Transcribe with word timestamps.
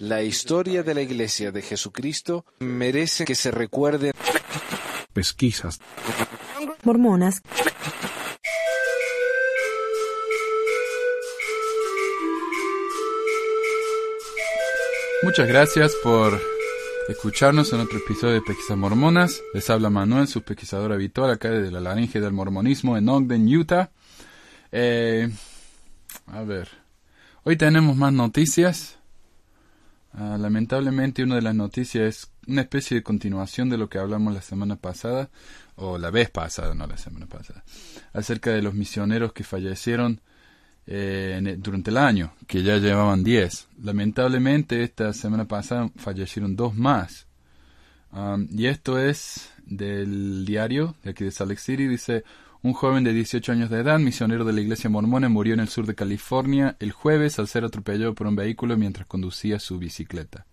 La 0.00 0.22
historia 0.22 0.82
de 0.82 0.94
la 0.94 1.02
Iglesia 1.02 1.52
de 1.52 1.62
Jesucristo 1.62 2.44
merece 2.60 3.24
que 3.24 3.34
se 3.34 3.50
recuerde. 3.50 4.12
Pesquisas. 5.12 5.80
Mormonas. 6.82 7.42
Muchas 15.22 15.48
gracias 15.48 15.92
por 16.02 16.40
escucharnos 17.08 17.72
en 17.72 17.80
otro 17.80 17.98
episodio 17.98 18.34
de 18.34 18.42
Pesquisas 18.42 18.76
Mormonas. 18.76 19.42
Les 19.54 19.68
habla 19.70 19.90
Manuel, 19.90 20.28
su 20.28 20.42
pesquisador 20.42 20.92
habitual 20.92 21.30
acá 21.30 21.50
desde 21.50 21.72
la 21.72 21.80
laringe 21.80 22.20
del 22.20 22.32
mormonismo 22.32 22.96
en 22.96 23.08
Ogden, 23.08 23.48
Utah. 23.48 23.90
Eh, 24.72 25.30
a 26.26 26.42
ver, 26.42 26.68
hoy 27.44 27.56
tenemos 27.56 27.96
más 27.96 28.12
noticias. 28.12 28.98
Ah, 30.18 30.38
lamentablemente 30.38 31.22
una 31.22 31.34
de 31.34 31.42
las 31.42 31.54
noticias 31.54 32.04
es 32.04 32.30
una 32.46 32.62
especie 32.62 32.96
de 32.96 33.02
continuación 33.02 33.68
de 33.68 33.76
lo 33.76 33.90
que 33.90 33.98
hablamos 33.98 34.32
la 34.32 34.40
semana 34.40 34.76
pasada, 34.76 35.28
o 35.74 35.98
la 35.98 36.10
vez 36.10 36.30
pasada, 36.30 36.74
no 36.74 36.86
la 36.86 36.96
semana 36.96 37.26
pasada, 37.26 37.62
acerca 38.14 38.50
de 38.50 38.62
los 38.62 38.72
misioneros 38.72 39.34
que 39.34 39.44
fallecieron 39.44 40.22
eh, 40.86 41.56
durante 41.58 41.90
el 41.90 41.98
año, 41.98 42.32
que 42.46 42.62
ya 42.62 42.78
llevaban 42.78 43.24
10. 43.24 43.68
Lamentablemente 43.82 44.82
esta 44.82 45.12
semana 45.12 45.44
pasada 45.44 45.90
fallecieron 45.96 46.56
dos 46.56 46.74
más. 46.74 47.26
Um, 48.10 48.48
y 48.50 48.68
esto 48.68 48.98
es 48.98 49.50
del 49.66 50.46
diario 50.46 50.96
de 51.02 51.10
aquí 51.10 51.24
de 51.24 51.30
Salt 51.30 51.58
City, 51.58 51.86
dice, 51.86 52.24
un 52.66 52.72
joven 52.72 53.04
de 53.04 53.12
18 53.12 53.52
años 53.52 53.70
de 53.70 53.78
edad, 53.78 54.00
misionero 54.00 54.44
de 54.44 54.52
la 54.52 54.60
iglesia 54.60 54.90
mormona, 54.90 55.28
murió 55.28 55.54
en 55.54 55.60
el 55.60 55.68
sur 55.68 55.86
de 55.86 55.94
California 55.94 56.74
el 56.80 56.90
jueves 56.90 57.38
al 57.38 57.46
ser 57.46 57.64
atropellado 57.64 58.12
por 58.16 58.26
un 58.26 58.34
vehículo 58.34 58.76
mientras 58.76 59.06
conducía 59.06 59.60
su 59.60 59.78
bicicleta. 59.78 60.46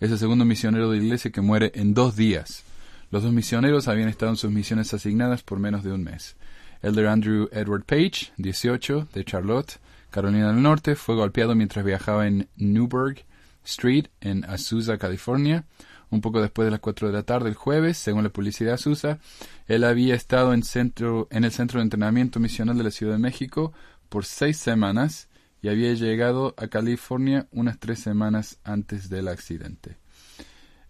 Es 0.00 0.10
el 0.10 0.18
segundo 0.18 0.46
misionero 0.46 0.88
de 0.88 0.96
la 0.96 1.04
iglesia 1.04 1.30
que 1.30 1.42
muere 1.42 1.70
en 1.74 1.92
dos 1.92 2.16
días. 2.16 2.64
Los 3.10 3.24
dos 3.24 3.34
misioneros 3.34 3.88
habían 3.88 4.08
estado 4.08 4.32
en 4.32 4.38
sus 4.38 4.50
misiones 4.50 4.94
asignadas 4.94 5.42
por 5.42 5.58
menos 5.58 5.84
de 5.84 5.92
un 5.92 6.02
mes. 6.02 6.34
Elder 6.80 7.08
Andrew 7.08 7.50
Edward 7.52 7.84
Page, 7.84 8.32
18, 8.38 9.08
de 9.12 9.24
Charlotte, 9.26 9.78
Carolina 10.08 10.50
del 10.50 10.62
Norte, 10.62 10.96
fue 10.96 11.14
golpeado 11.14 11.54
mientras 11.54 11.84
viajaba 11.84 12.26
en 12.26 12.48
Newburgh 12.56 13.22
Street, 13.66 14.06
en 14.22 14.46
Azusa, 14.46 14.96
California 14.96 15.66
un 16.14 16.20
poco 16.20 16.40
después 16.40 16.66
de 16.66 16.70
las 16.70 16.80
4 16.80 17.08
de 17.08 17.12
la 17.12 17.22
tarde 17.24 17.48
el 17.48 17.54
jueves, 17.54 17.98
según 17.98 18.22
la 18.22 18.30
policía 18.30 18.68
de 18.68 18.72
Azusa. 18.72 19.18
Él 19.66 19.84
había 19.84 20.14
estado 20.14 20.54
en, 20.54 20.60
el 20.60 20.64
centro 20.64 21.28
de 21.28 21.82
entrenamiento 21.82 22.40
misional 22.40 22.78
de 22.78 22.84
la 22.84 22.90
Ciudad 22.90 23.14
de 23.14 23.18
México 23.18 23.72
por 24.08 24.24
seis 24.24 24.56
semanas 24.56 25.28
y 25.60 25.68
había 25.68 25.92
llegado 25.94 26.54
a 26.56 26.68
California 26.68 27.48
unas 27.50 27.78
tres 27.78 27.98
semanas 27.98 28.58
antes 28.64 29.08
del 29.08 29.28
accidente. 29.28 29.96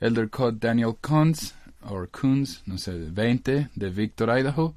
Elder 0.01 0.29
Cod 0.29 0.55
Daniel 0.55 0.97
Kunz, 1.01 1.55
o 1.83 2.07
Kunz, 2.09 2.63
no 2.67 2.77
sé, 2.77 2.93
20, 2.93 3.71
de 3.75 3.91
Victor, 3.91 4.37
Idaho, 4.39 4.75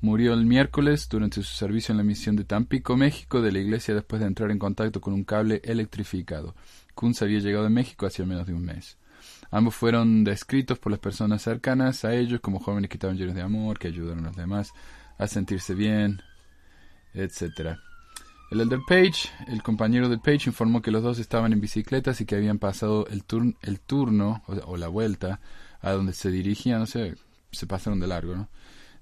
murió 0.00 0.32
el 0.32 0.46
miércoles 0.46 1.08
durante 1.10 1.42
su 1.42 1.54
servicio 1.54 1.92
en 1.92 1.98
la 1.98 2.04
misión 2.04 2.36
de 2.36 2.44
Tampico, 2.44 2.96
México, 2.96 3.42
de 3.42 3.52
la 3.52 3.58
iglesia 3.58 3.94
después 3.94 4.20
de 4.20 4.28
entrar 4.28 4.50
en 4.50 4.58
contacto 4.58 5.00
con 5.00 5.12
un 5.12 5.24
cable 5.24 5.60
electrificado. 5.64 6.54
Kunz 6.94 7.20
había 7.20 7.40
llegado 7.40 7.66
a 7.66 7.70
México 7.70 8.06
hace 8.06 8.24
menos 8.24 8.46
de 8.46 8.54
un 8.54 8.64
mes. 8.64 8.96
Ambos 9.50 9.74
fueron 9.74 10.22
descritos 10.22 10.78
por 10.78 10.92
las 10.92 11.00
personas 11.00 11.42
cercanas 11.42 12.04
a 12.04 12.14
ellos 12.14 12.40
como 12.40 12.60
jóvenes 12.60 12.88
que 12.88 12.94
estaban 12.94 13.16
llenos 13.16 13.34
de 13.34 13.42
amor, 13.42 13.78
que 13.78 13.88
ayudaron 13.88 14.24
a 14.24 14.28
los 14.28 14.36
demás 14.36 14.72
a 15.18 15.26
sentirse 15.26 15.74
bien, 15.74 16.22
etc. 17.14 17.76
El 18.50 18.60
elder 18.60 18.80
Page, 18.86 19.28
el 19.48 19.62
compañero 19.62 20.08
de 20.08 20.18
Page, 20.18 20.48
informó 20.48 20.80
que 20.82 20.90
los 20.90 21.02
dos 21.02 21.18
estaban 21.18 21.52
en 21.52 21.60
bicicletas 21.60 22.20
y 22.20 22.26
que 22.26 22.36
habían 22.36 22.58
pasado 22.58 23.06
el, 23.08 23.24
el 23.62 23.80
turno 23.80 24.42
o, 24.46 24.76
la 24.76 24.88
vuelta 24.88 25.40
a 25.80 25.92
donde 25.92 26.12
se 26.12 26.30
dirigían, 26.30 26.80
no 26.80 26.86
sé, 26.86 27.14
se 27.50 27.66
pasaron 27.66 28.00
de 28.00 28.06
largo, 28.06 28.36
¿no? 28.36 28.48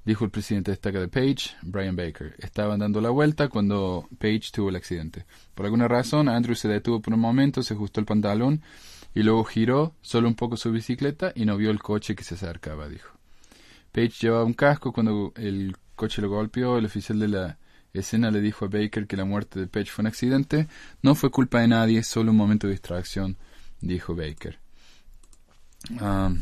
Dijo 0.05 0.25
el 0.25 0.31
presidente 0.31 0.71
de 0.71 0.77
destaca 0.77 1.01
de 1.01 1.09
Page, 1.09 1.57
Brian 1.63 1.95
Baker. 1.95 2.35
Estaban 2.39 2.79
dando 2.79 3.03
la 3.03 3.11
vuelta 3.11 3.49
cuando 3.49 4.09
Page 4.19 4.51
tuvo 4.53 4.71
el 4.71 4.77
accidente. 4.77 5.27
Por 5.55 5.67
alguna 5.67 5.87
razón, 5.87 6.31
Andrew 6.31 6.55
se 6.55 6.69
detuvo 6.69 7.01
por 7.01 7.13
un 7.13 7.21
momento, 7.21 7.63
se 7.63 7.75
ajustó 7.75 8.01
el 8.01 8.07
pantalón 8.07 8.63
y 9.15 9.23
luego 9.23 9.45
giró 9.45 9.95
solo 10.01 10.29
un 10.29 10.35
poco 10.35 10.57
su 10.57 10.71
bicicleta 10.71 11.33
y 11.35 11.45
no 11.45 11.57
vio 11.57 11.71
el 11.71 11.81
coche 11.81 12.15
que 12.15 12.25
se 12.25 12.35
acercaba, 12.35 12.89
dijo. 12.89 13.19
Page 13.93 14.13
llevaba 14.21 14.45
un 14.45 14.55
casco 14.55 14.93
cuando 14.93 15.33
el 15.37 15.77
coche 15.95 16.23
lo 16.23 16.29
golpeó. 16.29 16.79
El 16.79 16.87
oficial 16.87 17.19
de 17.19 17.29
la 17.29 17.59
escena 17.93 18.31
le 18.31 18.41
dijo 18.41 18.65
a 18.65 18.69
Baker 18.69 19.07
que 19.07 19.17
la 19.17 19.25
muerte 19.25 19.61
de 19.61 19.67
Page 19.67 19.91
fue 19.91 20.03
un 20.03 20.09
accidente. 20.09 20.69
No 21.03 21.15
fue 21.15 21.31
culpa 21.31 21.61
de 21.61 21.69
nadie, 21.69 22.03
solo 22.03 22.31
un 22.31 22.37
momento 22.37 22.67
de 22.67 22.75
distracción, 22.75 23.37
dijo 23.81 24.15
Baker. 24.15 24.59
Ah, 26.01 26.33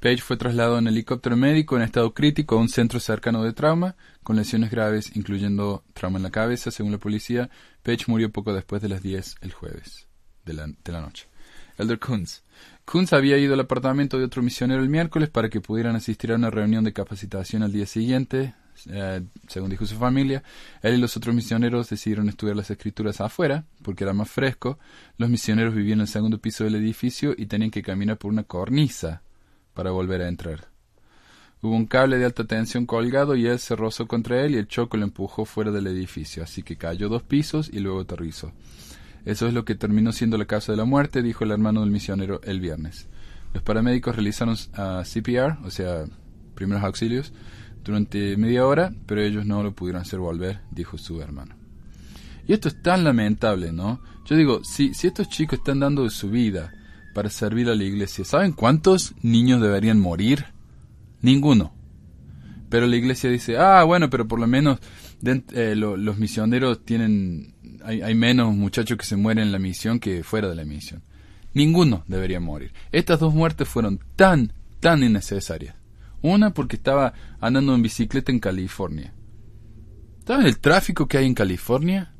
Page 0.00 0.18
fue 0.18 0.36
trasladado 0.36 0.78
en 0.78 0.86
helicóptero 0.86 1.36
médico 1.36 1.76
en 1.76 1.82
estado 1.82 2.14
crítico 2.14 2.54
a 2.54 2.60
un 2.60 2.68
centro 2.68 3.00
cercano 3.00 3.42
de 3.42 3.52
trauma, 3.52 3.96
con 4.22 4.36
lesiones 4.36 4.70
graves, 4.70 5.16
incluyendo 5.16 5.82
trauma 5.92 6.18
en 6.18 6.22
la 6.22 6.30
cabeza, 6.30 6.70
según 6.70 6.92
la 6.92 6.98
policía. 6.98 7.50
Page 7.82 8.04
murió 8.06 8.30
poco 8.30 8.54
después 8.54 8.80
de 8.80 8.88
las 8.88 9.02
10 9.02 9.36
el 9.40 9.52
jueves 9.52 10.06
de 10.44 10.54
la 10.54 11.00
noche. 11.00 11.28
Elder 11.78 11.98
Kunz. 11.98 12.42
Kunz 12.84 13.12
había 13.12 13.38
ido 13.38 13.54
al 13.54 13.60
apartamento 13.60 14.18
de 14.18 14.24
otro 14.24 14.42
misionero 14.42 14.82
el 14.82 14.88
miércoles 14.88 15.30
para 15.30 15.48
que 15.48 15.60
pudieran 15.60 15.96
asistir 15.96 16.32
a 16.32 16.36
una 16.36 16.50
reunión 16.50 16.84
de 16.84 16.92
capacitación 16.92 17.62
al 17.62 17.72
día 17.72 17.86
siguiente. 17.86 18.54
Eh, 18.86 19.22
según 19.48 19.70
dijo 19.70 19.86
su 19.86 19.96
familia, 19.96 20.42
él 20.82 20.94
y 20.94 20.98
los 20.98 21.16
otros 21.16 21.34
misioneros 21.34 21.88
decidieron 21.88 22.28
estudiar 22.28 22.56
las 22.56 22.70
escrituras 22.70 23.20
afuera, 23.20 23.64
porque 23.82 24.04
era 24.04 24.12
más 24.12 24.30
fresco. 24.30 24.78
Los 25.16 25.30
misioneros 25.30 25.74
vivían 25.74 25.98
en 25.98 26.02
el 26.02 26.08
segundo 26.08 26.38
piso 26.38 26.64
del 26.64 26.74
edificio 26.74 27.34
y 27.36 27.46
tenían 27.46 27.70
que 27.70 27.82
caminar 27.82 28.18
por 28.18 28.30
una 28.30 28.44
cornisa 28.44 29.22
para 29.74 29.90
volver 29.90 30.22
a 30.22 30.28
entrar. 30.28 30.68
Hubo 31.60 31.74
un 31.74 31.86
cable 31.86 32.18
de 32.18 32.24
alta 32.24 32.44
tensión 32.44 32.86
colgado 32.86 33.34
y 33.34 33.46
él 33.46 33.58
se 33.58 33.74
rozó 33.74 34.06
contra 34.06 34.44
él 34.44 34.54
y 34.54 34.58
el 34.58 34.68
choco 34.68 34.96
lo 34.96 35.04
empujó 35.04 35.44
fuera 35.44 35.72
del 35.72 35.88
edificio, 35.88 36.42
así 36.42 36.62
que 36.62 36.76
cayó 36.76 37.08
dos 37.08 37.24
pisos 37.24 37.68
y 37.72 37.80
luego 37.80 38.00
aterrizó. 38.00 38.52
Eso 39.28 39.46
es 39.46 39.52
lo 39.52 39.66
que 39.66 39.74
terminó 39.74 40.12
siendo 40.12 40.38
la 40.38 40.46
causa 40.46 40.72
de 40.72 40.78
la 40.78 40.86
muerte, 40.86 41.20
dijo 41.20 41.44
el 41.44 41.50
hermano 41.50 41.82
del 41.82 41.90
misionero 41.90 42.40
el 42.44 42.60
viernes. 42.60 43.08
Los 43.52 43.62
paramédicos 43.62 44.16
realizaron 44.16 44.54
uh, 44.54 45.02
CPR, 45.04 45.58
o 45.66 45.70
sea, 45.70 46.06
primeros 46.54 46.82
auxilios, 46.82 47.34
durante 47.84 48.38
media 48.38 48.66
hora, 48.66 48.90
pero 49.04 49.20
ellos 49.20 49.44
no 49.44 49.62
lo 49.62 49.74
pudieron 49.74 50.00
hacer 50.00 50.18
volver, 50.18 50.60
dijo 50.70 50.96
su 50.96 51.20
hermano. 51.20 51.56
Y 52.46 52.54
esto 52.54 52.68
es 52.68 52.80
tan 52.80 53.04
lamentable, 53.04 53.70
¿no? 53.70 54.00
Yo 54.24 54.34
digo, 54.34 54.64
si, 54.64 54.94
si 54.94 55.08
estos 55.08 55.28
chicos 55.28 55.58
están 55.58 55.80
dando 55.80 56.08
su 56.08 56.30
vida 56.30 56.72
para 57.12 57.28
servir 57.28 57.68
a 57.68 57.74
la 57.74 57.84
iglesia, 57.84 58.24
¿saben 58.24 58.52
cuántos 58.52 59.12
niños 59.20 59.60
deberían 59.60 60.00
morir? 60.00 60.46
Ninguno. 61.20 61.74
Pero 62.70 62.86
la 62.86 62.96
iglesia 62.96 63.28
dice, 63.28 63.58
ah, 63.58 63.84
bueno, 63.84 64.08
pero 64.08 64.26
por 64.26 64.40
lo 64.40 64.46
menos 64.46 64.78
eh, 65.22 65.74
los 65.74 66.18
misioneros 66.18 66.84
tienen 66.84 67.54
hay, 67.84 68.14
menos 68.14 68.54
muchachos 68.54 68.98
que 68.98 69.06
se 69.06 69.16
mueren 69.16 69.44
en 69.44 69.52
la 69.52 69.58
misión 69.58 69.98
que 69.98 70.22
fuera 70.22 70.48
de 70.48 70.54
la 70.54 70.64
misión. 70.64 71.02
Ninguno 71.54 72.04
debería 72.06 72.40
morir. 72.40 72.72
Estas 72.92 73.20
dos 73.20 73.34
muertes 73.34 73.68
fueron 73.68 74.00
tan, 74.16 74.52
tan 74.80 75.02
innecesarias. 75.02 75.74
Una 76.20 76.50
porque 76.50 76.76
estaba 76.76 77.14
andando 77.40 77.74
en 77.74 77.82
bicicleta 77.82 78.32
en 78.32 78.40
California. 78.40 79.14
¿Sabes 80.26 80.46
el 80.46 80.58
tráfico 80.58 81.06
que 81.06 81.18
hay 81.18 81.26
en 81.26 81.34
California? 81.34 82.12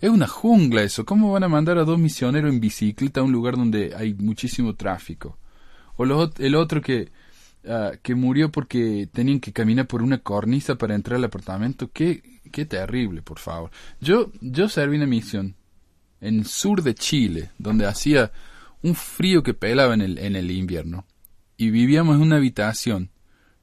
Es 0.00 0.10
una 0.10 0.28
jungla 0.28 0.82
eso. 0.82 1.04
¿Cómo 1.04 1.32
van 1.32 1.44
a 1.44 1.48
mandar 1.48 1.78
a 1.78 1.84
dos 1.84 1.98
misioneros 1.98 2.52
en 2.52 2.60
bicicleta 2.60 3.20
a 3.20 3.24
un 3.24 3.32
lugar 3.32 3.56
donde 3.56 3.94
hay 3.96 4.14
muchísimo 4.14 4.74
tráfico? 4.74 5.38
O 5.96 6.04
el 6.04 6.54
otro 6.54 6.80
que, 6.80 7.10
ah, 7.66 7.92
que 8.02 8.14
murió 8.14 8.50
porque 8.50 9.08
tenían 9.12 9.40
que 9.40 9.52
caminar 9.52 9.86
por 9.86 10.02
una 10.02 10.18
cornisa 10.18 10.76
para 10.76 10.94
entrar 10.94 11.16
al 11.16 11.24
apartamento. 11.24 11.90
¿Qué, 11.92 12.32
Qué 12.52 12.66
terrible, 12.66 13.22
por 13.22 13.38
favor. 13.38 13.70
Yo, 14.00 14.30
yo 14.40 14.68
serví 14.68 14.96
una 14.96 15.06
misión 15.06 15.56
en 16.20 16.40
el 16.40 16.46
sur 16.46 16.82
de 16.82 16.94
Chile, 16.94 17.50
donde 17.58 17.86
hacía 17.86 18.30
un 18.82 18.94
frío 18.94 19.42
que 19.42 19.54
pelaba 19.54 19.94
en 19.94 20.02
el, 20.02 20.18
en 20.18 20.36
el 20.36 20.50
invierno. 20.50 21.06
Y 21.56 21.70
vivíamos 21.70 22.16
en 22.16 22.22
una 22.22 22.36
habitación, 22.36 23.10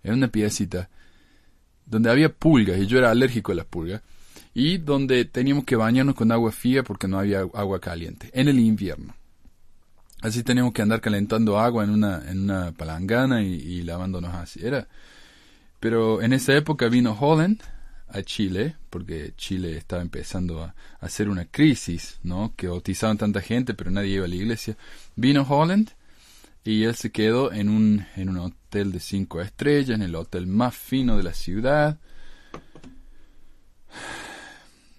en 0.04 0.14
una 0.14 0.30
piecita, 0.30 0.90
donde 1.86 2.10
había 2.10 2.34
pulgas, 2.34 2.80
y 2.80 2.88
yo 2.88 2.98
era 2.98 3.12
alérgico 3.12 3.52
a 3.52 3.56
las 3.56 3.66
pulgas, 3.66 4.02
y 4.54 4.80
donde 4.80 5.26
teníamos 5.26 5.66
que 5.66 5.76
bañarnos 5.76 6.16
con 6.16 6.32
agua 6.32 6.52
fría 6.52 6.84
porque 6.84 7.08
no 7.08 7.20
había 7.20 7.42
agua 7.42 7.80
caliente, 7.80 8.30
en 8.34 8.48
el 8.48 8.60
invierno. 8.60 9.14
Así 10.22 10.44
teníamos 10.44 10.74
que 10.74 10.82
andar 10.82 11.00
calentando 11.00 11.60
agua 11.60 11.84
en 11.84 11.92
una, 11.92 12.30
en 12.30 12.42
una 12.42 12.72
palangana 12.74 13.42
y, 13.42 13.82
lavándonos 13.84 14.34
así. 14.36 14.60
Era, 14.66 14.88
pero 15.80 16.22
en 16.22 16.34
esa 16.34 16.56
época 16.56 16.90
vino 16.90 17.18
Holland, 17.18 17.62
a 18.12 18.24
Chile, 18.24 18.76
porque 18.90 19.34
Chile 19.38 19.78
estaba 19.78 20.02
empezando 20.02 20.64
a, 20.64 20.76
hacer 21.00 21.30
una 21.30 21.46
crisis, 21.46 22.20
¿no? 22.24 22.54
Que 22.56 22.68
bautizaban 22.68 23.18
tanta 23.18 23.42
gente, 23.42 23.74
pero 23.74 23.92
nadie 23.92 24.16
iba 24.16 24.26
a 24.26 24.28
la 24.28 24.36
iglesia. 24.36 24.76
Vino 25.16 25.46
Holland 25.48 25.92
y 26.64 26.84
él 26.84 26.96
se 26.96 27.12
quedó 27.12 27.54
en 27.54 27.70
un, 27.70 28.06
en 28.16 28.30
un 28.30 28.38
hotel 28.40 28.92
de 28.92 29.00
cinco 29.00 29.42
estrellas, 29.42 29.96
en 29.96 30.02
el 30.02 30.16
hotel 30.16 30.48
más 30.48 30.76
fino 30.76 31.18
de 31.18 31.24
la 31.24 31.34
ciudad. 31.34 32.00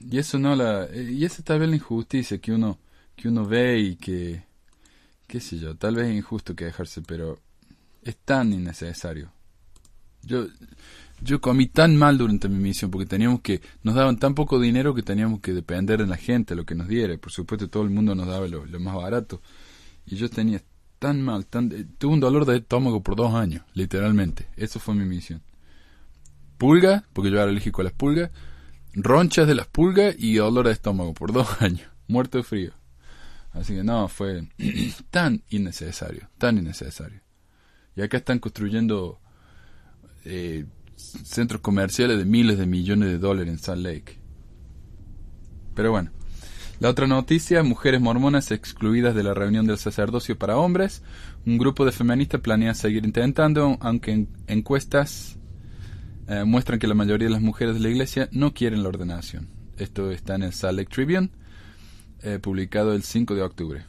Y 0.00 0.18
eso 0.18 0.38
no 0.38 0.56
la, 0.56 0.88
y 0.94 1.24
esa 1.24 1.42
tal 1.42 1.60
vez 1.60 1.68
la 1.68 1.76
injusticia 1.76 2.38
que 2.38 2.52
uno, 2.52 2.78
que 3.16 3.28
uno 3.28 3.44
ve 3.44 3.78
y 3.80 3.96
que, 3.96 4.44
qué 5.30 5.38
sé 5.38 5.60
yo, 5.60 5.76
tal 5.76 5.94
vez 5.94 6.08
es 6.08 6.16
injusto 6.16 6.56
quejarse, 6.56 7.02
pero 7.02 7.38
es 8.02 8.16
tan 8.16 8.52
innecesario. 8.52 9.30
Yo, 10.24 10.48
yo 11.22 11.40
comí 11.40 11.68
tan 11.68 11.96
mal 11.96 12.18
durante 12.18 12.48
mi 12.48 12.58
misión 12.58 12.90
porque 12.90 13.06
teníamos 13.06 13.40
que, 13.40 13.60
nos 13.84 13.94
daban 13.94 14.18
tan 14.18 14.34
poco 14.34 14.58
dinero 14.58 14.92
que 14.92 15.04
teníamos 15.04 15.38
que 15.38 15.52
depender 15.52 16.00
de 16.00 16.08
la 16.08 16.16
gente, 16.16 16.56
lo 16.56 16.66
que 16.66 16.74
nos 16.74 16.88
diera. 16.88 17.16
Por 17.16 17.30
supuesto 17.30 17.70
todo 17.70 17.84
el 17.84 17.90
mundo 17.90 18.16
nos 18.16 18.26
daba 18.26 18.48
lo, 18.48 18.66
lo 18.66 18.80
más 18.80 18.96
barato. 18.96 19.40
Y 20.04 20.16
yo 20.16 20.28
tenía 20.28 20.60
tan 20.98 21.22
mal, 21.22 21.46
tan, 21.46 21.70
eh, 21.70 21.86
tuve 21.96 22.14
un 22.14 22.20
dolor 22.20 22.44
de 22.44 22.56
estómago 22.56 23.00
por 23.00 23.14
dos 23.14 23.32
años, 23.32 23.62
literalmente. 23.74 24.48
Eso 24.56 24.80
fue 24.80 24.96
mi 24.96 25.04
misión. 25.04 25.42
Pulga, 26.58 27.04
porque 27.12 27.30
yo 27.30 27.36
era 27.36 27.44
alérgico 27.44 27.82
a 27.82 27.84
las 27.84 27.92
pulgas, 27.92 28.32
ronchas 28.94 29.46
de 29.46 29.54
las 29.54 29.68
pulgas 29.68 30.16
y 30.18 30.34
dolor 30.34 30.66
de 30.66 30.72
estómago 30.72 31.14
por 31.14 31.32
dos 31.32 31.46
años. 31.62 31.88
Muerto 32.08 32.38
de 32.38 32.42
frío. 32.42 32.79
Así 33.52 33.74
que 33.74 33.84
no, 33.84 34.08
fue 34.08 34.48
tan 35.10 35.42
innecesario, 35.50 36.28
tan 36.38 36.58
innecesario. 36.58 37.20
Y 37.96 38.02
acá 38.02 38.18
están 38.18 38.38
construyendo 38.38 39.20
eh, 40.24 40.66
centros 40.96 41.60
comerciales 41.60 42.18
de 42.18 42.24
miles 42.24 42.58
de 42.58 42.66
millones 42.66 43.08
de 43.08 43.18
dólares 43.18 43.52
en 43.52 43.58
Salt 43.58 43.82
Lake. 43.82 44.20
Pero 45.74 45.90
bueno. 45.90 46.10
La 46.80 46.88
otra 46.88 47.06
noticia, 47.06 47.62
mujeres 47.62 48.00
mormonas 48.00 48.50
excluidas 48.50 49.14
de 49.14 49.22
la 49.22 49.34
reunión 49.34 49.66
del 49.66 49.76
sacerdocio 49.76 50.38
para 50.38 50.56
hombres. 50.56 51.02
Un 51.44 51.58
grupo 51.58 51.84
de 51.84 51.92
feministas 51.92 52.40
planea 52.40 52.72
seguir 52.72 53.04
intentando, 53.04 53.76
aunque 53.82 54.28
encuestas 54.46 55.36
eh, 56.26 56.44
muestran 56.44 56.78
que 56.78 56.86
la 56.86 56.94
mayoría 56.94 57.28
de 57.28 57.34
las 57.34 57.42
mujeres 57.42 57.74
de 57.74 57.80
la 57.80 57.90
iglesia 57.90 58.30
no 58.32 58.54
quieren 58.54 58.82
la 58.82 58.88
ordenación. 58.88 59.48
Esto 59.76 60.10
está 60.10 60.36
en 60.36 60.44
el 60.44 60.54
Salt 60.54 60.78
Lake 60.78 60.90
Tribune, 60.90 61.30
eh, 62.22 62.38
publicado 62.38 62.92
el 62.92 63.02
5 63.02 63.34
de 63.34 63.42
octubre, 63.42 63.84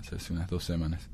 hace 0.00 0.32
unas 0.32 0.48
dos 0.48 0.64
semanas. 0.64 1.08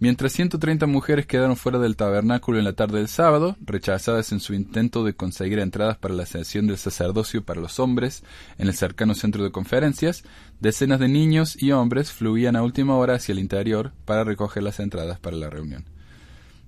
Mientras 0.00 0.32
130 0.32 0.86
mujeres 0.86 1.26
quedaron 1.26 1.58
fuera 1.58 1.78
del 1.78 1.94
tabernáculo 1.94 2.58
en 2.58 2.64
la 2.64 2.72
tarde 2.72 2.98
del 2.98 3.08
sábado, 3.08 3.58
rechazadas 3.60 4.32
en 4.32 4.40
su 4.40 4.54
intento 4.54 5.04
de 5.04 5.12
conseguir 5.12 5.58
entradas 5.58 5.98
para 5.98 6.14
la 6.14 6.24
sesión 6.24 6.66
del 6.66 6.78
sacerdocio 6.78 7.44
para 7.44 7.60
los 7.60 7.78
hombres 7.78 8.24
en 8.56 8.68
el 8.68 8.74
cercano 8.74 9.14
centro 9.14 9.44
de 9.44 9.52
conferencias, 9.52 10.24
decenas 10.58 11.00
de 11.00 11.08
niños 11.08 11.62
y 11.62 11.72
hombres 11.72 12.12
fluían 12.12 12.56
a 12.56 12.62
última 12.62 12.96
hora 12.96 13.16
hacia 13.16 13.34
el 13.34 13.40
interior 13.40 13.92
para 14.06 14.24
recoger 14.24 14.62
las 14.62 14.80
entradas 14.80 15.20
para 15.20 15.36
la 15.36 15.50
reunión. 15.50 15.84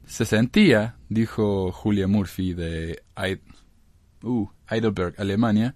Se 0.06 0.26
sentía, 0.26 0.96
dijo 1.08 1.72
Julia 1.72 2.06
Murphy 2.06 2.52
de 2.52 3.02
uh, 4.24 4.46
Heidelberg, 4.68 5.14
Alemania, 5.16 5.74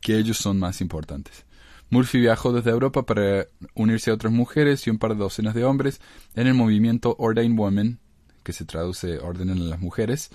que 0.00 0.16
ellos 0.16 0.38
son 0.38 0.58
más 0.58 0.80
importantes. 0.80 1.44
Murphy 1.90 2.18
viajó 2.18 2.52
desde 2.52 2.70
Europa 2.70 3.04
para 3.04 3.46
unirse 3.74 4.10
a 4.10 4.14
otras 4.14 4.32
mujeres 4.32 4.86
y 4.86 4.90
un 4.90 4.98
par 4.98 5.12
de 5.12 5.20
docenas 5.20 5.54
de 5.54 5.64
hombres 5.64 6.00
en 6.34 6.46
el 6.46 6.54
movimiento 6.54 7.14
Ordained 7.18 7.58
Women, 7.58 7.98
que 8.42 8.52
se 8.52 8.64
traduce 8.64 9.18
Ordenen 9.18 9.58
a 9.58 9.64
las 9.64 9.80
Mujeres, 9.80 10.30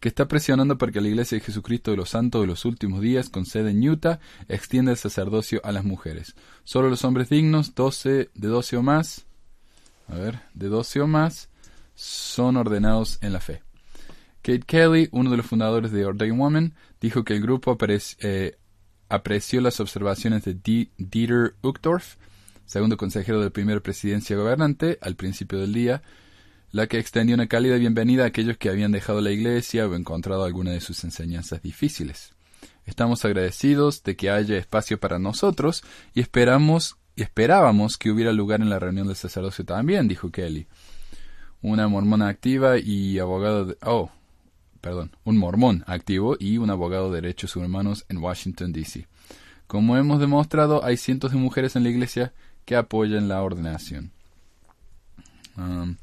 que 0.00 0.08
está 0.08 0.26
presionando 0.26 0.78
para 0.78 0.90
que 0.90 1.00
la 1.00 1.08
Iglesia 1.08 1.38
de 1.38 1.44
Jesucristo 1.44 1.92
de 1.92 1.96
los 1.96 2.10
Santos 2.10 2.40
de 2.40 2.46
los 2.48 2.64
Últimos 2.64 3.00
Días, 3.00 3.28
con 3.28 3.46
sede 3.46 3.70
en 3.70 3.88
Utah, 3.88 4.18
extienda 4.48 4.90
el 4.90 4.96
sacerdocio 4.96 5.60
a 5.64 5.70
las 5.70 5.84
mujeres. 5.84 6.34
Solo 6.64 6.90
los 6.90 7.04
hombres 7.04 7.28
dignos, 7.28 7.74
12, 7.74 8.30
de 8.34 8.48
12 8.48 8.76
o 8.78 8.82
más, 8.82 9.26
a 10.08 10.16
ver, 10.16 10.40
de 10.54 10.68
12 10.68 11.02
o 11.02 11.06
más, 11.06 11.50
son 11.94 12.56
ordenados 12.56 13.18
en 13.22 13.32
la 13.32 13.40
fe. 13.40 13.62
Kate 14.42 14.64
Kelly, 14.66 15.08
uno 15.12 15.30
de 15.30 15.36
los 15.36 15.46
fundadores 15.46 15.92
de 15.92 16.04
Ordained 16.04 16.36
Women, 16.36 16.74
dijo 17.00 17.22
que 17.22 17.34
el 17.34 17.42
grupo 17.42 17.78
eh, 17.80 18.56
apreció 19.12 19.60
las 19.60 19.78
observaciones 19.78 20.42
de 20.44 20.54
Dieter 20.54 21.54
Uchtdorf, 21.60 22.16
segundo 22.64 22.96
consejero 22.96 23.40
de 23.40 23.44
la 23.44 23.50
primera 23.50 23.80
presidencia 23.80 24.36
gobernante, 24.36 24.98
al 25.02 25.16
principio 25.16 25.58
del 25.58 25.74
día, 25.74 26.02
la 26.70 26.86
que 26.86 26.98
extendió 26.98 27.34
una 27.34 27.46
cálida 27.46 27.76
bienvenida 27.76 28.24
a 28.24 28.28
aquellos 28.28 28.56
que 28.56 28.70
habían 28.70 28.90
dejado 28.90 29.20
la 29.20 29.30
iglesia 29.30 29.86
o 29.86 29.94
encontrado 29.94 30.44
alguna 30.44 30.70
de 30.70 30.80
sus 30.80 31.04
enseñanzas 31.04 31.60
difíciles. 31.60 32.32
Estamos 32.86 33.22
agradecidos 33.26 34.02
de 34.02 34.16
que 34.16 34.30
haya 34.30 34.56
espacio 34.56 34.98
para 34.98 35.18
nosotros 35.18 35.84
y 36.14 36.20
esperamos 36.20 36.96
esperábamos 37.14 37.98
que 37.98 38.10
hubiera 38.10 38.32
lugar 38.32 38.62
en 38.62 38.70
la 38.70 38.78
reunión 38.78 39.08
del 39.08 39.16
sacerdocio 39.16 39.66
también, 39.66 40.08
dijo 40.08 40.30
Kelly. 40.30 40.68
Una 41.60 41.86
mormona 41.86 42.28
activa 42.28 42.78
y 42.78 43.18
abogado 43.18 43.66
de... 43.66 43.76
Oh, 43.82 44.10
perdón, 44.82 45.16
un 45.24 45.38
mormón 45.38 45.84
activo 45.86 46.36
y 46.38 46.58
un 46.58 46.68
abogado 46.68 47.10
de 47.10 47.22
derechos 47.22 47.56
humanos 47.56 48.04
en 48.10 48.18
Washington, 48.18 48.72
D.C. 48.72 49.06
Como 49.66 49.96
hemos 49.96 50.20
demostrado, 50.20 50.84
hay 50.84 50.98
cientos 50.98 51.32
de 51.32 51.38
mujeres 51.38 51.76
en 51.76 51.84
la 51.84 51.88
iglesia 51.88 52.34
que 52.66 52.76
apoyan 52.76 53.28
la 53.28 53.42
ordenación. 53.42 54.10
Um, 55.56 55.96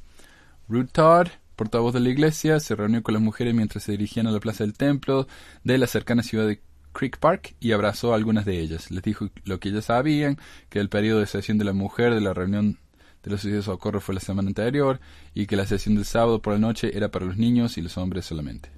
Ruth 0.70 0.90
Todd, 0.92 1.28
portavoz 1.56 1.94
de 1.94 2.00
la 2.00 2.10
iglesia, 2.10 2.60
se 2.60 2.76
reunió 2.76 3.04
con 3.04 3.14
las 3.14 3.22
mujeres 3.22 3.54
mientras 3.54 3.84
se 3.84 3.92
dirigían 3.92 4.28
a 4.28 4.32
la 4.32 4.40
plaza 4.40 4.64
del 4.64 4.74
templo 4.74 5.28
de 5.64 5.78
la 5.78 5.88
cercana 5.88 6.24
ciudad 6.24 6.48
de 6.48 6.62
Creek 6.94 7.20
Park 7.20 7.56
y 7.60 7.74
abrazó 7.74 8.14
a 8.14 8.16
algunas 8.16 8.46
de 8.46 8.60
ellas. 8.60 8.92
Les 8.92 9.04
dijo 9.04 9.30
lo 9.44 9.60
que 9.60 9.70
ellas 9.70 9.86
sabían, 9.86 10.38
que 10.70 10.80
el 10.80 10.90
periodo 10.90 11.20
de 11.20 11.28
sesión 11.28 11.58
de 11.58 11.66
la 11.66 11.74
mujer 11.74 12.14
de 12.14 12.22
la 12.22 12.34
reunión 12.34 12.78
de 13.24 13.32
los 13.32 13.42
suicidios 13.42 13.66
socorro 13.66 14.02
fue 14.02 14.16
la 14.16 14.22
semana 14.22 14.48
anterior 14.48 15.00
y 15.34 15.46
que 15.46 15.56
la 15.56 15.66
sesión 15.66 15.96
del 15.96 16.06
sábado 16.06 16.42
por 16.42 16.54
la 16.54 16.60
noche 16.60 16.96
era 16.96 17.10
para 17.10 17.26
los 17.26 17.38
niños 17.38 17.78
y 17.78 17.82
los 17.82 17.98
hombres 17.98 18.26
solamente. 18.26 18.70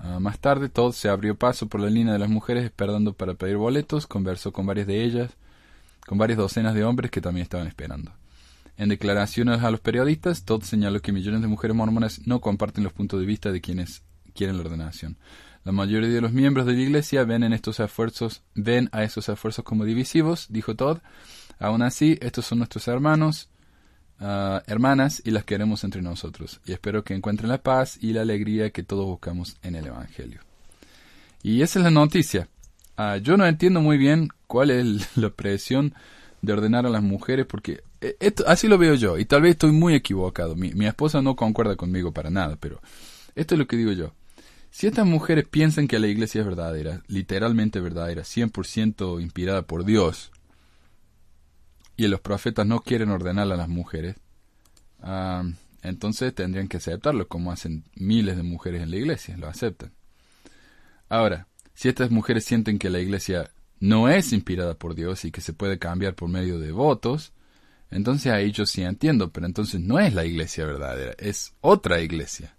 Ah, 0.00 0.20
más 0.20 0.38
tarde, 0.38 0.68
Todd 0.68 0.92
se 0.92 1.08
abrió 1.08 1.36
paso 1.36 1.68
por 1.68 1.80
la 1.80 1.90
línea 1.90 2.12
de 2.12 2.18
las 2.18 2.28
mujeres 2.28 2.64
esperando 2.64 3.12
para 3.12 3.34
pedir 3.34 3.56
boletos, 3.56 4.06
conversó 4.06 4.52
con 4.52 4.66
varias 4.66 4.86
de 4.86 5.04
ellas, 5.04 5.32
con 6.06 6.18
varias 6.18 6.38
docenas 6.38 6.74
de 6.74 6.84
hombres 6.84 7.10
que 7.10 7.20
también 7.20 7.42
estaban 7.42 7.66
esperando. 7.66 8.12
En 8.76 8.88
declaraciones 8.88 9.62
a 9.62 9.70
los 9.72 9.80
periodistas, 9.80 10.44
Todd 10.44 10.62
señaló 10.62 11.00
que 11.00 11.12
millones 11.12 11.42
de 11.42 11.48
mujeres 11.48 11.76
mormonas 11.76 12.26
no 12.26 12.40
comparten 12.40 12.84
los 12.84 12.92
puntos 12.92 13.18
de 13.18 13.26
vista 13.26 13.50
de 13.50 13.60
quienes 13.60 14.02
quieren 14.34 14.56
la 14.56 14.62
ordenación. 14.62 15.16
La 15.64 15.72
mayoría 15.72 16.08
de 16.08 16.20
los 16.20 16.32
miembros 16.32 16.64
de 16.64 16.74
la 16.74 16.80
Iglesia 16.80 17.24
ven 17.24 17.42
en 17.42 17.52
estos 17.52 17.80
esfuerzos, 17.80 18.42
ven 18.54 18.88
a 18.92 19.02
esos 19.02 19.28
esfuerzos 19.28 19.64
como 19.64 19.84
divisivos, 19.84 20.46
dijo 20.48 20.76
Todd, 20.76 20.98
Aún 21.58 21.82
así, 21.82 22.18
estos 22.20 22.46
son 22.46 22.58
nuestros 22.58 22.86
hermanos, 22.88 23.48
ah, 24.20 24.62
hermanas, 24.66 25.22
y 25.24 25.30
las 25.30 25.44
queremos 25.44 25.84
entre 25.84 26.02
nosotros. 26.02 26.60
Y 26.66 26.72
espero 26.72 27.04
que 27.04 27.14
encuentren 27.14 27.48
la 27.48 27.62
paz 27.62 27.98
y 28.00 28.12
la 28.12 28.22
alegría 28.22 28.70
que 28.70 28.82
todos 28.82 29.06
buscamos 29.06 29.56
en 29.62 29.74
el 29.74 29.86
Evangelio. 29.86 30.40
Y 31.42 31.62
esa 31.62 31.78
es 31.78 31.84
la 31.84 31.90
noticia. 31.90 32.48
Ah, 32.96 33.16
yo 33.16 33.36
no 33.36 33.46
entiendo 33.46 33.80
muy 33.80 33.96
bien 33.96 34.28
cuál 34.46 34.70
es 34.70 35.16
la 35.16 35.30
presión 35.30 35.94
de 36.42 36.52
ordenar 36.52 36.86
a 36.86 36.90
las 36.90 37.02
mujeres, 37.02 37.46
porque 37.46 37.82
eh, 38.00 38.32
así 38.46 38.68
lo 38.68 38.78
veo 38.78 38.94
yo, 38.94 39.18
y 39.18 39.24
tal 39.24 39.42
vez 39.42 39.52
estoy 39.52 39.72
muy 39.72 39.94
equivocado. 39.94 40.54
Mi, 40.54 40.72
mi 40.72 40.86
esposa 40.86 41.20
no 41.22 41.36
concuerda 41.36 41.76
conmigo 41.76 42.12
para 42.12 42.30
nada, 42.30 42.56
pero 42.60 42.80
esto 43.34 43.54
es 43.54 43.58
lo 43.58 43.66
que 43.66 43.76
digo 43.76 43.92
yo. 43.92 44.12
Si 44.70 44.86
estas 44.86 45.06
mujeres 45.06 45.48
piensan 45.48 45.88
que 45.88 45.98
la 45.98 46.06
iglesia 46.06 46.40
es 46.40 46.46
verdadera, 46.46 47.02
literalmente 47.08 47.80
verdadera, 47.80 48.22
100% 48.22 49.20
inspirada 49.20 49.62
por 49.62 49.84
Dios, 49.84 50.30
y 51.98 52.06
los 52.06 52.20
profetas 52.20 52.64
no 52.64 52.80
quieren 52.80 53.10
ordenar 53.10 53.50
a 53.52 53.56
las 53.56 53.68
mujeres, 53.68 54.14
ah, 55.02 55.42
entonces 55.82 56.32
tendrían 56.32 56.68
que 56.68 56.76
aceptarlo, 56.76 57.26
como 57.26 57.50
hacen 57.50 57.84
miles 57.96 58.36
de 58.36 58.44
mujeres 58.44 58.82
en 58.82 58.92
la 58.92 58.96
iglesia, 58.96 59.36
lo 59.36 59.48
aceptan. 59.48 59.92
Ahora, 61.08 61.48
si 61.74 61.88
estas 61.88 62.12
mujeres 62.12 62.44
sienten 62.44 62.78
que 62.78 62.88
la 62.88 63.00
iglesia 63.00 63.50
no 63.80 64.08
es 64.08 64.32
inspirada 64.32 64.74
por 64.74 64.94
Dios 64.94 65.24
y 65.24 65.32
que 65.32 65.40
se 65.40 65.52
puede 65.52 65.80
cambiar 65.80 66.14
por 66.14 66.28
medio 66.28 66.60
de 66.60 66.70
votos, 66.70 67.32
entonces 67.90 68.32
ahí 68.32 68.52
yo 68.52 68.64
sí 68.64 68.82
entiendo, 68.82 69.32
pero 69.32 69.46
entonces 69.46 69.80
no 69.80 69.98
es 69.98 70.14
la 70.14 70.24
iglesia 70.24 70.66
verdadera, 70.66 71.14
es 71.18 71.54
otra 71.60 72.00
iglesia. 72.00 72.56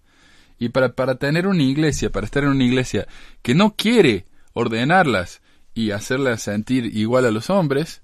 Y 0.57 0.69
para, 0.69 0.95
para 0.95 1.15
tener 1.15 1.47
una 1.47 1.63
iglesia, 1.63 2.11
para 2.11 2.25
estar 2.25 2.43
en 2.43 2.49
una 2.49 2.65
iglesia 2.65 3.07
que 3.41 3.55
no 3.55 3.73
quiere 3.77 4.25
ordenarlas 4.51 5.41
y 5.73 5.91
hacerlas 5.91 6.41
sentir 6.41 6.97
igual 6.97 7.25
a 7.25 7.31
los 7.31 7.49
hombres, 7.49 8.01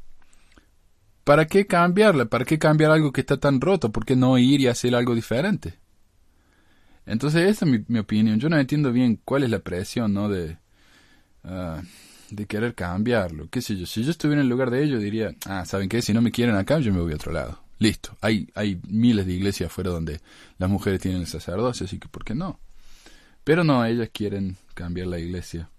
¿Para 1.25 1.48
qué 1.48 1.65
cambiarla? 1.65 2.25
¿Para 2.25 2.46
qué 2.46 2.60
cambiar 2.60 2.91
algo 2.91 3.12
que 3.12 3.22
está 3.22 3.38
tan 3.38 3.60
roto? 3.60 3.91
¿Por 3.91 4.05
qué 4.05 4.15
no 4.15 4.38
ir 4.38 4.62
y 4.62 4.67
hacer 4.67 4.94
algo 4.94 5.15
diferente? 5.15 5.79
Entonces, 7.08 7.50
esa 7.50 7.65
es 7.65 7.89
mi, 7.89 7.98
opinión. 7.98 8.39
Yo 8.39 8.48
no 8.48 8.60
entiendo 8.60 8.91
bien 8.91 9.20
cuál 9.25 9.41
es 9.44 9.50
la 9.50 9.58
presión, 9.58 10.13
¿no? 10.13 10.29
De, 10.29 10.60
ah, 11.44 11.82
de 12.29 12.46
querer 12.46 12.75
cambiarlo. 12.75 13.50
¿Qué 13.50 13.63
sé 13.63 13.75
yo? 13.75 13.88
Si 13.88 14.03
yo 14.03 14.12
estuviera 14.12 14.39
en 14.39 14.46
el 14.46 14.50
lugar 14.51 14.70
de 14.70 14.84
ellos, 14.84 15.01
diría, 15.01 15.36
ah, 15.48 15.65
¿saben 15.65 15.89
qué? 15.89 16.03
Si 16.03 16.13
no 16.13 16.22
me 16.22 16.32
quieren 16.32 16.55
acá, 16.55 16.77
yo 16.77 16.94
me 16.94 17.01
voy 17.01 17.13
a 17.13 17.15
otro 17.15 17.32
lado. 17.32 17.60
Listo. 17.79 18.15
Hay, 18.22 18.48
hay 18.53 18.79
miles 18.88 19.25
de 19.25 19.34
iglesias 19.34 19.72
afuera 19.72 19.89
donde 19.89 20.22
las 20.60 20.70
mujeres 20.70 21.01
tienen 21.01 21.22
el 21.22 21.27
sacerdocio, 21.27 21.88
así 21.88 21.98
que 21.98 22.08
¿por 22.08 22.24
qué 22.24 22.36
no? 22.36 22.60
Pero 23.44 23.63
no, 23.63 23.84
ellas 23.84 24.10
quieren 24.13 24.58
cambiar 24.75 25.08
la 25.08 25.17
iglesia. 25.17 25.70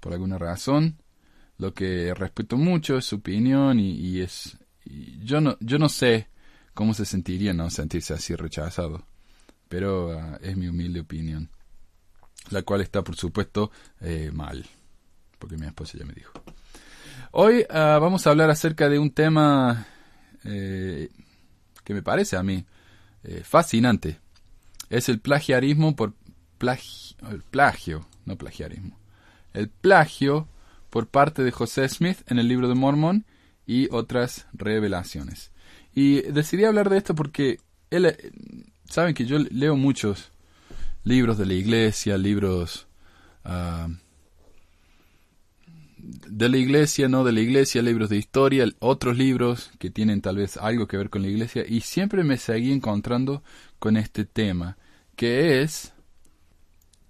Por 0.00 0.14
alguna 0.14 0.38
razón. 0.38 0.96
Lo 1.58 1.74
que 1.74 2.14
respeto 2.14 2.56
mucho 2.56 2.96
es 2.96 3.04
su 3.04 3.16
opinión 3.16 3.80
y 3.80 4.20
es, 4.20 4.56
yo 5.20 5.40
no, 5.40 5.56
yo 5.60 5.78
no 5.78 5.88
sé 5.88 6.28
cómo 6.74 6.94
se 6.94 7.04
sentiría 7.04 7.52
no 7.52 7.70
sentirse 7.70 8.14
así 8.14 8.34
rechazado, 8.34 9.04
pero 9.68 10.12
ah, 10.12 10.38
es 10.42 10.56
mi 10.56 10.68
humilde 10.68 11.00
opinión, 11.00 11.50
la 12.50 12.62
cual 12.62 12.80
está 12.80 13.02
por 13.02 13.16
supuesto 13.16 13.70
eh, 14.00 14.30
mal, 14.32 14.64
porque 15.38 15.56
mi 15.56 15.66
esposa 15.66 15.98
ya 15.98 16.04
me 16.04 16.14
dijo. 16.14 16.32
Hoy 17.32 17.64
ah, 17.68 17.98
vamos 18.00 18.26
a 18.26 18.30
hablar 18.30 18.50
acerca 18.50 18.88
de 18.88 18.98
un 18.98 19.10
tema 19.10 19.86
eh, 20.44 21.10
que 21.84 21.94
me 21.94 22.02
parece 22.02 22.36
a 22.36 22.42
mí 22.42 22.64
eh, 23.24 23.42
fascinante. 23.44 24.18
Es 24.88 25.08
el 25.08 25.20
plagiarismo 25.20 25.94
por 25.94 26.14
plagio, 26.56 27.16
el 27.30 27.42
plagio, 27.42 28.06
no 28.24 28.36
plagiarismo. 28.36 28.98
El 29.52 29.68
plagio 29.68 30.48
por 30.90 31.08
parte 31.08 31.42
de 31.42 31.50
José 31.50 31.88
Smith 31.88 32.18
en 32.26 32.38
el 32.38 32.48
libro 32.48 32.68
de 32.68 32.74
Mormón 32.74 33.26
y 33.68 33.86
otras 33.92 34.46
revelaciones. 34.54 35.52
Y 35.94 36.22
decidí 36.22 36.64
hablar 36.64 36.88
de 36.88 36.96
esto 36.96 37.14
porque 37.14 37.60
él, 37.90 38.06
eh, 38.06 38.32
saben 38.88 39.14
que 39.14 39.26
yo 39.26 39.38
leo 39.38 39.76
muchos 39.76 40.32
libros 41.04 41.36
de 41.36 41.44
la 41.46 41.52
iglesia, 41.52 42.16
libros 42.16 42.86
ah, 43.44 43.88
de 45.98 46.48
la 46.48 46.56
iglesia, 46.56 47.08
no 47.08 47.24
de 47.24 47.32
la 47.32 47.40
iglesia, 47.40 47.82
libros 47.82 48.08
de 48.08 48.16
historia, 48.16 48.64
otros 48.78 49.18
libros 49.18 49.70
que 49.78 49.90
tienen 49.90 50.22
tal 50.22 50.36
vez 50.36 50.56
algo 50.56 50.88
que 50.88 50.96
ver 50.96 51.10
con 51.10 51.20
la 51.20 51.28
iglesia, 51.28 51.64
y 51.68 51.82
siempre 51.82 52.24
me 52.24 52.38
seguí 52.38 52.72
encontrando 52.72 53.42
con 53.78 53.98
este 53.98 54.24
tema, 54.24 54.78
que 55.14 55.60
es 55.60 55.92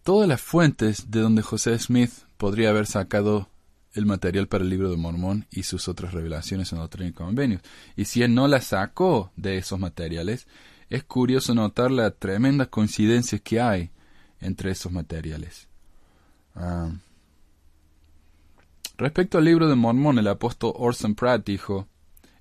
todas 0.03 0.29
las 0.29 0.41
fuentes 0.41 1.09
de 1.12 1.21
donde 1.21 1.43
José 1.43 1.79
Smith 1.79 2.11
podría 2.37 2.71
haber 2.71 2.87
sacado 2.87 3.49
el 3.95 4.07
material 4.07 4.49
para 4.49 4.64
el 4.64 4.71
libro 4.71 4.90
de 4.90 4.97
Mormón 4.97 5.47
y 5.50 5.64
sus 5.64 5.88
otras 5.88 6.12
revelaciones 6.12 6.73
en 6.73 6.78
Doctrina 6.78 7.11
y 7.11 7.12
Convenios. 7.12 7.62
Y 7.97 8.04
si 8.04 8.23
él 8.23 8.35
no 8.35 8.49
las 8.49 8.66
sacó 8.66 9.33
de 9.37 9.59
esos 9.59 9.78
materiales, 9.78 10.47
es 10.90 11.04
curioso 11.04 11.54
notar 11.54 11.90
la 11.90 12.11
tremenda 12.11 12.66
coincidencia 12.66 13.38
que 13.38 13.61
hay 13.61 13.90
entre 14.40 14.71
esos 14.71 14.92
materiales. 14.92 15.68
Ah. 16.54 16.90
Respecto 18.97 19.38
al 19.38 19.45
libro 19.45 19.68
de 19.68 19.75
Mormón, 19.75 20.18
el 20.18 20.28
apóstol 20.28 20.73
Orson 20.76 21.14
Pratt 21.14 21.47
dijo, 21.47 21.87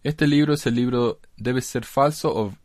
este 0.04 0.28
libro 0.28 0.54
es 0.54 0.66
el 0.66 0.76
libro, 0.76 1.20
debe 1.38 1.62
ser 1.62 1.86
falso 1.86 2.34
o... 2.36 2.56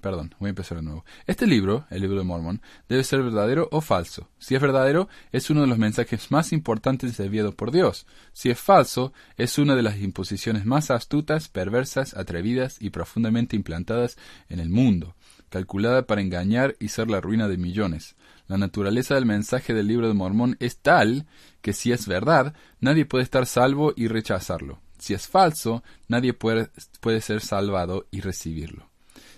Perdón, 0.00 0.34
voy 0.38 0.48
a 0.48 0.50
empezar 0.50 0.78
de 0.78 0.84
nuevo. 0.84 1.04
Este 1.26 1.46
libro, 1.46 1.86
el 1.90 2.02
libro 2.02 2.18
de 2.18 2.24
Mormón, 2.24 2.62
debe 2.88 3.02
ser 3.02 3.22
verdadero 3.22 3.68
o 3.72 3.80
falso. 3.80 4.28
Si 4.38 4.54
es 4.54 4.60
verdadero, 4.60 5.08
es 5.32 5.50
uno 5.50 5.62
de 5.62 5.66
los 5.66 5.78
mensajes 5.78 6.30
más 6.30 6.52
importantes 6.52 7.18
enviados 7.18 7.54
por 7.56 7.72
Dios. 7.72 8.06
Si 8.32 8.48
es 8.48 8.60
falso, 8.60 9.12
es 9.36 9.58
una 9.58 9.74
de 9.74 9.82
las 9.82 9.98
imposiciones 9.98 10.64
más 10.66 10.92
astutas, 10.92 11.48
perversas, 11.48 12.14
atrevidas 12.14 12.76
y 12.80 12.90
profundamente 12.90 13.56
implantadas 13.56 14.16
en 14.48 14.60
el 14.60 14.68
mundo, 14.68 15.16
calculada 15.48 16.06
para 16.06 16.20
engañar 16.20 16.76
y 16.78 16.88
ser 16.88 17.10
la 17.10 17.20
ruina 17.20 17.48
de 17.48 17.58
millones. 17.58 18.14
La 18.46 18.56
naturaleza 18.56 19.16
del 19.16 19.26
mensaje 19.26 19.74
del 19.74 19.88
libro 19.88 20.06
de 20.06 20.14
Mormón 20.14 20.56
es 20.60 20.78
tal 20.78 21.26
que 21.60 21.72
si 21.72 21.90
es 21.90 22.06
verdad, 22.06 22.54
nadie 22.80 23.04
puede 23.04 23.24
estar 23.24 23.46
salvo 23.46 23.92
y 23.96 24.06
rechazarlo. 24.06 24.80
Si 24.98 25.12
es 25.12 25.26
falso, 25.26 25.82
nadie 26.06 26.34
puede, 26.34 26.70
puede 27.00 27.20
ser 27.20 27.40
salvado 27.40 28.06
y 28.10 28.20
recibirlo. 28.20 28.87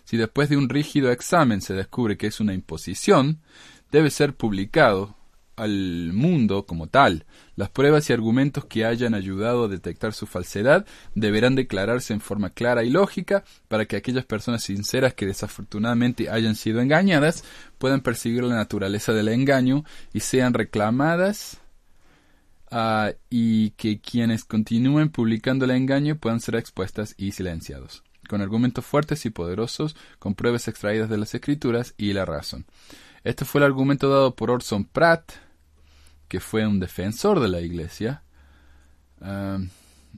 Si 0.04 0.16
después 0.16 0.48
de 0.48 0.56
un 0.56 0.68
rígido 0.68 1.10
examen 1.10 1.60
se 1.60 1.74
descubre 1.74 2.16
que 2.16 2.26
es 2.26 2.40
una 2.40 2.54
imposición, 2.54 3.40
debe 3.90 4.10
ser 4.10 4.34
publicado 4.34 5.16
al 5.60 6.12
mundo 6.14 6.64
como 6.64 6.86
tal. 6.86 7.26
Las 7.54 7.68
pruebas 7.68 8.08
y 8.08 8.14
argumentos 8.14 8.64
que 8.64 8.86
hayan 8.86 9.14
ayudado 9.14 9.64
a 9.64 9.68
detectar 9.68 10.14
su 10.14 10.26
falsedad 10.26 10.86
deberán 11.14 11.54
declararse 11.54 12.14
en 12.14 12.22
forma 12.22 12.50
clara 12.50 12.82
y 12.82 12.90
lógica 12.90 13.44
para 13.68 13.84
que 13.84 13.96
aquellas 13.96 14.24
personas 14.24 14.62
sinceras 14.62 15.12
que 15.12 15.26
desafortunadamente 15.26 16.30
hayan 16.30 16.54
sido 16.54 16.80
engañadas 16.80 17.44
puedan 17.78 18.00
percibir 18.00 18.42
la 18.42 18.54
naturaleza 18.54 19.12
del 19.12 19.28
engaño 19.28 19.84
y 20.14 20.20
sean 20.20 20.54
reclamadas 20.54 21.58
ah, 22.70 23.12
y 23.28 23.70
que 23.72 24.00
quienes 24.00 24.44
continúen 24.44 25.10
publicando 25.10 25.66
el 25.66 25.72
engaño 25.72 26.16
puedan 26.16 26.40
ser 26.40 26.56
expuestas 26.56 27.14
y 27.18 27.32
silenciados 27.32 28.02
con 28.30 28.42
argumentos 28.42 28.86
fuertes 28.86 29.26
y 29.26 29.30
poderosos, 29.30 29.96
con 30.20 30.36
pruebas 30.36 30.68
extraídas 30.68 31.10
de 31.10 31.18
las 31.18 31.34
escrituras 31.34 31.94
y 31.98 32.12
la 32.12 32.24
razón. 32.24 32.64
Este 33.24 33.44
fue 33.44 33.58
el 33.58 33.64
argumento 33.64 34.08
dado 34.08 34.36
por 34.36 34.52
Orson 34.52 34.84
Pratt, 34.84 35.32
que 36.28 36.38
fue 36.38 36.64
un 36.64 36.78
defensor 36.78 37.40
de 37.40 37.48
la 37.48 37.60
iglesia. 37.60 38.22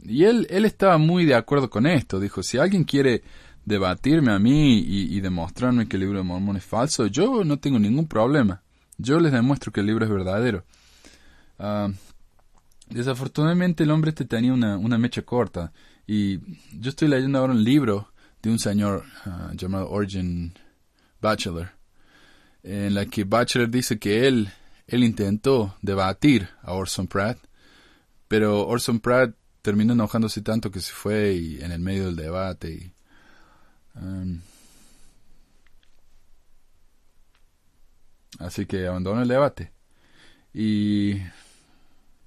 Y 0.05 0.25
él, 0.25 0.47
él 0.51 0.67
estaba 0.67 0.99
muy 0.99 1.25
de 1.25 1.35
acuerdo 1.35 1.71
con 1.71 1.87
esto. 1.87 2.21
Dijo, 2.21 2.43
si 2.43 2.59
alguien 2.59 2.85
quiere 2.85 3.23
debatirme 3.65 4.31
a 4.31 4.39
mí 4.39 4.79
y, 4.79 5.19
demostrarme 5.21 5.89
que 5.89 5.97
el 5.97 6.03
libro 6.03 6.19
de 6.19 6.25
Mormón 6.25 6.59
es 6.59 6.65
falso, 6.65 7.07
yo 7.07 7.45
no 7.45 7.59
tengo 7.61 7.79
ningún 7.79 8.09
problema. 8.09 8.61
Yo 8.99 9.19
les 9.21 9.33
demuestro 9.33 9.73
que 9.73 9.81
el 9.81 9.87
libro 9.87 10.05
es 10.05 10.11
verdadero. 10.11 10.65
Desafortunadamente 12.91 13.85
el 13.85 13.91
hombre 13.91 14.11
este 14.11 14.27
tenía 14.27 14.53
una, 14.53 14.77
una, 14.77 14.99
mecha 14.99 15.23
corta. 15.23 15.73
Y 16.07 16.39
yo 16.79 16.91
estoy 16.91 17.09
leyendo 17.09 17.39
ahora 17.39 17.53
un 17.53 17.65
libro 17.65 18.13
de 18.43 18.51
un 18.51 18.59
señor 18.59 19.05
ah, 19.25 19.53
llamado 19.55 19.91
Origin 19.91 20.53
Bachelor, 21.21 21.71
en 22.63 22.95
la 22.95 23.07
que 23.07 23.25
Bachelor 23.25 23.71
dice 23.71 23.99
que 23.99 24.27
él 24.27 24.53
él 24.87 25.05
intentó 25.05 25.77
debatir 25.81 26.51
a 26.61 26.75
Orson 26.75 27.07
Pratt, 27.07 27.39
pero 28.29 28.67
Orson 28.67 29.01
Pratt 29.01 29.35
terminó 29.63 29.95
enojándose 29.95 30.43
tanto 30.43 30.71
que 30.71 30.81
se 30.81 30.93
fue 30.93 31.63
en 31.65 31.73
el 31.73 31.81
medio 31.81 32.07
del 32.07 32.17
debate. 32.17 32.75
Y, 32.75 32.93
um, 33.99 34.41
así 38.39 38.67
que 38.67 38.87
abandonó 38.87 39.23
el 39.23 39.29
debate. 39.29 39.73
Y 40.53 41.23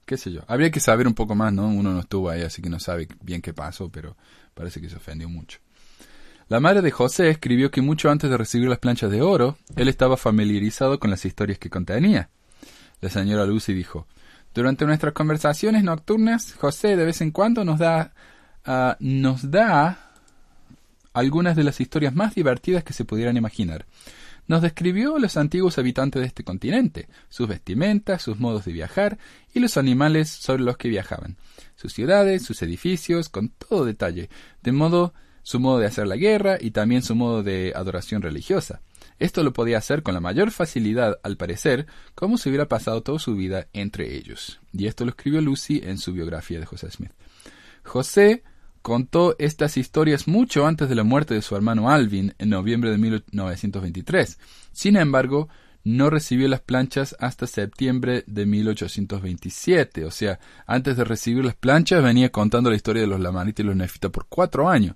qué 0.05 0.17
sé 0.17 0.31
yo. 0.31 0.41
Habría 0.47 0.71
que 0.71 0.79
saber 0.79 1.07
un 1.07 1.13
poco 1.13 1.35
más, 1.35 1.51
¿no? 1.53 1.67
Uno 1.67 1.91
no 1.91 2.00
estuvo 2.00 2.29
ahí, 2.29 2.41
así 2.41 2.62
que 2.62 2.69
no 2.69 2.79
sabe 2.79 3.07
bien 3.21 3.41
qué 3.41 3.53
pasó, 3.53 3.89
pero 3.89 4.15
parece 4.53 4.81
que 4.81 4.89
se 4.89 4.95
ofendió 4.95 5.27
mucho. 5.29 5.59
La 6.47 6.59
madre 6.59 6.81
de 6.81 6.91
José 6.91 7.29
escribió 7.29 7.71
que 7.71 7.81
mucho 7.81 8.12
antes 8.12 8.29
de 8.29 8.38
recibir 8.38 8.69
las 8.69 8.77
planchas 8.77 9.09
de 9.09 9.21
oro, 9.21 9.57
él 9.75 9.88
estaba 9.88 10.15
familiarizado 10.15 11.00
con 11.00 11.09
las 11.09 11.25
historias 11.25 11.57
que 11.57 11.71
contenía. 11.71 12.29
La 13.01 13.09
señora 13.09 13.45
Lucy 13.45 13.74
dijo, 13.74 14.07
durante 14.53 14.85
nuestras 14.85 15.13
conversaciones 15.13 15.83
nocturnas, 15.83 16.53
José 16.53 16.95
de 16.95 17.05
vez 17.05 17.21
en 17.21 17.31
cuando 17.31 17.65
nos 17.65 17.79
da, 17.79 18.13
ah, 18.63 18.95
nos 19.00 19.50
da 19.50 20.12
algunas 21.13 21.55
de 21.55 21.63
las 21.63 21.81
historias 21.81 22.13
más 22.13 22.35
divertidas 22.35 22.83
que 22.83 22.93
se 22.93 23.05
pudieran 23.05 23.38
imaginar. 23.38 23.85
Nos 24.47 24.61
describió 24.61 25.17
los 25.17 25.37
antiguos 25.37 25.77
habitantes 25.77 26.21
de 26.21 26.27
este 26.27 26.43
continente, 26.43 27.07
sus 27.29 27.47
vestimentas, 27.47 28.21
sus 28.21 28.39
modos 28.39 28.65
de 28.65 28.73
viajar 28.73 29.17
y 29.53 29.59
los 29.59 29.77
animales 29.77 30.29
sobre 30.29 30.63
los 30.63 30.77
que 30.77 30.89
viajaban, 30.89 31.37
sus 31.75 31.93
ciudades, 31.93 32.43
sus 32.43 32.61
edificios, 32.61 33.29
con 33.29 33.49
todo 33.49 33.85
detalle, 33.85 34.29
de 34.61 34.71
modo 34.71 35.13
su 35.41 35.59
modo 35.59 35.79
de 35.79 35.85
hacer 35.85 36.07
la 36.07 36.15
guerra 36.15 36.57
y 36.59 36.71
también 36.71 37.03
su 37.03 37.15
modo 37.15 37.43
de 37.43 37.73
adoración 37.75 38.21
religiosa. 38.21 38.81
Esto 39.19 39.43
lo 39.43 39.53
podía 39.53 39.77
hacer 39.77 40.03
con 40.03 40.13
la 40.13 40.19
mayor 40.19 40.51
facilidad, 40.51 41.19
al 41.23 41.37
parecer, 41.37 41.85
como 42.15 42.37
si 42.37 42.49
hubiera 42.49 42.67
pasado 42.67 43.01
toda 43.01 43.19
su 43.19 43.35
vida 43.35 43.67
entre 43.71 44.15
ellos. 44.15 44.59
Y 44.73 44.87
esto 44.87 45.05
lo 45.05 45.11
escribió 45.11 45.41
Lucy 45.41 45.81
en 45.83 45.97
su 45.97 46.13
biografía 46.13 46.59
de 46.59 46.65
José 46.65 46.91
Smith. 46.91 47.11
José 47.83 48.43
contó 48.85 49.35
estas 49.39 49.77
historias 49.77 50.27
mucho 50.27 50.67
antes 50.67 50.87
de 50.87 50.93
la 50.93 51.03
muerte 51.03 51.33
de 51.33 51.41
su 51.41 51.55
hermano 51.55 51.89
Alvin 51.89 52.35
en 52.37 52.49
noviembre 52.51 52.91
de 52.91 52.99
1923. 52.99 54.37
Sin 54.73 54.95
embargo, 54.95 55.49
no 55.83 56.11
recibió 56.11 56.47
las 56.47 56.61
planchas 56.61 57.15
hasta 57.19 57.47
septiembre 57.47 58.23
de 58.27 58.45
1827. 58.45 60.05
O 60.05 60.11
sea, 60.11 60.39
antes 60.67 60.97
de 60.97 61.03
recibir 61.03 61.43
las 61.43 61.55
planchas 61.55 62.03
venía 62.03 62.31
contando 62.31 62.69
la 62.69 62.75
historia 62.75 63.01
de 63.01 63.07
los 63.07 63.19
Lamanitas 63.19 63.63
y 63.63 63.67
los 63.67 63.75
Nefitas 63.75 64.11
por 64.11 64.27
cuatro 64.29 64.69
años. 64.69 64.95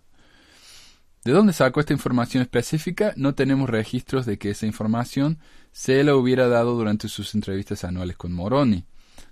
¿De 1.26 1.32
dónde 1.32 1.52
sacó 1.52 1.80
esta 1.80 1.94
información 1.94 2.44
específica? 2.44 3.14
No 3.16 3.34
tenemos 3.34 3.72
registros 3.72 4.28
de 4.28 4.38
que 4.38 4.52
esa 4.52 4.68
información 4.68 5.40
se 5.72 6.04
la 6.04 6.16
hubiera 6.16 6.48
dado 6.48 6.76
durante 6.76 7.08
sus 7.08 7.34
entrevistas 7.34 7.84
anuales 7.84 8.18
con 8.18 8.34
Moroni. 8.34 8.86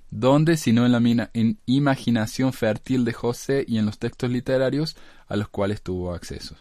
¿Dónde, 0.09 0.55
sino 0.55 0.85
en 0.85 0.91
la 0.91 1.31
imaginación 1.65 2.53
fértil 2.53 3.03
de 3.03 3.13
José 3.13 3.65
y 3.67 3.77
en 3.77 3.85
los 3.85 3.99
textos 3.99 4.29
literarios 4.31 4.95
a 5.27 5.35
los 5.35 5.49
cuales 5.49 5.81
tuvo 5.81 6.13
acceso? 6.13 6.55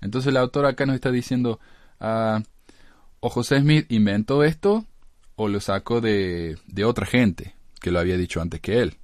Entonces 0.00 0.28
el 0.28 0.36
autor 0.36 0.66
acá 0.66 0.86
nos 0.86 0.94
está 0.94 1.10
diciendo, 1.10 1.58
ah, 2.00 2.42
o 3.20 3.28
José 3.28 3.60
Smith 3.60 3.86
inventó 3.90 4.44
esto, 4.44 4.86
o 5.36 5.48
lo 5.48 5.60
sacó 5.60 6.00
de, 6.00 6.58
de 6.66 6.84
otra 6.84 7.06
gente 7.06 7.54
que 7.80 7.90
lo 7.90 7.98
había 7.98 8.16
dicho 8.16 8.40
antes 8.40 8.60
que 8.60 8.80
él, 8.80 8.96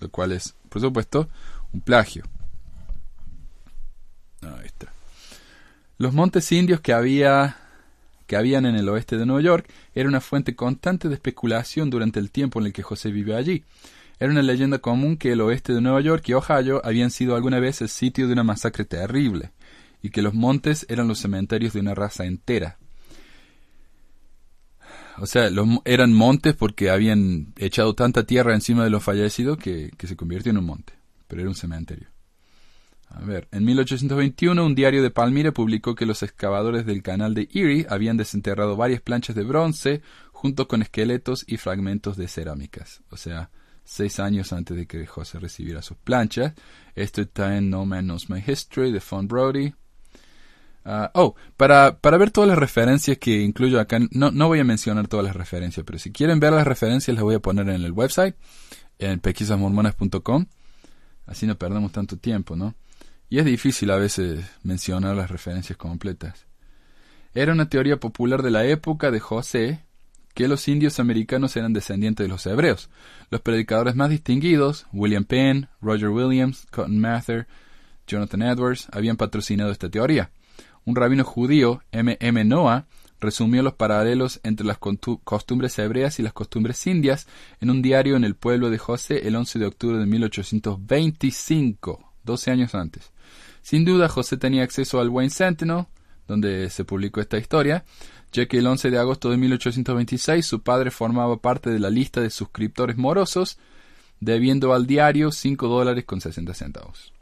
lo 0.00 0.10
cual 0.10 0.32
es, 0.32 0.54
por 0.68 0.80
supuesto, 0.82 1.28
un 1.72 1.80
plagio. 1.80 2.24
Ahí 4.42 4.66
está. 4.66 4.92
Los 5.98 6.12
montes 6.12 6.50
indios 6.50 6.80
que 6.80 6.92
había 6.92 7.56
habían 8.36 8.66
en 8.66 8.76
el 8.76 8.88
oeste 8.88 9.16
de 9.16 9.26
Nueva 9.26 9.42
York 9.42 9.70
era 9.94 10.08
una 10.08 10.20
fuente 10.20 10.54
constante 10.54 11.08
de 11.08 11.14
especulación 11.14 11.90
durante 11.90 12.20
el 12.20 12.30
tiempo 12.30 12.60
en 12.60 12.66
el 12.66 12.72
que 12.72 12.82
José 12.82 13.10
vivió 13.10 13.36
allí. 13.36 13.64
Era 14.18 14.30
una 14.30 14.42
leyenda 14.42 14.78
común 14.78 15.16
que 15.16 15.32
el 15.32 15.40
oeste 15.40 15.72
de 15.72 15.80
Nueva 15.80 16.00
York 16.00 16.28
y 16.28 16.34
Ohio 16.34 16.80
habían 16.84 17.10
sido 17.10 17.34
alguna 17.34 17.58
vez 17.58 17.80
el 17.82 17.88
sitio 17.88 18.26
de 18.26 18.32
una 18.32 18.44
masacre 18.44 18.84
terrible, 18.84 19.52
y 20.02 20.10
que 20.10 20.22
los 20.22 20.34
montes 20.34 20.86
eran 20.88 21.08
los 21.08 21.18
cementerios 21.18 21.72
de 21.72 21.80
una 21.80 21.94
raza 21.94 22.24
entera. 22.24 22.78
O 25.18 25.26
sea, 25.26 25.48
eran 25.84 26.12
montes 26.12 26.54
porque 26.54 26.90
habían 26.90 27.52
echado 27.56 27.94
tanta 27.94 28.24
tierra 28.24 28.54
encima 28.54 28.84
de 28.84 28.90
los 28.90 29.02
fallecidos 29.02 29.58
que, 29.58 29.90
que 29.96 30.06
se 30.06 30.16
convirtió 30.16 30.50
en 30.50 30.58
un 30.58 30.66
monte. 30.66 30.92
pero 31.28 31.40
era 31.40 31.50
un 31.50 31.56
cementerio. 31.56 32.13
A 33.16 33.24
ver, 33.24 33.46
en 33.52 33.64
1821 33.64 34.64
un 34.64 34.74
diario 34.74 35.02
de 35.02 35.10
Palmira 35.10 35.52
publicó 35.52 35.94
que 35.94 36.04
los 36.04 36.22
excavadores 36.24 36.84
del 36.84 37.02
canal 37.02 37.32
de 37.32 37.48
Erie 37.54 37.86
habían 37.88 38.16
desenterrado 38.16 38.76
varias 38.76 39.00
planchas 39.00 39.36
de 39.36 39.44
bronce 39.44 40.02
junto 40.32 40.66
con 40.66 40.82
esqueletos 40.82 41.44
y 41.46 41.56
fragmentos 41.56 42.16
de 42.16 42.26
cerámicas. 42.26 43.02
O 43.10 43.16
sea, 43.16 43.50
seis 43.84 44.18
años 44.18 44.52
antes 44.52 44.76
de 44.76 44.86
que 44.86 45.06
José 45.06 45.38
recibiera 45.38 45.80
sus 45.80 45.96
planchas. 45.96 46.54
Esto 46.96 47.22
está 47.22 47.56
en 47.56 47.70
No 47.70 47.86
Man 47.86 48.06
Knows 48.06 48.28
My 48.30 48.42
History 48.44 48.90
de 48.90 49.00
Fon 49.00 49.28
Brody. 49.28 49.72
Ah, 50.84 51.12
oh, 51.14 51.34
para, 51.56 51.98
para 52.00 52.18
ver 52.18 52.30
todas 52.30 52.48
las 52.48 52.58
referencias 52.58 53.16
que 53.18 53.40
incluyo 53.42 53.80
acá, 53.80 54.00
no, 54.10 54.32
no 54.32 54.48
voy 54.48 54.58
a 54.58 54.64
mencionar 54.64 55.08
todas 55.08 55.24
las 55.24 55.36
referencias, 55.36 55.86
pero 55.86 55.98
si 55.98 56.12
quieren 56.12 56.40
ver 56.40 56.52
las 56.52 56.66
referencias 56.66 57.14
las 57.14 57.22
voy 57.22 57.36
a 57.36 57.40
poner 57.40 57.68
en 57.70 57.84
el 57.84 57.92
website, 57.92 58.34
en 58.98 59.20
pesquisasmormonas.com. 59.20 60.46
Así 61.26 61.46
no 61.46 61.56
perdemos 61.56 61.92
tanto 61.92 62.18
tiempo, 62.18 62.54
¿no? 62.54 62.74
Y 63.34 63.40
es 63.40 63.46
difícil 63.46 63.90
a 63.90 63.96
veces 63.96 64.44
mencionar 64.62 65.16
las 65.16 65.28
referencias 65.28 65.76
completas. 65.76 66.46
Era 67.34 67.52
una 67.52 67.68
teoría 67.68 67.98
popular 67.98 68.44
de 68.44 68.52
la 68.52 68.64
época 68.64 69.10
de 69.10 69.18
José 69.18 69.80
que 70.34 70.46
los 70.46 70.68
indios 70.68 71.00
americanos 71.00 71.56
eran 71.56 71.72
descendientes 71.72 72.24
de 72.24 72.28
los 72.28 72.46
hebreos. 72.46 72.90
Los 73.30 73.40
predicadores 73.40 73.96
más 73.96 74.10
distinguidos, 74.10 74.86
William 74.92 75.24
Penn, 75.24 75.68
Roger 75.80 76.10
Williams, 76.10 76.68
Cotton 76.70 77.00
Mather, 77.00 77.48
Jonathan 78.06 78.42
Edwards, 78.42 78.86
habían 78.92 79.16
patrocinado 79.16 79.72
esta 79.72 79.90
teoría. 79.90 80.30
Un 80.84 80.94
rabino 80.94 81.24
judío, 81.24 81.82
M. 81.90 82.16
M. 82.20 82.44
Noah, 82.44 82.86
resumió 83.18 83.64
los 83.64 83.74
paralelos 83.74 84.38
entre 84.44 84.64
las 84.64 84.78
costumbres 84.78 85.76
hebreas 85.80 86.20
y 86.20 86.22
las 86.22 86.34
costumbres 86.34 86.86
indias 86.86 87.26
en 87.60 87.70
un 87.70 87.82
diario 87.82 88.14
en 88.14 88.22
el 88.22 88.36
pueblo 88.36 88.70
de 88.70 88.78
José 88.78 89.26
el 89.26 89.34
11 89.34 89.58
de 89.58 89.66
octubre 89.66 89.98
de 89.98 90.06
1825, 90.06 92.13
12 92.24 92.50
años 92.50 92.74
antes. 92.74 93.12
Sin 93.62 93.84
duda, 93.84 94.08
José 94.08 94.36
tenía 94.36 94.62
acceso 94.62 95.00
al 95.00 95.08
Wayne 95.08 95.30
Sentinel, 95.30 95.86
donde 96.26 96.70
se 96.70 96.84
publicó 96.84 97.20
esta 97.20 97.38
historia, 97.38 97.84
ya 98.32 98.46
que 98.46 98.58
el 98.58 98.66
11 98.66 98.90
de 98.90 98.98
agosto 98.98 99.30
de 99.30 99.36
1826 99.36 100.44
su 100.44 100.62
padre 100.62 100.90
formaba 100.90 101.36
parte 101.38 101.70
de 101.70 101.78
la 101.78 101.90
lista 101.90 102.20
de 102.20 102.30
suscriptores 102.30 102.96
morosos, 102.96 103.58
debiendo 104.20 104.74
al 104.74 104.86
diario 104.86 105.30
5 105.30 105.68
dólares 105.68 106.04
con 106.04 106.20
60 106.20 106.54
centavos. 106.54 107.12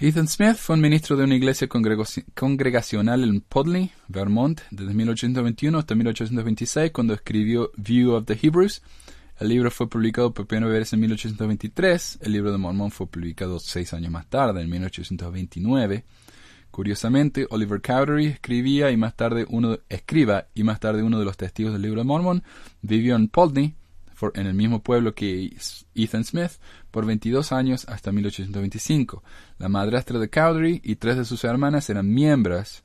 Ethan 0.00 0.26
Smith 0.26 0.56
fue 0.56 0.74
un 0.74 0.82
ministro 0.82 1.16
de 1.16 1.24
una 1.24 1.36
iglesia 1.36 1.68
congregacional 1.68 3.22
en 3.22 3.40
Podley, 3.40 3.92
Vermont, 4.08 4.60
desde 4.72 4.94
1821 4.94 5.78
hasta 5.78 5.94
1826, 5.94 6.90
cuando 6.90 7.14
escribió 7.14 7.70
View 7.76 8.12
of 8.12 8.24
the 8.26 8.36
Hebrews. 8.42 8.82
El 9.42 9.48
libro 9.48 9.72
fue 9.72 9.90
publicado 9.90 10.32
por 10.32 10.46
primera 10.46 10.70
vez 10.70 10.92
en 10.92 11.00
1823. 11.00 12.20
El 12.22 12.30
libro 12.30 12.52
de 12.52 12.58
Mormón 12.58 12.92
fue 12.92 13.08
publicado 13.08 13.58
seis 13.58 13.92
años 13.92 14.12
más 14.12 14.30
tarde, 14.30 14.62
en 14.62 14.70
1829. 14.70 16.04
Curiosamente, 16.70 17.48
Oliver 17.50 17.82
Cowdery 17.82 18.26
escribía 18.26 18.92
y 18.92 18.96
más 18.96 19.16
tarde 19.16 19.44
uno 19.48 19.80
escriba 19.88 20.46
y 20.54 20.62
más 20.62 20.78
tarde 20.78 21.02
uno 21.02 21.18
de 21.18 21.24
los 21.24 21.36
testigos 21.36 21.72
del 21.72 21.82
libro 21.82 22.02
de 22.02 22.04
Mormon 22.04 22.44
vivió 22.82 23.16
en 23.16 23.26
Podney, 23.26 23.74
en 24.34 24.46
el 24.46 24.54
mismo 24.54 24.80
pueblo 24.80 25.12
que 25.12 25.56
Ethan 25.96 26.22
Smith, 26.22 26.52
por 26.92 27.04
22 27.04 27.50
años 27.50 27.84
hasta 27.88 28.12
1825. 28.12 29.24
La 29.58 29.68
madrastra 29.68 30.20
de 30.20 30.30
Cowdery 30.30 30.82
y 30.84 30.94
tres 30.94 31.16
de 31.16 31.24
sus 31.24 31.42
hermanas 31.42 31.90
eran 31.90 32.08
miembros 32.08 32.84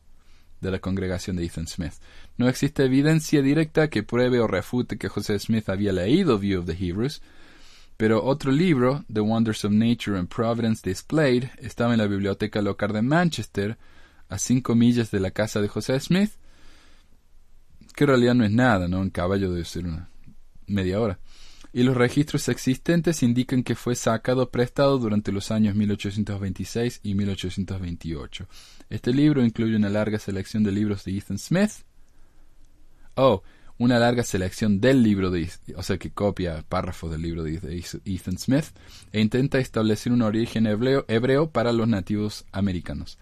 de 0.59 0.71
la 0.71 0.79
congregación 0.79 1.35
de 1.35 1.45
Ethan 1.45 1.67
Smith. 1.67 1.93
No 2.37 2.47
existe 2.47 2.85
evidencia 2.85 3.41
directa 3.41 3.89
que 3.89 4.03
pruebe 4.03 4.39
o 4.39 4.47
refute 4.47 4.97
que 4.97 5.09
José 5.09 5.39
Smith 5.39 5.69
había 5.69 5.91
leído 5.91 6.37
View 6.37 6.59
of 6.59 6.65
the 6.67 6.73
Hebrews, 6.73 7.21
pero 7.97 8.23
otro 8.23 8.51
libro, 8.51 9.03
The 9.11 9.21
Wonders 9.21 9.65
of 9.65 9.71
Nature 9.71 10.19
and 10.19 10.29
Providence 10.29 10.87
Displayed, 10.87 11.49
estaba 11.57 11.93
en 11.93 11.97
la 11.97 12.05
biblioteca 12.05 12.61
local 12.61 12.93
de 12.93 13.01
Manchester, 13.01 13.77
a 14.29 14.37
cinco 14.37 14.75
millas 14.75 15.09
de 15.09 15.19
la 15.19 15.31
casa 15.31 15.61
de 15.61 15.67
José 15.67 15.99
Smith, 15.99 16.31
que 17.95 18.03
en 18.03 18.07
realidad 18.09 18.35
no 18.35 18.45
es 18.45 18.51
nada, 18.51 18.87
¿no? 18.87 19.01
En 19.01 19.09
caballo 19.09 19.51
debe 19.51 19.65
ser 19.65 19.87
una 19.87 20.09
media 20.67 20.99
hora. 20.99 21.19
Y 21.73 21.83
los 21.83 21.97
registros 21.97 22.47
existentes 22.49 23.23
indican 23.23 23.63
que 23.63 23.75
fue 23.75 23.95
sacado 23.95 24.51
prestado 24.51 24.99
durante 24.99 25.31
los 25.31 25.49
años 25.51 25.75
1826 25.75 27.01
y 27.03 27.15
1828. 27.15 28.47
Este 28.89 29.13
libro 29.13 29.43
incluye 29.43 29.75
una 29.75 29.89
larga 29.89 30.19
selección 30.19 30.63
de 30.63 30.71
libros 30.71 31.03
de 31.03 31.17
Ethan 31.17 31.39
Smith. 31.39 31.71
Oh, 33.17 33.41
una 33.79 33.97
larga 33.97 34.23
selección 34.23 34.79
del 34.79 35.01
libro 35.01 35.31
de, 35.31 35.49
o 35.75 35.81
sea, 35.81 35.97
que 35.97 36.11
copia 36.11 36.63
párrafos 36.67 37.11
del 37.11 37.23
libro 37.23 37.43
de 37.43 37.83
Ethan 38.05 38.37
Smith 38.37 38.65
e 39.11 39.19
intenta 39.19 39.57
establecer 39.57 40.11
un 40.11 40.21
origen 40.21 40.67
hebreo, 40.67 41.49
para 41.49 41.71
los 41.71 41.87
nativos 41.87 42.45
americanos. 42.51 43.17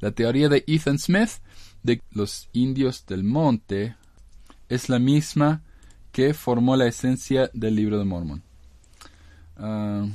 La 0.00 0.12
teoría 0.12 0.48
de 0.48 0.64
Ethan 0.66 0.98
Smith 0.98 1.40
de 1.82 2.02
los 2.12 2.48
indios 2.52 3.04
del 3.06 3.24
monte 3.24 3.96
es 4.68 4.88
la 4.88 5.00
misma 5.00 5.62
que 6.12 6.34
formó 6.34 6.76
la 6.76 6.86
esencia 6.86 7.50
del 7.52 7.74
libro 7.76 7.98
de 7.98 8.04
Mormon. 8.04 8.42
Ah, 9.56 10.06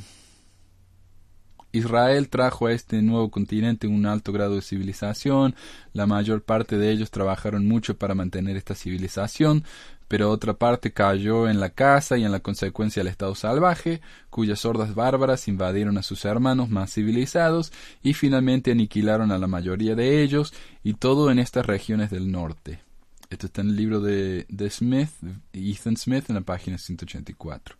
Israel 1.78 2.30
trajo 2.30 2.68
a 2.68 2.74
este 2.74 3.02
nuevo 3.02 3.32
continente 3.32 3.88
un 3.88 4.06
alto 4.06 4.32
grado 4.32 4.56
de 4.56 4.62
civilización, 4.62 5.56
la 5.94 6.06
mayor 6.06 6.44
parte 6.44 6.78
de 6.78 6.92
ellos 6.92 7.12
trabajaron 7.12 7.68
mucho 7.68 7.98
para 7.98 8.16
mantener 8.16 8.58
esta 8.58 8.76
civilización, 8.76 9.64
pero 10.08 10.32
otra 10.32 10.54
parte 10.54 10.92
cayó 10.92 11.50
en 11.50 11.60
la 11.60 11.70
casa 11.70 12.18
y 12.18 12.24
en 12.24 12.32
la 12.32 12.40
consecuencia 12.40 13.02
el 13.02 13.08
estado 13.08 13.36
salvaje, 13.36 14.02
cuyas 14.30 14.64
hordas 14.66 14.96
bárbaras 14.96 15.48
invadieron 15.48 15.98
a 15.98 16.04
sus 16.04 16.26
hermanos 16.26 16.70
más 16.70 16.94
civilizados 16.94 17.74
y 18.02 18.14
finalmente 18.14 18.72
aniquilaron 18.72 19.32
a 19.32 19.38
la 19.38 19.48
mayoría 19.48 19.96
de 19.96 20.22
ellos, 20.22 20.54
y 20.84 20.94
todo 20.94 21.32
en 21.32 21.40
estas 21.40 21.66
regiones 21.66 22.10
del 22.10 22.32
norte. 22.32 22.80
Esto 23.30 23.48
está 23.48 23.62
en 23.62 23.70
el 23.70 23.76
libro 23.76 24.00
de, 24.00 24.46
de 24.48 24.70
Smith, 24.70 25.10
Ethan 25.52 25.98
Smith, 25.98 26.30
en 26.30 26.36
la 26.36 26.42
página 26.42 26.78
184. 26.78 27.76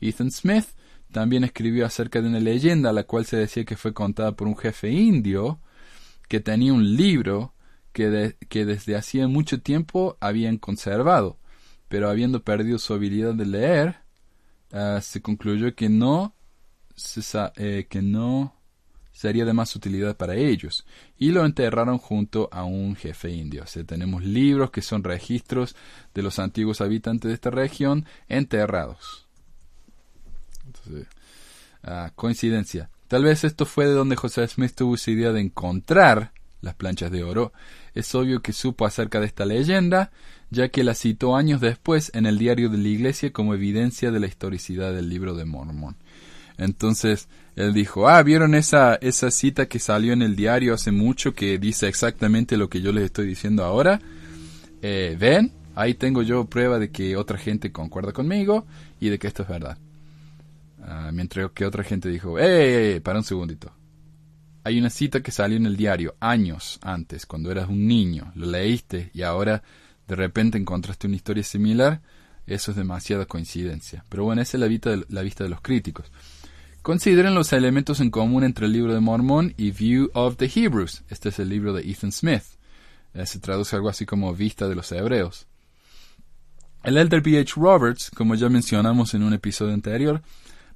Ethan 0.00 0.30
Smith 0.30 0.66
también 1.12 1.44
escribió 1.44 1.86
acerca 1.86 2.20
de 2.20 2.28
una 2.28 2.40
leyenda, 2.40 2.92
la 2.92 3.04
cual 3.04 3.26
se 3.26 3.36
decía 3.36 3.64
que 3.64 3.76
fue 3.76 3.94
contada 3.94 4.32
por 4.32 4.48
un 4.48 4.56
jefe 4.56 4.90
indio 4.90 5.60
que 6.28 6.40
tenía 6.40 6.72
un 6.72 6.96
libro 6.96 7.54
que, 7.92 8.36
que 8.48 8.64
desde 8.64 8.96
hacía 8.96 9.28
mucho 9.28 9.60
tiempo 9.60 10.16
habían 10.20 10.58
conservado, 10.58 11.38
pero 11.88 12.08
habiendo 12.08 12.42
perdido 12.42 12.78
su 12.78 12.94
habilidad 12.94 13.34
de 13.34 13.46
leer, 13.46 13.96
ah, 14.72 15.00
se 15.02 15.20
concluyó 15.20 15.74
que 15.74 15.88
no, 15.88 16.34
eh, 17.56 17.86
que 17.88 18.02
no 18.02 18.56
sería 19.12 19.44
de 19.44 19.52
más 19.52 19.76
utilidad 19.76 20.16
para 20.16 20.34
ellos, 20.34 20.86
y 21.18 21.30
lo 21.30 21.44
enterraron 21.44 21.98
junto 21.98 22.48
a 22.50 22.64
un 22.64 22.96
jefe 22.96 23.30
indio. 23.30 23.64
O 23.64 23.84
tenemos 23.84 24.24
libros 24.24 24.70
que 24.70 24.82
son 24.82 25.04
registros 25.04 25.76
de 26.14 26.22
los 26.22 26.38
antiguos 26.38 26.80
habitantes 26.80 27.28
de 27.28 27.34
esta 27.34 27.50
región 27.50 28.06
enterrados. 28.26 29.21
Ah, 31.82 32.12
coincidencia. 32.14 32.90
Tal 33.08 33.24
vez 33.24 33.44
esto 33.44 33.66
fue 33.66 33.86
de 33.86 33.92
donde 33.92 34.16
José 34.16 34.46
Smith 34.48 34.72
tuvo 34.74 34.94
esa 34.94 35.10
idea 35.10 35.32
de 35.32 35.40
encontrar 35.40 36.32
las 36.62 36.74
planchas 36.74 37.10
de 37.10 37.24
oro. 37.24 37.52
Es 37.94 38.14
obvio 38.14 38.40
que 38.40 38.52
supo 38.52 38.86
acerca 38.86 39.20
de 39.20 39.26
esta 39.26 39.44
leyenda, 39.44 40.10
ya 40.50 40.68
que 40.68 40.84
la 40.84 40.94
citó 40.94 41.36
años 41.36 41.60
después 41.60 42.10
en 42.14 42.24
el 42.24 42.38
diario 42.38 42.70
de 42.70 42.78
la 42.78 42.88
iglesia 42.88 43.32
como 43.32 43.54
evidencia 43.54 44.10
de 44.10 44.20
la 44.20 44.26
historicidad 44.26 44.92
del 44.94 45.08
libro 45.08 45.34
de 45.34 45.44
Mormón. 45.44 45.96
Entonces, 46.56 47.28
él 47.56 47.72
dijo, 47.74 48.08
ah, 48.08 48.22
¿vieron 48.22 48.54
esa, 48.54 48.94
esa 48.96 49.30
cita 49.30 49.66
que 49.66 49.78
salió 49.78 50.12
en 50.12 50.22
el 50.22 50.36
diario 50.36 50.74
hace 50.74 50.92
mucho 50.92 51.34
que 51.34 51.58
dice 51.58 51.88
exactamente 51.88 52.56
lo 52.56 52.68
que 52.68 52.80
yo 52.80 52.92
les 52.92 53.04
estoy 53.04 53.26
diciendo 53.26 53.64
ahora? 53.64 54.00
Eh, 54.80 55.16
¿Ven? 55.18 55.52
Ahí 55.74 55.94
tengo 55.94 56.22
yo 56.22 56.44
prueba 56.44 56.78
de 56.78 56.90
que 56.90 57.16
otra 57.16 57.38
gente 57.38 57.72
concuerda 57.72 58.12
conmigo 58.12 58.66
y 59.00 59.08
de 59.08 59.18
que 59.18 59.26
esto 59.26 59.42
es 59.42 59.48
verdad. 59.48 59.78
Ah, 60.82 61.10
mientras 61.12 61.50
que 61.52 61.64
otra 61.64 61.84
gente 61.84 62.08
dijo, 62.08 62.38
¡eh, 62.38 63.00
para 63.02 63.18
un 63.18 63.24
segundito! 63.24 63.72
Hay 64.64 64.78
una 64.78 64.90
cita 64.90 65.22
que 65.22 65.30
salió 65.30 65.56
en 65.56 65.66
el 65.66 65.76
diario 65.76 66.16
años 66.20 66.78
antes, 66.82 67.26
cuando 67.26 67.50
eras 67.50 67.68
un 67.68 67.86
niño, 67.86 68.32
lo 68.34 68.46
leíste 68.46 69.10
y 69.12 69.22
ahora 69.22 69.62
de 70.06 70.16
repente 70.16 70.58
encontraste 70.58 71.06
una 71.06 71.16
historia 71.16 71.42
similar. 71.42 72.00
Eso 72.46 72.72
es 72.72 72.76
demasiada 72.76 73.26
coincidencia. 73.26 74.04
Pero 74.08 74.24
bueno, 74.24 74.42
esa 74.42 74.56
es 74.56 74.60
la 74.60 74.66
vista 74.66 74.90
de, 74.90 75.04
la 75.08 75.22
vista 75.22 75.44
de 75.44 75.50
los 75.50 75.60
críticos. 75.60 76.10
Consideren 76.82 77.34
los 77.34 77.52
elementos 77.52 78.00
en 78.00 78.10
común 78.10 78.42
entre 78.42 78.66
el 78.66 78.72
libro 78.72 78.92
de 78.92 79.00
Mormón 79.00 79.54
y 79.56 79.70
View 79.70 80.10
of 80.14 80.36
the 80.36 80.50
Hebrews. 80.52 81.04
Este 81.08 81.28
es 81.28 81.38
el 81.38 81.48
libro 81.48 81.72
de 81.72 81.88
Ethan 81.88 82.10
Smith. 82.10 82.42
Eh, 83.14 83.26
se 83.26 83.38
traduce 83.38 83.76
algo 83.76 83.88
así 83.88 84.04
como 84.04 84.34
Vista 84.34 84.68
de 84.68 84.74
los 84.74 84.90
Hebreos. 84.90 85.46
El 86.82 86.96
elder 86.96 87.20
B.H. 87.20 87.54
Roberts, 87.56 88.10
como 88.10 88.34
ya 88.34 88.48
mencionamos 88.48 89.14
en 89.14 89.22
un 89.22 89.32
episodio 89.32 89.72
anterior, 89.72 90.20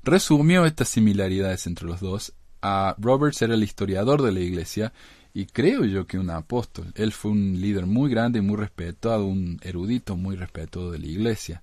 resumió 0.06 0.64
estas 0.64 0.88
similaridades 0.88 1.66
entre 1.66 1.86
los 1.86 2.00
dos. 2.00 2.32
A 2.62 2.94
Roberts 2.98 3.42
era 3.42 3.54
el 3.54 3.62
historiador 3.62 4.22
de 4.22 4.32
la 4.32 4.40
iglesia 4.40 4.92
y 5.34 5.46
creo 5.46 5.84
yo 5.84 6.06
que 6.06 6.18
un 6.18 6.30
apóstol. 6.30 6.92
Él 6.94 7.12
fue 7.12 7.32
un 7.32 7.60
líder 7.60 7.86
muy 7.86 8.10
grande 8.10 8.38
y 8.38 8.42
muy 8.42 8.56
respetado, 8.56 9.26
un 9.26 9.60
erudito 9.62 10.16
muy 10.16 10.36
respetado 10.36 10.90
de 10.90 10.98
la 10.98 11.06
iglesia. 11.06 11.62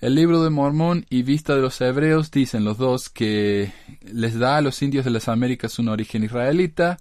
El 0.00 0.14
libro 0.14 0.42
de 0.42 0.50
Mormón 0.50 1.06
y 1.10 1.22
Vista 1.22 1.54
de 1.54 1.62
los 1.62 1.80
Hebreos 1.80 2.30
dicen 2.30 2.64
los 2.64 2.78
dos 2.78 3.08
que 3.08 3.72
les 4.02 4.38
da 4.38 4.56
a 4.56 4.60
los 4.60 4.82
indios 4.82 5.04
de 5.04 5.10
las 5.10 5.28
Américas 5.28 5.78
un 5.78 5.88
origen 5.88 6.24
israelita, 6.24 6.98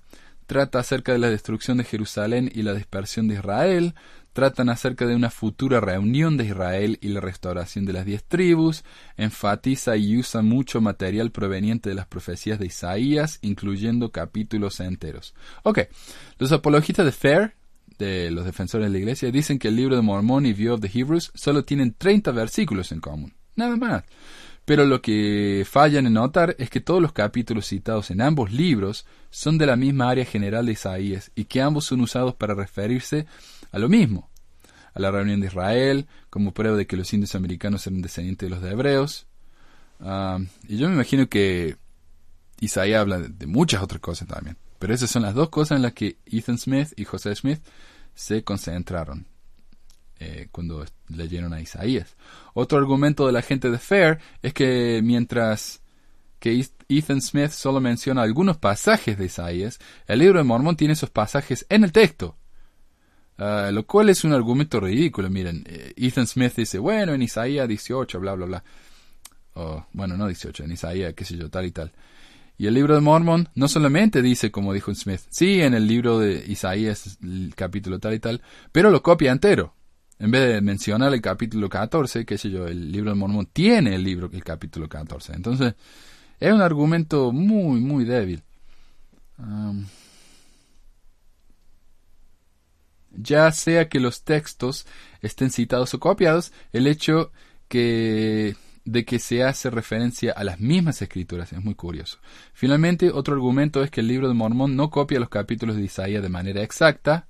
trata 0.47 0.79
acerca 0.79 1.13
de 1.13 1.19
la 1.19 1.29
destrucción 1.29 1.77
de 1.77 1.85
Jerusalén 1.85 2.51
y 2.53 2.61
la 2.61 2.73
dispersión 2.73 3.27
de 3.27 3.35
Israel, 3.35 3.95
tratan 4.39 4.69
acerca 4.69 5.05
de 5.05 5.17
una 5.17 5.29
futura 5.29 5.81
reunión 5.81 6.37
de 6.37 6.45
Israel 6.45 6.97
y 7.01 7.09
la 7.09 7.19
restauración 7.19 7.83
de 7.83 7.91
las 7.91 8.05
diez 8.05 8.23
tribus, 8.23 8.85
enfatiza 9.17 9.97
y 9.97 10.17
usa 10.17 10.41
mucho 10.41 10.79
material 10.79 11.29
proveniente 11.29 11.89
de 11.89 11.95
las 11.95 12.07
profecías 12.07 12.57
de 12.57 12.67
Isaías, 12.67 13.39
incluyendo 13.41 14.13
capítulos 14.13 14.79
enteros. 14.79 15.35
Ok, 15.63 15.79
los 16.37 16.53
apologistas 16.53 17.05
de 17.05 17.11
Fair, 17.11 17.55
de 17.97 18.31
los 18.31 18.45
defensores 18.45 18.87
de 18.87 18.93
la 18.93 18.97
iglesia, 18.99 19.29
dicen 19.29 19.59
que 19.59 19.67
el 19.67 19.75
libro 19.75 19.97
de 19.97 20.03
Mormón 20.03 20.45
y 20.45 20.53
View 20.53 20.75
of 20.75 20.79
the 20.79 20.89
Hebrews 20.93 21.33
solo 21.35 21.65
tienen 21.65 21.93
30 21.93 22.31
versículos 22.31 22.93
en 22.93 23.01
común, 23.01 23.33
nada 23.57 23.75
más. 23.75 24.05
Pero 24.63 24.85
lo 24.85 25.01
que 25.01 25.65
fallan 25.69 26.05
en 26.07 26.13
notar 26.13 26.55
es 26.59 26.69
que 26.69 26.79
todos 26.79 27.01
los 27.01 27.11
capítulos 27.11 27.65
citados 27.65 28.09
en 28.09 28.21
ambos 28.21 28.53
libros 28.53 29.05
son 29.31 29.57
de 29.57 29.65
la 29.65 29.75
misma 29.75 30.09
área 30.09 30.23
general 30.23 30.65
de 30.65 30.71
Isaías 30.71 31.29
y 31.35 31.43
que 31.43 31.61
ambos 31.61 31.83
son 31.83 31.99
usados 31.99 32.35
para 32.35 32.53
referirse 32.53 33.25
a 33.71 33.79
lo 33.79 33.89
mismo, 33.89 34.28
a 34.93 34.99
la 34.99 35.11
reunión 35.11 35.39
de 35.39 35.47
Israel, 35.47 36.07
como 36.29 36.53
prueba 36.53 36.77
de 36.77 36.87
que 36.87 36.97
los 36.97 37.13
indios 37.13 37.35
americanos 37.35 37.85
eran 37.87 38.01
descendientes 38.01 38.47
de 38.47 38.55
los 38.55 38.63
de 38.63 38.71
hebreos. 38.71 39.27
Ah, 39.99 40.39
y 40.67 40.77
yo 40.77 40.87
me 40.87 40.95
imagino 40.95 41.27
que 41.27 41.77
Isaías 42.59 43.01
habla 43.01 43.19
de, 43.19 43.47
muchas 43.47 43.81
otras 43.81 44.01
cosas 44.01 44.27
también. 44.27 44.57
Pero 44.79 44.93
esas 44.93 45.09
son 45.09 45.23
las 45.23 45.33
dos 45.33 45.49
cosas 45.49 45.77
en 45.77 45.81
las 45.81 45.93
que 45.93 46.17
Ethan 46.25 46.57
Smith 46.57 46.93
y 46.95 47.05
José 47.05 47.35
Smith 47.35 47.61
se 48.15 48.43
concentraron. 48.43 49.25
Eh, 50.21 50.49
cuando 50.51 50.85
leyeron 51.07 51.53
a 51.53 51.61
Isaías. 51.61 52.17
Otro 52.53 52.77
argumento 52.77 53.25
de 53.25 53.31
la 53.31 53.41
gente 53.41 53.69
de 53.69 53.77
Fair 53.77 54.19
es 54.41 54.53
que 54.53 54.99
mientras 55.01 55.81
que 56.39 56.65
Ethan 56.89 57.21
Smith 57.21 57.51
solo 57.51 57.79
menciona 57.79 58.21
algunos 58.21 58.57
pasajes 58.57 59.17
de 59.17 59.25
Isaías, 59.25 59.79
el 60.07 60.19
libro 60.19 60.39
de 60.39 60.43
Mormón 60.43 60.75
tiene 60.75 60.93
esos 60.93 61.09
pasajes 61.09 61.65
en 61.69 61.85
el 61.85 61.93
texto. 61.93 62.35
Ah, 63.39 63.69
lo 63.71 63.87
cual 63.87 64.09
es 64.09 64.23
un 64.23 64.33
argumento 64.33 64.79
ridículo. 64.79 65.29
Miren, 65.29 65.63
eh, 65.67 65.93
Ethan 65.95 66.27
Smith 66.27 66.53
dice, 66.55 66.77
bueno, 66.77 67.13
en 67.13 67.21
Isaías 67.21 67.67
18, 67.67 68.19
bla, 68.19 68.33
bla, 68.33 68.45
bla. 68.45 68.63
O, 69.53 69.85
bueno, 69.93 70.17
no 70.17 70.27
18, 70.27 70.65
en 70.65 70.71
Isaías, 70.73 71.13
qué 71.13 71.23
sé 71.23 71.37
yo, 71.37 71.49
tal 71.49 71.65
y 71.65 71.71
tal. 71.71 71.91
Y 72.57 72.67
el 72.67 72.73
libro 72.73 72.93
de 72.93 73.01
Mormón 73.01 73.47
no 73.55 73.69
solamente 73.69 74.21
dice, 74.21 74.51
como 74.51 74.73
dijo 74.73 74.93
Smith, 74.93 75.21
sí, 75.29 75.61
en 75.61 75.73
el 75.73 75.87
libro 75.87 76.19
de 76.19 76.43
Isaías, 76.45 77.17
el 77.23 77.53
capítulo 77.55 77.99
tal 77.99 78.13
y 78.13 78.19
tal, 78.19 78.41
pero 78.73 78.91
lo 78.91 79.01
copia 79.01 79.31
entero 79.31 79.73
en 80.19 80.31
vez 80.31 80.53
de 80.53 80.61
mencionar 80.61 81.13
el 81.13 81.21
capítulo 81.21 81.69
14, 81.69 82.25
qué 82.25 82.37
sé 82.37 82.49
yo, 82.49 82.67
el 82.67 82.91
libro 82.91 83.11
de 83.11 83.15
Mormón 83.15 83.47
tiene 83.53 83.95
el 83.95 84.03
libro, 84.03 84.29
el 84.31 84.43
capítulo 84.43 84.89
14. 84.89 85.33
Entonces, 85.33 85.75
es 86.39 86.51
un 86.53 86.61
argumento 86.61 87.31
muy, 87.31 87.79
muy 87.79 88.03
débil. 88.03 88.43
Ya 93.21 93.51
sea 93.51 93.89
que 93.89 93.99
los 93.99 94.23
textos 94.23 94.85
estén 95.21 95.51
citados 95.51 95.93
o 95.93 95.99
copiados, 95.99 96.51
el 96.73 96.87
hecho 96.87 97.31
que 97.67 98.55
de 98.85 99.05
que 99.05 99.19
se 99.19 99.43
hace 99.43 99.69
referencia 99.69 100.31
a 100.31 100.43
las 100.43 100.59
mismas 100.59 101.01
escrituras 101.01 101.53
es 101.53 101.63
muy 101.63 101.75
curioso. 101.75 102.17
Finalmente, 102.53 103.11
otro 103.11 103.35
argumento 103.35 103.83
es 103.83 103.91
que 103.91 104.01
el 104.01 104.07
libro 104.07 104.27
de 104.27 104.33
Mormón 104.33 104.75
no 104.75 104.89
copia 104.89 105.19
los 105.19 105.29
capítulos 105.29 105.75
de 105.75 105.83
Isaías 105.83 106.23
de 106.23 106.29
manera 106.29 106.63
exacta, 106.63 107.27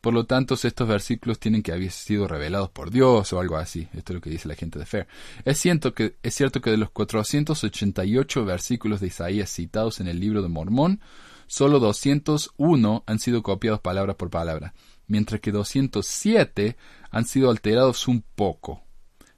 por 0.00 0.14
lo 0.14 0.26
tanto, 0.26 0.54
estos 0.54 0.86
versículos 0.86 1.40
tienen 1.40 1.62
que 1.62 1.72
haber 1.72 1.90
sido 1.90 2.28
revelados 2.28 2.70
por 2.70 2.90
Dios 2.90 3.32
o 3.32 3.40
algo 3.40 3.56
así. 3.56 3.88
Esto 3.94 4.12
es 4.12 4.14
lo 4.14 4.20
que 4.20 4.30
dice 4.30 4.48
la 4.48 4.54
gente 4.54 4.78
de 4.78 4.86
Fair. 4.86 5.08
Es 5.44 5.58
cierto 5.58 5.92
que, 5.92 6.16
es 6.22 6.34
cierto 6.34 6.60
que 6.60 6.70
de 6.70 6.76
los 6.76 6.90
488 6.90 8.44
versículos 8.44 9.00
de 9.00 9.08
Isaías 9.08 9.50
citados 9.50 9.98
en 10.00 10.06
el 10.06 10.20
libro 10.20 10.42
de 10.42 10.48
Mormón, 10.48 11.00
solo 11.48 11.80
201 11.80 13.04
han 13.06 13.18
sido 13.18 13.42
copiados 13.42 13.80
palabra 13.80 14.14
por 14.14 14.30
palabra, 14.30 14.72
mientras 15.08 15.40
que 15.40 15.50
207 15.50 16.76
han 17.10 17.24
sido 17.24 17.50
alterados 17.50 18.06
un 18.06 18.22
poco. 18.34 18.82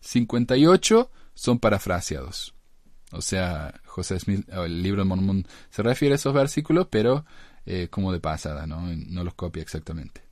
58 0.01 1.11
son 1.35 1.59
parafraseados. 1.59 2.55
O 3.13 3.23
sea, 3.23 3.81
José 3.87 4.19
Smith, 4.21 4.49
el 4.49 4.83
libro 4.83 5.03
de 5.03 5.09
Mormón 5.09 5.47
se 5.71 5.83
refiere 5.83 6.15
a 6.15 6.17
esos 6.17 6.35
versículos, 6.35 6.89
pero 6.91 7.25
eh, 7.67 7.89
como 7.91 8.13
de 8.13 8.21
pasada, 8.21 8.67
¿no? 8.67 8.83
no 8.95 9.25
los 9.25 9.35
copia 9.35 9.63
exactamente. 9.63 10.23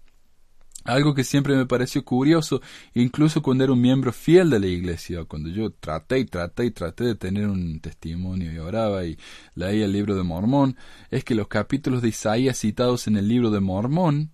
Algo 0.85 1.14
que 1.14 1.24
siempre 1.24 1.55
me 1.55 1.66
pareció 1.66 2.03
curioso, 2.05 2.62
incluso 2.94 3.42
cuando 3.42 3.64
era 3.64 3.72
un 3.72 3.81
miembro 3.81 4.12
fiel 4.12 4.48
de 4.48 4.61
la 4.61 4.68
iglesia, 4.68 5.24
cuando 5.24 5.51
yo 5.51 5.70
traté 5.70 6.20
y 6.20 6.24
traté 6.24 6.64
y 6.64 6.70
traté 6.70 7.05
de 7.05 7.14
tener 7.14 7.48
un 7.48 7.81
testimonio 7.81 8.51
y 8.51 8.59
oraba 8.59 9.05
y 9.05 9.18
leía 9.55 9.85
el 9.85 9.92
libro 9.92 10.16
de 10.16 10.22
Mormón, 10.22 10.77
es 11.11 11.24
que 11.24 11.35
los 11.35 11.48
capítulos 11.48 12.01
de 12.01 12.09
Isaías 12.09 12.59
citados 12.59 13.07
en 13.07 13.16
el 13.16 13.29
libro 13.29 13.51
de 13.51 13.61
Mormón, 13.61 14.31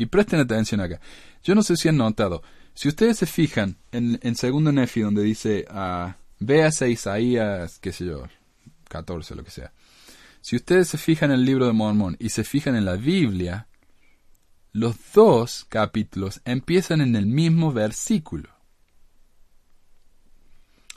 y 0.00 0.06
presten 0.06 0.40
atención 0.40 0.80
acá, 0.80 1.00
yo 1.42 1.54
no 1.54 1.62
sé 1.62 1.76
si 1.76 1.88
han 1.88 1.96
notado, 1.96 2.42
si 2.74 2.88
ustedes 2.88 3.18
se 3.18 3.26
fijan 3.26 3.76
en, 3.92 4.18
en 4.22 4.34
segundo 4.34 4.72
Nefi 4.72 5.00
donde 5.00 5.22
dice, 5.22 5.66
uh, 5.70 6.12
véase 6.38 6.90
Isaías, 6.90 7.78
qué 7.78 7.92
sé 7.92 8.06
yo, 8.06 8.24
14, 8.88 9.34
lo 9.34 9.44
que 9.44 9.50
sea, 9.50 9.72
si 10.40 10.56
ustedes 10.56 10.88
se 10.88 10.96
fijan 10.96 11.30
en 11.30 11.40
el 11.40 11.44
libro 11.44 11.66
de 11.66 11.72
Mormón 11.72 12.16
y 12.18 12.30
se 12.30 12.44
fijan 12.44 12.76
en 12.76 12.86
la 12.86 12.96
Biblia, 12.96 13.66
los 14.72 14.96
dos 15.12 15.66
capítulos 15.68 16.40
empiezan 16.44 17.00
en 17.02 17.14
el 17.14 17.26
mismo 17.26 17.72
versículo. 17.72 18.48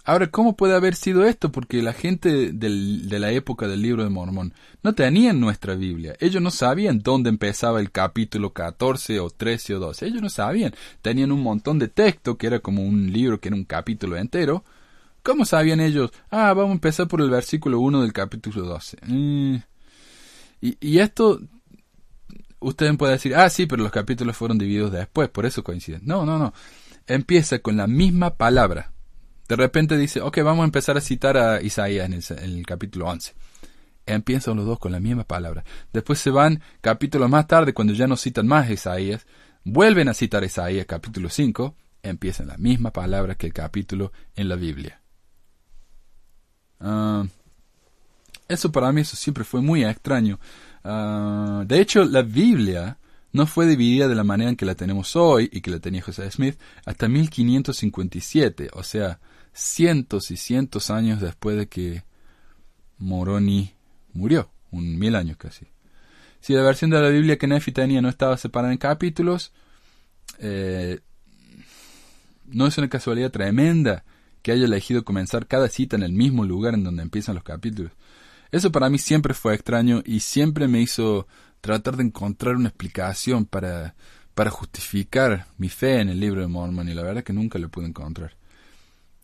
Ahora, 0.06 0.30
¿cómo 0.30 0.58
puede 0.58 0.76
haber 0.76 0.96
sido 0.96 1.26
esto? 1.26 1.52
Porque 1.52 1.82
la 1.82 1.94
gente 1.94 2.52
de 2.52 3.20
la 3.20 3.32
época 3.32 3.68
del 3.70 3.82
libro 3.82 4.04
de 4.04 4.10
Mormón 4.10 4.54
no 4.82 4.94
tenían 4.94 5.40
nuestra 5.40 5.76
Biblia. 5.76 6.16
Ellos 6.20 6.42
no 6.42 6.52
sabían 6.52 7.00
dónde 7.00 7.30
empezaba 7.30 7.80
el 7.80 7.90
capítulo 7.90 8.52
14 8.52 9.22
o 9.22 9.30
13 9.30 9.76
o 9.76 9.80
12. 9.80 10.06
Ellos 10.06 10.22
no 10.22 10.30
sabían. 10.30 10.76
Tenían 11.02 11.32
un 11.32 11.42
montón 11.42 11.80
de 11.80 11.88
texto 11.88 12.38
que 12.38 12.48
era 12.48 12.60
como 12.60 12.84
un 12.84 13.14
libro 13.14 13.40
que 13.40 13.48
era 13.48 13.56
un 13.56 13.64
capítulo 13.64 14.18
entero. 14.18 14.66
¿Cómo 15.24 15.46
sabían 15.46 15.80
ellos? 15.80 16.12
Ah, 16.30 16.54
vamos 16.54 16.72
a 16.72 16.74
empezar 16.74 17.08
por 17.08 17.22
el 17.22 17.30
versículo 17.30 17.80
1 17.80 18.02
del 18.02 18.12
capítulo 18.12 18.66
12. 18.66 18.98
Mm. 19.08 19.56
Y, 20.60 20.78
y 20.82 21.00
esto 21.00 21.40
ustedes 22.60 22.96
pueden 22.98 23.16
decir, 23.16 23.36
ah, 23.36 23.50
sí, 23.50 23.66
pero 23.66 23.84
los 23.84 23.92
capítulos 23.92 24.36
fueron 24.36 24.58
divididos 24.58 24.92
después, 24.92 25.30
por 25.30 25.46
eso 25.46 25.64
coinciden. 25.64 26.02
No, 26.04 26.26
no, 26.26 26.38
no. 26.38 26.54
Empieza 27.08 27.60
con 27.60 27.78
la 27.78 27.88
misma 27.88 28.36
palabra. 28.36 28.93
De 29.54 29.58
repente 29.58 30.00
dice, 30.00 30.20
ok, 30.20 30.40
vamos 30.40 30.64
a 30.64 30.66
empezar 30.66 30.98
a 30.98 31.00
citar 31.00 31.38
a 31.38 31.62
Isaías 31.62 32.08
en 32.08 32.40
el, 32.40 32.66
capítulo 32.66 33.06
11. 33.06 33.36
Empiezan 34.08 34.58
los 34.58 34.66
dos 34.66 34.80
con 34.80 34.92
la 34.92 35.00
misma 35.00 35.26
palabra. 35.26 35.64
Después 35.94 36.18
se 36.18 36.32
van 36.32 36.64
capítulos 36.82 37.30
más 37.30 37.46
tarde, 37.46 37.72
cuando 37.72 37.94
ya 37.94 38.08
no 38.08 38.18
citan 38.18 38.48
más 38.48 38.68
a 38.68 38.74
Isaías, 38.74 39.28
vuelven 39.64 40.10
a 40.10 40.16
citar 40.16 40.42
a 40.42 40.48
Isaías 40.48 40.88
capítulo 40.88 41.30
5, 41.30 41.76
empiezan 42.02 42.48
la 42.48 42.58
misma 42.58 42.90
palabra 42.90 43.36
que 43.36 43.46
el 43.46 43.54
capítulo 43.54 44.12
en 44.36 44.50
la 44.50 44.56
Biblia. 44.56 45.00
Ah, 46.80 47.24
eso 48.48 48.72
para 48.72 48.92
mí 48.92 49.02
eso 49.02 49.16
siempre 49.16 49.44
fue 49.44 49.62
muy 49.62 49.86
extraño. 49.86 50.40
Ah, 50.84 51.64
de 51.68 51.80
hecho, 51.80 52.06
la 52.06 52.24
Biblia 52.24 52.98
no 53.34 53.46
fue 53.46 53.68
dividida 53.68 54.08
de 54.08 54.16
la 54.16 54.24
manera 54.24 54.50
en 54.50 54.56
que 54.56 54.66
la 54.66 54.74
tenemos 54.74 55.16
hoy 55.16 55.48
y 55.54 55.62
que 55.62 55.70
la 55.70 55.78
tenía 55.78 56.02
José 56.02 56.32
Smith 56.32 56.60
hasta 56.88 57.08
1557, 57.08 58.70
o 58.74 58.82
sea, 58.82 59.20
cientos 59.54 60.32
y 60.32 60.38
cientos 60.38 60.90
años 60.90 61.22
después 61.22 61.58
de 61.58 61.68
que 61.68 62.04
Moroni 62.98 63.74
murió, 64.14 64.50
un 64.72 64.98
mil 64.98 65.16
años 65.16 65.38
casi. 65.38 65.68
Si 66.40 66.54
la 66.54 66.62
versión 66.62 66.90
de 66.90 67.00
la 67.00 67.10
Biblia 67.10 67.38
que 67.38 67.48
Nefi 67.48 67.72
tenía 67.72 68.02
no 68.02 68.10
estaba 68.10 68.38
separada 68.38 68.74
en 68.74 68.80
capítulos, 68.80 69.54
eh, 70.40 71.00
no 72.48 72.68
es 72.68 72.78
una 72.78 72.90
casualidad 72.90 73.32
tremenda 73.32 74.04
que 74.42 74.52
haya 74.52 74.66
elegido 74.66 75.06
comenzar 75.06 75.48
cada 75.48 75.70
cita 75.70 75.96
en 75.96 76.04
el 76.04 76.12
mismo 76.12 76.44
lugar 76.44 76.74
en 76.74 76.84
donde 76.84 77.02
empiezan 77.02 77.36
los 77.36 77.44
capítulos. 77.44 77.94
Eso 78.52 78.72
para 78.72 78.90
mí 78.90 78.98
siempre 78.98 79.34
fue 79.34 79.56
extraño 79.56 80.04
y 80.06 80.20
siempre 80.20 80.68
me 80.68 80.82
hizo 80.82 81.28
tratar 81.62 81.96
de 81.96 82.04
encontrar 82.04 82.56
una 82.56 82.68
explicación 82.68 83.46
para, 83.46 83.96
para 84.36 84.52
justificar 84.52 85.48
mi 85.58 85.70
fe 85.70 86.02
en 86.02 86.10
el 86.10 86.20
libro 86.20 86.42
de 86.42 86.48
Mormon 86.48 86.90
y 86.90 86.94
la 86.94 87.04
verdad 87.04 87.24
que 87.24 87.34
nunca 87.34 87.58
lo 87.58 87.70
pude 87.70 87.88
encontrar. 87.88 88.36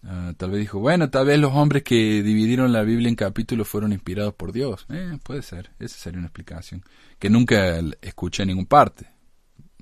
Ah, 0.04 0.34
tal 0.38 0.52
vez 0.52 0.62
dijo, 0.62 0.80
bueno, 0.80 1.10
tal 1.10 1.26
vez 1.26 1.40
los 1.40 1.54
hombres 1.54 1.84
que 1.84 2.24
dividieron 2.24 2.72
la 2.72 2.84
Biblia 2.84 3.10
en 3.10 3.16
capítulos 3.16 3.68
fueron 3.68 3.92
inspirados 3.92 4.34
por 4.34 4.54
Dios. 4.54 4.86
Eh, 4.90 5.18
puede 5.24 5.42
ser, 5.42 5.72
esa 5.80 5.98
sería 5.98 6.20
una 6.20 6.28
explicación. 6.28 6.84
Que 7.18 7.30
nunca 7.30 7.80
escuché 8.02 8.44
en 8.44 8.50
ninguna 8.50 8.70
parte. 8.70 9.08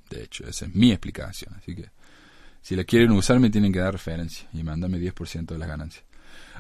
De 0.10 0.24
hecho, 0.24 0.48
esa 0.48 0.66
es 0.66 0.74
mi 0.74 0.92
explicación. 0.92 1.54
Así 1.56 1.76
que, 1.76 1.90
si 2.62 2.76
la 2.76 2.84
quieren 2.84 3.12
usar, 3.12 3.40
me 3.40 3.50
tienen 3.50 3.72
que 3.72 3.80
dar 3.80 3.94
referencia 3.94 4.48
y 4.54 4.64
mándame 4.64 5.00
10% 5.00 5.46
de 5.46 5.58
las 5.58 5.68
ganancias. 5.68 6.04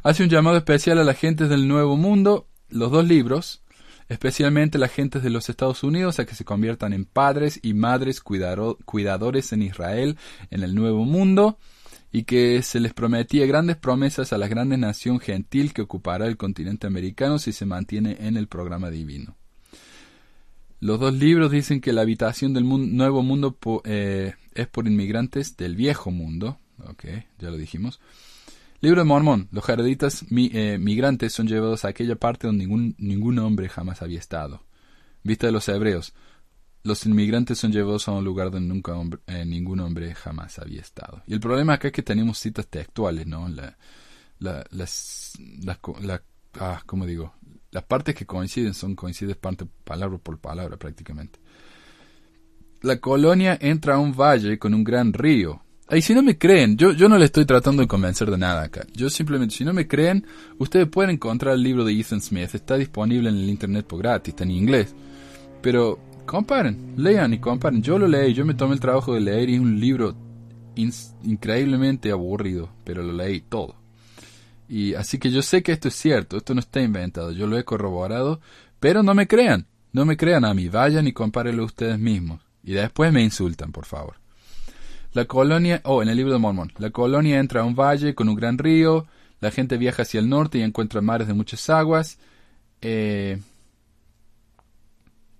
Hace 0.03 0.23
un 0.23 0.29
llamado 0.29 0.57
especial 0.57 0.99
a 0.99 1.03
la 1.03 1.13
gente 1.13 1.47
del 1.47 1.67
Nuevo 1.67 1.97
Mundo 1.97 2.47
los 2.69 2.91
dos 2.91 3.07
libros, 3.07 3.63
especialmente 4.07 4.77
las 4.77 4.91
gentes 4.91 5.23
de 5.23 5.29
los 5.29 5.49
Estados 5.49 5.83
Unidos, 5.83 6.19
a 6.19 6.25
que 6.25 6.35
se 6.35 6.45
conviertan 6.45 6.93
en 6.93 7.05
padres 7.05 7.59
y 7.61 7.73
madres 7.73 8.21
cuidadores 8.21 9.53
en 9.53 9.63
Israel, 9.63 10.17
en 10.51 10.63
el 10.63 10.75
Nuevo 10.75 11.05
Mundo, 11.05 11.57
y 12.11 12.23
que 12.23 12.61
se 12.63 12.79
les 12.79 12.93
prometía 12.93 13.45
grandes 13.45 13.77
promesas 13.77 14.33
a 14.33 14.37
la 14.37 14.47
grande 14.47 14.77
nación 14.77 15.19
gentil 15.19 15.73
que 15.73 15.81
ocupará 15.81 16.27
el 16.27 16.37
continente 16.37 16.87
americano 16.87 17.39
si 17.39 17.51
se 17.51 17.65
mantiene 17.65 18.17
en 18.19 18.37
el 18.37 18.47
programa 18.47 18.89
divino. 18.89 19.35
Los 20.79 20.99
dos 20.99 21.13
libros 21.13 21.51
dicen 21.51 21.81
que 21.81 21.91
la 21.91 22.01
habitación 22.01 22.53
del 22.53 22.65
nuevo 22.67 23.23
mundo 23.23 23.57
eh, 23.83 24.33
es 24.53 24.67
por 24.67 24.87
inmigrantes 24.87 25.57
del 25.57 25.75
viejo 25.75 26.11
mundo. 26.11 26.59
Ok, 26.85 27.05
ya 27.39 27.49
lo 27.49 27.57
dijimos. 27.57 27.99
Libro 28.79 29.01
de 29.01 29.05
Mormón. 29.05 29.47
Los 29.51 29.63
jareditas 29.63 30.23
eh, 30.29 30.77
migrantes 30.79 31.33
son 31.33 31.47
llevados 31.47 31.83
a 31.83 31.89
aquella 31.89 32.15
parte 32.15 32.45
donde 32.45 32.65
ningún, 32.65 32.95
ningún 32.99 33.39
hombre 33.39 33.69
jamás 33.69 34.03
había 34.03 34.19
estado. 34.19 34.63
Vista 35.23 35.47
de 35.47 35.53
los 35.53 35.67
hebreos. 35.67 36.13
Los 36.83 37.05
inmigrantes 37.05 37.57
son 37.57 37.71
llevados 37.71 38.07
a 38.07 38.11
un 38.11 38.23
lugar 38.23 38.51
donde 38.51 38.73
nunca 38.73 38.93
eh, 39.27 39.45
ningún 39.45 39.79
hombre 39.79 40.13
jamás 40.15 40.59
había 40.59 40.81
estado. 40.81 41.21
Y 41.27 41.33
el 41.33 41.39
problema 41.39 41.73
acá 41.73 41.89
es 41.89 41.93
que 41.93 42.03
tenemos 42.03 42.39
citas 42.39 42.67
textuales, 42.67 43.27
¿no? 43.27 43.49
La, 43.49 43.77
la, 44.39 44.65
las, 44.71 45.33
las, 45.63 45.79
la, 46.01 46.21
ah, 46.59 46.81
¿cómo 46.85 47.05
digo? 47.05 47.33
Las 47.71 47.83
partes 47.83 48.15
que 48.15 48.25
coinciden 48.25 48.73
son 48.73 48.95
coinciden 48.95 49.35
parte, 49.35 49.67
palabra 49.83 50.17
por 50.17 50.39
palabra 50.39 50.77
prácticamente. 50.77 51.39
La 52.81 52.99
colonia 52.99 53.57
entra 53.59 53.95
a 53.95 53.99
un 53.99 54.15
valle 54.15 54.57
con 54.57 54.73
un 54.73 54.83
gran 54.83 55.11
río. 55.11 55.61
Y 55.89 56.01
si 56.01 56.13
no 56.13 56.21
me 56.21 56.37
creen, 56.37 56.75
yo, 56.77 56.91
yo 56.91 57.07
no 57.07 57.17
le 57.17 57.25
estoy 57.25 57.45
tratando 57.45 57.81
de 57.81 57.87
convencer 57.87 58.29
de 58.29 58.37
nada 58.37 58.63
acá. 58.63 58.85
Yo 58.93 59.09
simplemente, 59.09 59.55
si 59.55 59.63
no 59.63 59.73
me 59.73 59.87
creen, 59.87 60.25
ustedes 60.57 60.87
pueden 60.87 61.11
encontrar 61.11 61.55
el 61.55 61.63
libro 61.63 61.85
de 61.85 61.97
Ethan 61.97 62.21
Smith. 62.21 62.53
Está 62.53 62.75
disponible 62.75 63.29
en 63.29 63.37
el 63.37 63.49
internet 63.49 63.85
por 63.87 63.99
gratis, 63.99 64.33
está 64.33 64.43
en 64.43 64.51
inglés. 64.51 64.93
Pero 65.61 65.99
comparen, 66.27 66.93
lean 66.95 67.33
y 67.33 67.39
comparen. 67.39 67.81
Yo 67.81 67.97
lo 67.97 68.07
leí, 68.07 68.35
yo 68.35 68.45
me 68.45 68.53
tomé 68.53 68.75
el 68.75 68.79
trabajo 68.79 69.15
de 69.15 69.21
leer 69.21 69.49
y 69.49 69.55
es 69.55 69.59
un 69.59 69.79
libro 69.79 70.15
increíblemente 70.75 72.11
aburrido, 72.11 72.69
pero 72.83 73.01
lo 73.01 73.13
leí 73.13 73.41
todo. 73.41 73.75
Y 74.69 74.93
así 74.93 75.17
que 75.17 75.31
yo 75.31 75.41
sé 75.41 75.63
que 75.63 75.71
esto 75.71 75.87
es 75.87 75.95
cierto, 75.95 76.37
esto 76.37 76.53
no 76.53 76.59
está 76.59 76.81
inventado, 76.81 77.31
yo 77.31 77.47
lo 77.47 77.57
he 77.57 77.63
corroborado, 77.63 78.41
pero 78.79 79.01
no 79.01 79.15
me 79.15 79.27
crean, 79.27 79.65
no 79.91 80.05
me 80.05 80.17
crean 80.17 80.45
a 80.45 80.53
mí, 80.53 80.69
vayan 80.69 81.07
y 81.07 81.13
compárenlo 81.13 81.63
ustedes 81.63 81.97
mismos. 81.97 82.41
Y 82.63 82.73
después 82.73 83.11
me 83.11 83.23
insultan, 83.23 83.71
por 83.71 83.85
favor. 83.85 84.17
La 85.13 85.25
colonia, 85.25 85.81
oh, 85.85 86.03
en 86.03 86.09
el 86.09 86.17
libro 86.17 86.33
de 86.33 86.39
Mormón, 86.39 86.73
la 86.77 86.91
colonia 86.91 87.39
entra 87.39 87.61
a 87.61 87.63
un 87.63 87.75
valle 87.75 88.13
con 88.13 88.29
un 88.29 88.35
gran 88.35 88.57
río, 88.57 89.07
la 89.39 89.51
gente 89.51 89.77
viaja 89.77 90.03
hacia 90.03 90.19
el 90.19 90.29
norte 90.29 90.57
y 90.57 90.61
encuentra 90.61 91.01
mares 91.01 91.27
de 91.27 91.33
muchas 91.33 91.69
aguas. 91.69 92.19
Eh, 92.81 93.39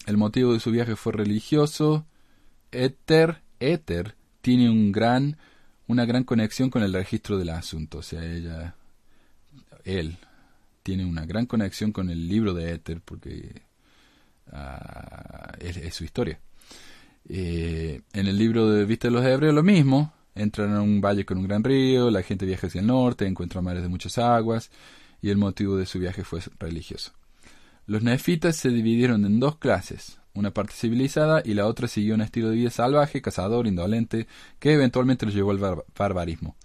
el 0.08 0.18
motivo 0.18 0.54
de 0.54 0.60
su 0.60 0.72
viaje 0.72 0.96
fue 0.96 1.12
religioso. 1.12 2.08
Éter, 2.72 3.42
Éter, 3.60 4.16
tiene 4.42 4.70
un 4.70 4.94
gran, 4.94 5.38
una 5.86 6.06
gran 6.06 6.24
conexión 6.24 6.70
con 6.70 6.82
el 6.82 6.94
registro 6.94 7.38
del 7.38 7.50
asunto. 7.50 8.00
O 8.00 8.02
sea, 8.02 8.24
ella, 8.24 8.76
él, 9.84 10.18
tiene 10.82 11.06
una 11.06 11.26
gran 11.26 11.46
conexión 11.46 11.92
con 11.92 12.10
el 12.10 12.26
libro 12.26 12.54
de 12.54 12.72
Éter 12.72 13.02
porque 13.02 13.62
ah, 14.54 15.52
es, 15.60 15.94
su 15.94 16.06
historia. 16.06 16.40
Eh, 17.28 18.00
en 18.14 18.28
el 18.28 18.38
libro 18.38 18.70
de 18.70 18.86
Vista 18.86 19.10
de 19.10 19.14
los 19.14 19.26
Hebreos 19.26 19.54
lo 19.54 19.64
mismo. 19.64 20.14
Entran 20.36 20.74
a 20.74 20.82
un 20.82 21.02
valle 21.02 21.26
con 21.26 21.40
un 21.40 21.48
gran 21.48 21.64
río, 21.64 22.12
la 22.12 22.24
gente 22.24 22.46
viaja 22.46 22.68
hacia 22.68 22.80
el 22.80 22.88
norte, 22.88 23.26
encuentra 23.26 23.62
mares 23.62 23.82
de 23.82 23.90
muchas 23.90 24.20
aguas, 24.20 24.70
y 25.20 25.32
el 25.32 25.38
motivo 25.38 25.76
de 25.76 25.88
su 25.88 26.00
viaje 26.00 26.24
fue 26.24 26.42
religioso. 26.60 27.12
Los 27.88 28.04
nefitas 28.04 28.58
se 28.58 28.70
dividieron 28.70 29.24
en 29.24 29.40
dos 29.40 29.56
clases, 29.56 30.20
una 30.34 30.52
parte 30.52 30.74
civilizada 30.74 31.42
y 31.46 31.54
la 31.54 31.66
otra 31.68 31.88
siguió 31.88 32.16
un 32.16 32.22
estilo 32.22 32.50
de 32.50 32.58
vida 32.58 32.70
salvaje, 32.70 33.22
cazador, 33.22 33.66
indolente, 33.66 34.28
que 34.60 34.74
eventualmente 34.74 35.26
los 35.26 35.34
llevó 35.34 35.52
al 35.52 35.84
barbarismo. 35.98 36.58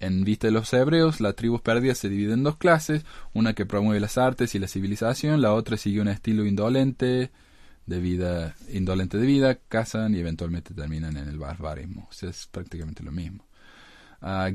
En 0.00 0.24
vista 0.24 0.46
de 0.46 0.52
los 0.52 0.72
hebreos, 0.72 1.20
la 1.20 1.34
tribu 1.34 1.60
perdida 1.60 1.94
se 1.94 2.08
divide 2.08 2.32
en 2.32 2.42
dos 2.42 2.56
clases, 2.56 3.04
una 3.34 3.52
que 3.52 3.66
promueve 3.66 4.00
las 4.00 4.16
artes 4.16 4.54
y 4.54 4.58
la 4.58 4.66
civilización, 4.66 5.42
la 5.42 5.52
otra 5.52 5.76
siguió 5.76 6.00
un 6.00 6.08
estilo 6.08 6.46
indolente 6.46 7.30
de 7.84 8.00
vida, 8.00 8.56
indolente 8.72 9.18
de 9.18 9.26
vida, 9.26 9.58
cazan 9.68 10.14
y 10.14 10.20
eventualmente 10.20 10.72
terminan 10.72 11.18
en 11.18 11.28
el 11.28 11.38
barbarismo. 11.38 12.08
Es 12.22 12.48
prácticamente 12.50 13.02
lo 13.02 13.12
mismo 13.12 13.44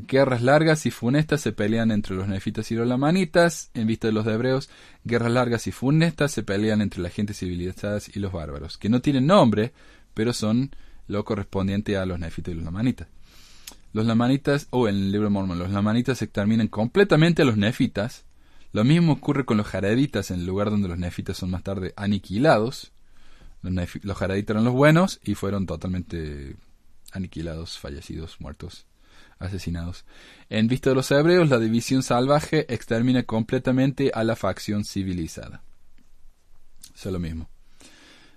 guerras 0.08 0.42
largas 0.42 0.86
y 0.86 0.92
funestas 0.92 1.42
se 1.42 1.52
pelean 1.52 1.92
entre 1.92 2.16
los 2.16 2.28
nefitas 2.28 2.72
y 2.72 2.76
los 2.76 2.88
lamanitas. 2.88 3.70
En 3.74 3.88
vista 3.88 4.08
de 4.08 4.14
los 4.14 4.26
hebreos, 4.26 4.70
guerras 5.04 5.32
largas 5.32 5.68
y 5.68 5.72
funestas 5.72 6.32
se 6.32 6.44
pelean 6.44 6.82
entre 6.82 7.02
la 7.02 7.10
gente 7.10 7.34
civilizada 7.34 8.00
y 8.14 8.20
los 8.20 8.32
bárbaros, 8.32 8.78
que 8.78 8.90
no 8.90 9.02
tienen 9.02 9.28
nombre, 9.28 9.74
pero 10.14 10.32
son 10.32 10.72
lo 11.08 11.24
correspondiente 11.26 11.98
a 11.98 12.06
los 12.06 12.20
nefitas 12.20 12.54
y 12.54 12.56
los 12.56 12.66
lamanitas. 12.66 13.08
Los 13.94 14.06
lamanitas, 14.06 14.68
o 14.70 14.88
en 14.88 14.96
el 14.96 15.12
libro 15.12 15.28
de 15.28 15.32
Mormon, 15.32 15.60
los 15.60 15.72
lamanitas 15.72 16.22
exterminan 16.22 16.68
completamente 16.68 17.42
a 17.42 17.46
los 17.46 17.58
nefitas. 17.58 18.26
Lo 18.72 18.84
mismo 18.84 19.14
ocurre 19.14 19.46
con 19.46 19.58
los 19.58 19.68
jareditas 19.68 20.32
en 20.32 20.42
el 20.42 20.46
lugar 20.46 20.70
donde 20.70 20.88
los 20.88 20.98
nefitas 20.98 21.38
son 21.38 21.52
más 21.52 21.64
tarde 21.64 21.94
aniquilados. 21.98 22.92
Los, 23.64 23.74
los 24.04 24.18
jareditas 24.18 24.54
eran 24.54 24.66
los 24.66 24.74
buenos 24.74 25.20
y 25.24 25.36
fueron 25.36 25.66
totalmente 25.66 26.56
aniquilados, 27.12 27.80
fallecidos, 27.80 28.40
muertos 28.40 28.86
asesinados. 29.40 30.06
En 30.50 30.68
vista 30.68 30.90
de 30.90 30.96
los 30.96 31.12
hebreos, 31.12 31.50
la 31.50 31.60
división 31.60 32.04
salvaje 32.04 32.72
extermina 32.74 33.24
completamente 33.24 34.12
a 34.14 34.24
la 34.24 34.36
facción 34.36 34.84
civilizada. 34.84 35.64
es 36.96 37.06
lo 37.06 37.20
mismo. 37.20 37.50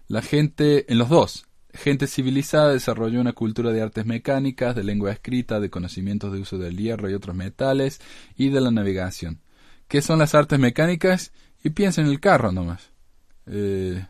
La 0.08 0.22
gente, 0.22 0.90
en 0.90 0.98
los 0.98 1.08
dos, 1.08 1.46
gente 1.72 2.06
civilizada 2.06 2.72
desarrolló 2.72 3.20
una 3.20 3.32
cultura 3.32 3.70
de 3.70 3.80
artes 3.80 4.06
mecánicas, 4.06 4.74
de 4.74 4.84
lengua 4.84 5.12
escrita, 5.12 5.60
de 5.60 5.70
conocimientos 5.70 6.32
de 6.32 6.40
uso 6.40 6.58
del 6.58 6.76
hierro 6.76 7.08
y 7.08 7.14
otros 7.14 7.36
metales, 7.36 8.00
y 8.36 8.48
de 8.48 8.60
la 8.60 8.70
navegación. 8.70 9.40
¿Qué 9.88 10.02
son 10.02 10.18
las 10.18 10.34
artes 10.34 10.58
mecánicas? 10.58 11.32
Y 11.62 11.70
piensa 11.70 12.00
en 12.00 12.08
el 12.08 12.20
carro 12.20 12.52
nomás. 12.52 12.90
Eh, 13.46 14.04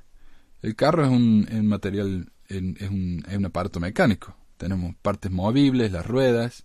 el 0.63 0.77
carro 0.77 1.05
es 1.05 1.11
un, 1.11 1.47
material, 1.67 2.31
es 2.49 2.61
un, 2.91 3.25
es 3.29 3.37
un 3.37 3.47
aparato 3.47 3.81
mecánico. 3.81 4.37
Tenemos 4.57 4.95
partes 5.01 5.31
movibles, 5.31 5.93
las 5.93 6.07
ruedas, 6.07 6.65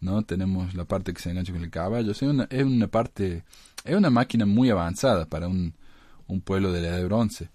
¿no? 0.00 0.22
Tenemos 0.22 0.74
la 0.74 0.84
parte 0.84 1.12
que 1.12 1.20
se 1.20 1.30
engancha 1.30 1.52
con 1.52 1.62
el 1.62 1.70
caballo. 1.70 2.12
es, 2.12 2.22
una, 2.22 2.46
es 2.50 2.64
una 2.64 2.88
parte, 2.88 3.44
es 3.84 3.94
una 3.94 4.10
máquina 4.10 4.46
muy 4.46 4.70
avanzada 4.70 5.26
para 5.26 5.48
un, 5.48 5.74
un 6.26 6.40
pueblo 6.40 6.72
de 6.72 6.82
la 6.82 6.88
edad 6.88 6.96
de 6.98 7.04
bronce. 7.04 7.48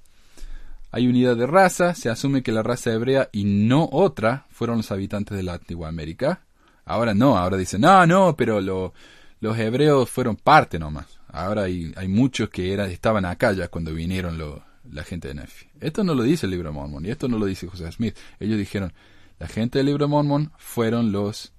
Hay 0.92 1.08
unidad 1.08 1.36
de 1.36 1.48
raza, 1.48 1.94
se 1.94 2.10
asume 2.10 2.42
que 2.42 2.52
la 2.52 2.64
raza 2.64 2.94
hebrea 2.94 3.30
y 3.34 3.44
no 3.44 3.90
otra 3.92 4.46
fueron 4.50 4.78
los 4.78 4.92
habitantes 4.92 5.36
de 5.36 5.44
la 5.44 5.56
antigua 5.56 5.90
América. 5.90 6.42
Ahora 6.86 7.14
no, 7.14 7.38
ahora 7.38 7.58
dicen, 7.58 7.82
no, 7.82 8.06
no, 8.06 8.36
pero 8.38 8.62
lo, 8.62 8.94
los 9.42 9.58
hebreos 9.58 10.10
fueron 10.10 10.36
parte 10.36 10.80
nomás. 10.80 11.20
Ahora 11.28 11.64
hay, 11.64 11.92
hay 11.98 12.08
muchos 12.08 12.50
que 12.50 12.72
era, 12.72 12.88
estaban 12.88 13.26
acá 13.26 13.52
ya 13.52 13.68
cuando 13.68 13.94
vinieron 13.94 14.38
lo, 14.38 14.64
la 14.90 15.04
gente 15.04 15.28
de 15.28 15.34
Nefi. 15.34 15.68
Esto 15.82 16.04
no 16.04 16.16
lo 16.16 16.24
dice 16.24 16.46
el 16.46 16.52
libro 16.52 16.70
de 16.70 16.76
Mormon 16.76 17.06
y 17.06 17.10
esto 17.10 17.28
no 17.28 17.40
lo 17.40 17.46
dice 17.46 17.68
José 17.68 17.92
Smith. 17.92 18.16
Ellos 18.40 18.58
dijeron, 18.58 18.94
la 19.40 19.48
gente 19.48 19.80
del 19.80 19.88
libro 19.88 20.06
de 20.06 20.12
Mormon 20.12 20.52
fueron 20.58 21.12
los 21.12 21.52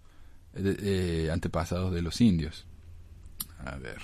eh, 0.59 1.31
antepasados 1.33 1.93
de 1.93 2.03
los 2.03 2.21
indios. 2.21 2.67
A 3.65 3.77
ver. 3.77 4.01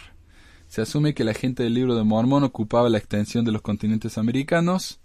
Se 0.69 0.81
asume 0.81 1.15
que 1.15 1.25
la 1.25 1.35
gente 1.35 1.63
del 1.63 1.75
libro 1.75 1.95
de 1.95 2.03
Mormón 2.03 2.45
ocupaba 2.45 2.89
la 2.89 2.99
extensión 2.99 3.45
de 3.45 3.53
los 3.53 3.61
continentes 3.61 4.17
americanos, 4.17 5.01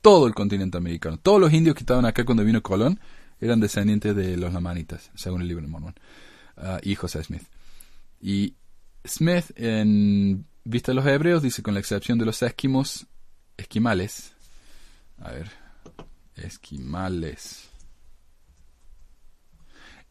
todo 0.00 0.26
el 0.26 0.34
continente 0.34 0.76
americano. 0.76 1.18
Todos 1.18 1.40
los 1.40 1.52
indios 1.52 1.76
que 1.76 1.82
estaban 1.82 2.04
acá 2.04 2.24
cuando 2.24 2.44
vino 2.44 2.62
Colón 2.62 2.98
eran 3.40 3.60
descendientes 3.60 4.16
de 4.16 4.36
los 4.36 4.52
lamanitas, 4.52 5.10
según 5.14 5.42
el 5.42 5.48
libro 5.48 5.62
de 5.62 5.70
Mormón. 5.70 5.94
Uh, 6.56 6.78
y 6.82 6.94
José 6.96 7.22
Smith. 7.22 7.44
Y 8.20 8.54
Smith, 9.06 9.46
en 9.56 10.46
vista 10.64 10.92
de 10.92 10.96
los 10.96 11.06
hebreos, 11.06 11.42
dice 11.42 11.62
con 11.62 11.74
la 11.74 11.80
excepción 11.80 12.18
de 12.18 12.24
los 12.24 12.42
esquimos, 12.42 13.06
esquimales. 13.56 14.32
A 15.18 15.32
ver, 15.32 15.50
esquimales. 16.36 17.68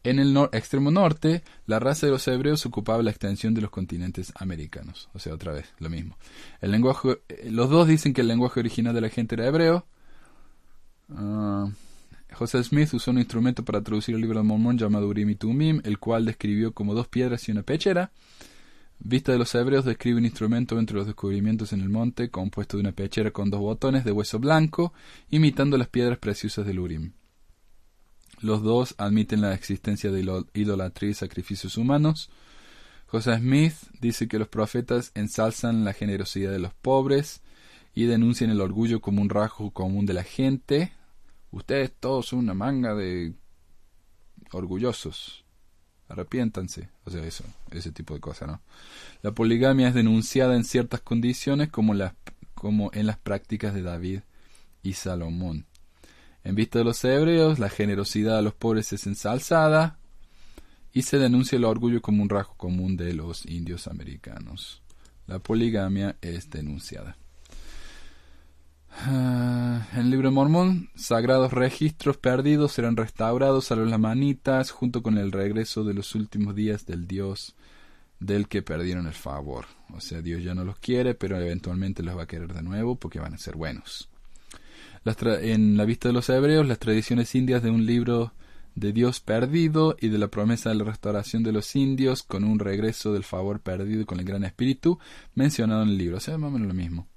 En 0.04 0.18
el 0.18 0.36
extremo 0.52 0.90
norte, 0.90 1.42
la 1.66 1.78
raza 1.78 2.06
de 2.06 2.12
los 2.12 2.26
hebreos 2.26 2.66
ocupaba 2.66 3.02
la 3.02 3.10
extensión 3.10 3.54
de 3.54 3.60
los 3.60 3.70
continentes 3.70 4.32
americanos. 4.34 5.08
O 5.14 5.20
sea, 5.20 5.32
otra 5.32 5.52
vez, 5.52 5.66
lo 5.78 5.88
mismo. 5.88 6.16
El 6.60 6.72
lenguaje, 6.72 7.20
eh, 7.28 7.48
los 7.50 7.70
dos 7.70 7.86
dicen 7.86 8.12
que 8.12 8.22
el 8.22 8.28
lenguaje 8.28 8.60
original 8.60 8.94
de 8.94 9.00
la 9.00 9.08
gente 9.08 9.36
era 9.36 9.46
hebreo. 9.46 9.86
Uh, 11.08 11.70
José 12.32 12.64
Smith 12.64 12.92
usó 12.94 13.12
un 13.12 13.18
instrumento 13.18 13.64
para 13.64 13.82
traducir 13.82 14.14
el 14.14 14.20
libro 14.20 14.38
de 14.38 14.44
Mormón 14.44 14.76
llamado 14.76 15.06
Urim 15.06 15.30
y 15.30 15.34
Tumim, 15.36 15.80
el 15.84 15.98
cual 15.98 16.24
describió 16.24 16.72
como 16.72 16.94
dos 16.94 17.06
piedras 17.06 17.48
y 17.48 17.52
una 17.52 17.62
pechera. 17.62 18.10
Vista 18.98 19.32
de 19.32 19.38
los 19.38 19.54
hebreos 19.54 19.84
describe 19.84 20.18
un 20.18 20.24
instrumento 20.24 20.78
entre 20.78 20.96
los 20.96 21.06
descubrimientos 21.06 21.72
en 21.72 21.80
el 21.80 21.88
monte, 21.88 22.30
compuesto 22.30 22.76
de 22.76 22.82
una 22.82 22.92
pechera 22.92 23.30
con 23.30 23.50
dos 23.50 23.60
botones 23.60 24.04
de 24.04 24.12
hueso 24.12 24.38
blanco, 24.38 24.92
imitando 25.30 25.76
las 25.76 25.88
piedras 25.88 26.18
preciosas 26.18 26.66
del 26.66 26.80
Urim. 26.80 27.12
Los 28.42 28.62
dos 28.62 28.96
admiten 28.98 29.40
la 29.40 29.54
existencia 29.54 30.10
de 30.10 30.44
idolatría 30.52 31.10
y 31.10 31.14
sacrificios 31.14 31.76
humanos. 31.76 32.28
José 33.06 33.36
Smith 33.38 33.74
dice 34.00 34.26
que 34.26 34.38
los 34.38 34.48
profetas 34.48 35.12
ensalzan 35.14 35.84
la 35.84 35.92
generosidad 35.92 36.50
de 36.50 36.58
los 36.58 36.74
pobres 36.74 37.40
y 37.94 38.06
denuncian 38.06 38.50
el 38.50 38.60
orgullo 38.60 39.00
como 39.00 39.22
un 39.22 39.28
rasgo 39.28 39.70
común 39.70 40.06
de 40.06 40.14
la 40.14 40.24
gente. 40.24 40.92
Ustedes 41.52 41.92
todos 41.92 42.26
son 42.26 42.40
una 42.40 42.54
manga 42.54 42.94
de 42.94 43.34
orgullosos. 44.50 45.44
arrepiéntanse. 46.08 46.88
O 47.04 47.10
sea, 47.10 47.24
eso, 47.24 47.44
ese 47.70 47.92
tipo 47.92 48.14
de 48.14 48.20
cosas, 48.20 48.48
¿no? 48.48 48.60
La 49.22 49.32
poligamia 49.32 49.88
es 49.88 49.94
denunciada 49.94 50.56
en 50.56 50.64
ciertas 50.64 51.00
condiciones 51.00 51.68
como, 51.68 51.94
las, 51.94 52.14
como 52.54 52.90
en 52.92 53.06
las 53.06 53.18
prácticas 53.18 53.72
de 53.72 53.82
David 53.82 54.20
y 54.82 54.94
Salomón. 54.94 55.66
En 56.44 56.54
vista 56.54 56.78
de 56.78 56.84
los 56.84 57.04
hebreos, 57.04 57.58
la 57.58 57.68
generosidad 57.68 58.38
a 58.38 58.42
los 58.42 58.54
pobres 58.54 58.92
es 58.92 59.06
ensalzada 59.06 59.98
y 60.92 61.02
se 61.02 61.18
denuncia 61.18 61.56
el 61.56 61.64
orgullo 61.64 62.02
como 62.02 62.22
un 62.22 62.28
rasgo 62.28 62.54
común 62.56 62.96
de 62.96 63.14
los 63.14 63.46
indios 63.46 63.86
americanos. 63.86 64.82
La 65.26 65.38
poligamia 65.38 66.16
es 66.20 66.50
denunciada. 66.50 67.16
Ah, 68.90 69.86
en 69.94 70.00
el 70.00 70.10
libro 70.10 70.30
Mormón, 70.30 70.90
sagrados 70.94 71.52
registros 71.52 72.18
perdidos 72.18 72.72
serán 72.72 72.96
restaurados 72.96 73.72
a 73.72 73.76
los 73.76 73.88
lamanitas 73.88 74.70
junto 74.70 75.02
con 75.02 75.16
el 75.16 75.32
regreso 75.32 75.82
de 75.84 75.94
los 75.94 76.14
últimos 76.14 76.54
días 76.54 76.84
del 76.84 77.06
Dios 77.06 77.54
del 78.20 78.48
que 78.48 78.62
perdieron 78.62 79.06
el 79.06 79.14
favor. 79.14 79.66
O 79.94 80.00
sea, 80.00 80.20
Dios 80.20 80.42
ya 80.42 80.54
no 80.54 80.64
los 80.64 80.78
quiere, 80.78 81.14
pero 81.14 81.40
eventualmente 81.40 82.02
los 82.02 82.16
va 82.16 82.24
a 82.24 82.26
querer 82.26 82.52
de 82.52 82.62
nuevo 82.62 82.96
porque 82.96 83.18
van 83.18 83.34
a 83.34 83.38
ser 83.38 83.56
buenos. 83.56 84.08
En 85.04 85.76
la 85.76 85.84
vista 85.84 86.08
de 86.08 86.14
los 86.14 86.28
hebreos, 86.28 86.66
las 86.66 86.78
tradiciones 86.78 87.34
indias 87.34 87.62
de 87.62 87.70
un 87.70 87.86
libro 87.86 88.32
de 88.74 88.92
Dios 88.92 89.20
perdido 89.20 89.96
y 90.00 90.08
de 90.08 90.18
la 90.18 90.28
promesa 90.28 90.70
de 90.70 90.76
la 90.76 90.84
restauración 90.84 91.42
de 91.42 91.52
los 91.52 91.74
indios 91.76 92.22
con 92.22 92.44
un 92.44 92.58
regreso 92.58 93.12
del 93.12 93.24
favor 93.24 93.60
perdido 93.60 94.06
con 94.06 94.18
el 94.18 94.24
gran 94.24 94.44
espíritu 94.44 94.98
mencionado 95.34 95.82
en 95.82 95.90
el 95.90 95.98
libro. 95.98 96.16
O 96.16 96.20
sea, 96.20 96.38
más 96.38 96.48
o 96.48 96.52
menos 96.52 96.68
lo 96.68 96.74
mismo. 96.74 97.08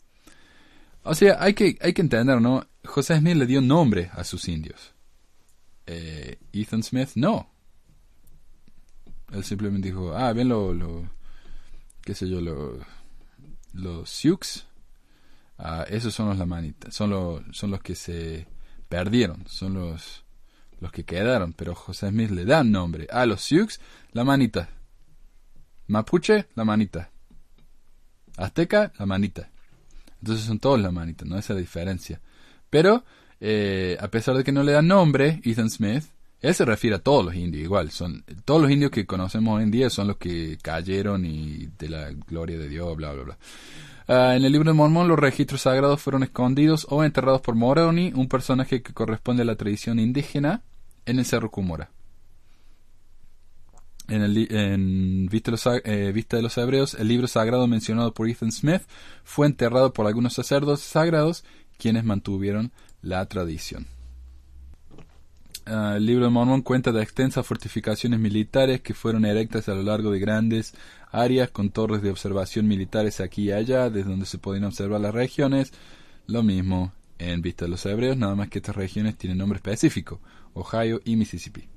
O 1.04 1.13
sea, 1.13 1.38
hay 1.39 1.54
que, 1.54 1.78
hay 1.82 1.93
que 1.93 2.02
entender, 2.02 2.41
¿no? 2.41 2.67
José 2.84 3.17
Smith 3.19 3.36
le 3.36 3.45
dio 3.45 3.62
nombre 3.62 4.10
a 4.13 4.24
sus 4.24 4.48
indios. 4.48 4.93
Eh, 5.86 6.39
Ethan 6.52 6.84
Smith 6.84 7.10
no. 7.15 7.52
Él 9.32 9.43
simplemente 9.43 9.89
dijo, 9.89 10.15
ah, 10.15 10.34
bien 10.34 10.50
lo, 10.50 10.74
lo 10.74 11.10
qué 12.02 12.15
sé 12.15 12.30
yo, 12.30 12.41
lo, 12.41 12.80
los 13.74 14.10
Sioux. 14.10 14.39
Ah, 15.57 15.85
esos 15.89 16.13
son 16.13 16.27
los 16.27 16.37
lamanitas, 16.37 16.93
son, 16.93 17.11
los, 17.11 17.41
son 17.51 17.71
los 17.71 17.81
que 17.81 17.95
se 17.95 18.47
perdieron, 18.89 19.47
son 19.47 19.73
los, 19.75 20.25
los 20.79 20.91
que 20.91 21.05
quedaron. 21.05 21.53
Pero 21.53 21.75
José 21.75 22.09
Smith 22.09 22.31
le 22.31 22.45
da 22.45 22.63
nombre 22.63 23.07
a 23.11 23.25
los 23.25 23.41
Sioux, 23.41 23.79
la 24.11 24.23
manita. 24.23 24.69
Mapuche, 25.87 26.47
la 26.55 26.65
manita. 26.65 27.11
Azteca, 28.37 28.91
la 28.97 29.05
manita. 29.05 29.49
Entonces 30.19 30.45
son 30.45 30.59
todos 30.59 30.79
la 30.79 30.91
manita, 30.91 31.23
¿no? 31.25 31.37
Esa 31.37 31.53
es 31.53 31.57
la 31.57 31.61
diferencia. 31.61 32.21
Pero, 32.69 33.05
eh, 33.39 33.97
a 33.99 34.09
pesar 34.09 34.35
de 34.35 34.43
que 34.43 34.51
no 34.51 34.63
le 34.63 34.71
dan 34.71 34.87
nombre, 34.87 35.39
Ethan 35.43 35.69
Smith, 35.69 36.03
él 36.41 36.53
se 36.53 36.65
refiere 36.65 36.97
a 36.97 36.99
todos 36.99 37.25
los 37.25 37.35
indios 37.35 37.63
igual. 37.63 37.91
Son, 37.91 38.23
todos 38.43 38.61
los 38.61 38.71
indios 38.71 38.91
que 38.91 39.05
conocemos 39.05 39.57
hoy 39.57 39.63
en 39.63 39.71
día 39.71 39.89
son 39.89 40.07
los 40.07 40.17
que 40.17 40.57
cayeron 40.61 41.25
y 41.25 41.67
de 41.77 41.89
la 41.89 42.11
gloria 42.11 42.57
de 42.57 42.67
Dios, 42.67 42.95
bla, 42.95 43.13
bla, 43.13 43.23
bla. 43.23 43.37
Ah, 44.07 44.35
en 44.35 44.45
el 44.45 44.51
libro 44.51 44.69
de 44.69 44.75
Mormón, 44.75 45.07
los 45.07 45.17
registros 45.17 45.61
sagrados 45.61 46.01
fueron 46.01 46.21
escondidos 46.21 46.85
o 46.89 47.03
enterrados 47.03 47.41
por 47.41 47.55
Moroni, 47.55 48.11
un 48.15 48.27
personaje 48.27 48.83
que 48.83 48.93
corresponde 48.93 49.41
a 49.41 49.45
la 49.45 49.55
tradición 49.55 49.99
indígena, 49.99 50.61
en 51.05 51.19
el 51.19 51.25
Cerro 51.25 51.49
Cumora. 51.49 51.89
En, 54.07 54.21
el, 54.21 54.47
eh, 54.51 55.27
vista, 55.31 55.51
de 56.37 56.41
los, 56.43 56.57
Hebreos, 56.57 56.93
el 56.93 57.07
libro 57.07 57.27
sagrado 57.27 57.65
mencionado 57.65 58.13
por 58.13 58.29
Ethan 58.29 58.51
Smith 58.51 58.83
fue 59.23 59.47
enterrado 59.47 59.93
por 59.93 60.05
algunos 60.05 60.33
sacerdotes 60.33 60.85
sagrados 60.85 61.43
quienes 61.79 62.03
mantuvieron 62.03 62.71
la 63.01 63.25
tradición. 63.25 63.87
Ah, 65.67 65.95
el 65.97 66.06
libro 66.06 66.25
de 66.25 66.30
Mormón 66.30 66.62
cuenta 66.62 66.91
de 66.91 67.01
extensas 67.01 67.45
fortificaciones 67.45 68.19
militares 68.19 68.82
que 68.82 68.93
fueron 68.93 69.25
erectas 69.25 69.67
a 69.67 69.73
lo 69.73 69.82
largo 69.82 70.12
de 70.12 70.19
grandes 70.19 70.75
áreas 71.12 71.49
con 71.49 71.71
torres 71.71 72.04
de 72.04 72.12
observación 72.12 72.67
militares 72.67 73.19
aquí 73.19 73.45
y 73.45 73.51
allá, 73.51 73.89
desde 73.89 74.12
donde 74.12 74.28
se 74.28 74.38
podían 74.38 74.65
observar 74.65 75.01
las 75.01 75.15
regiones. 75.15 75.73
Lo 76.28 76.43
mismo 76.43 76.93
en 77.17 77.41
vista 77.41 77.65
de 77.65 77.71
los 77.71 77.86
hebreos, 77.86 78.15
nada 78.15 78.36
más 78.36 78.49
que 78.49 78.60
estas 78.60 78.75
regiones 78.75 79.17
tienen 79.17 79.39
nombre 79.39 79.58
específico, 79.58 80.19
Ohio 80.54 81.01
y 81.04 81.15
Mississippi. 81.15 81.67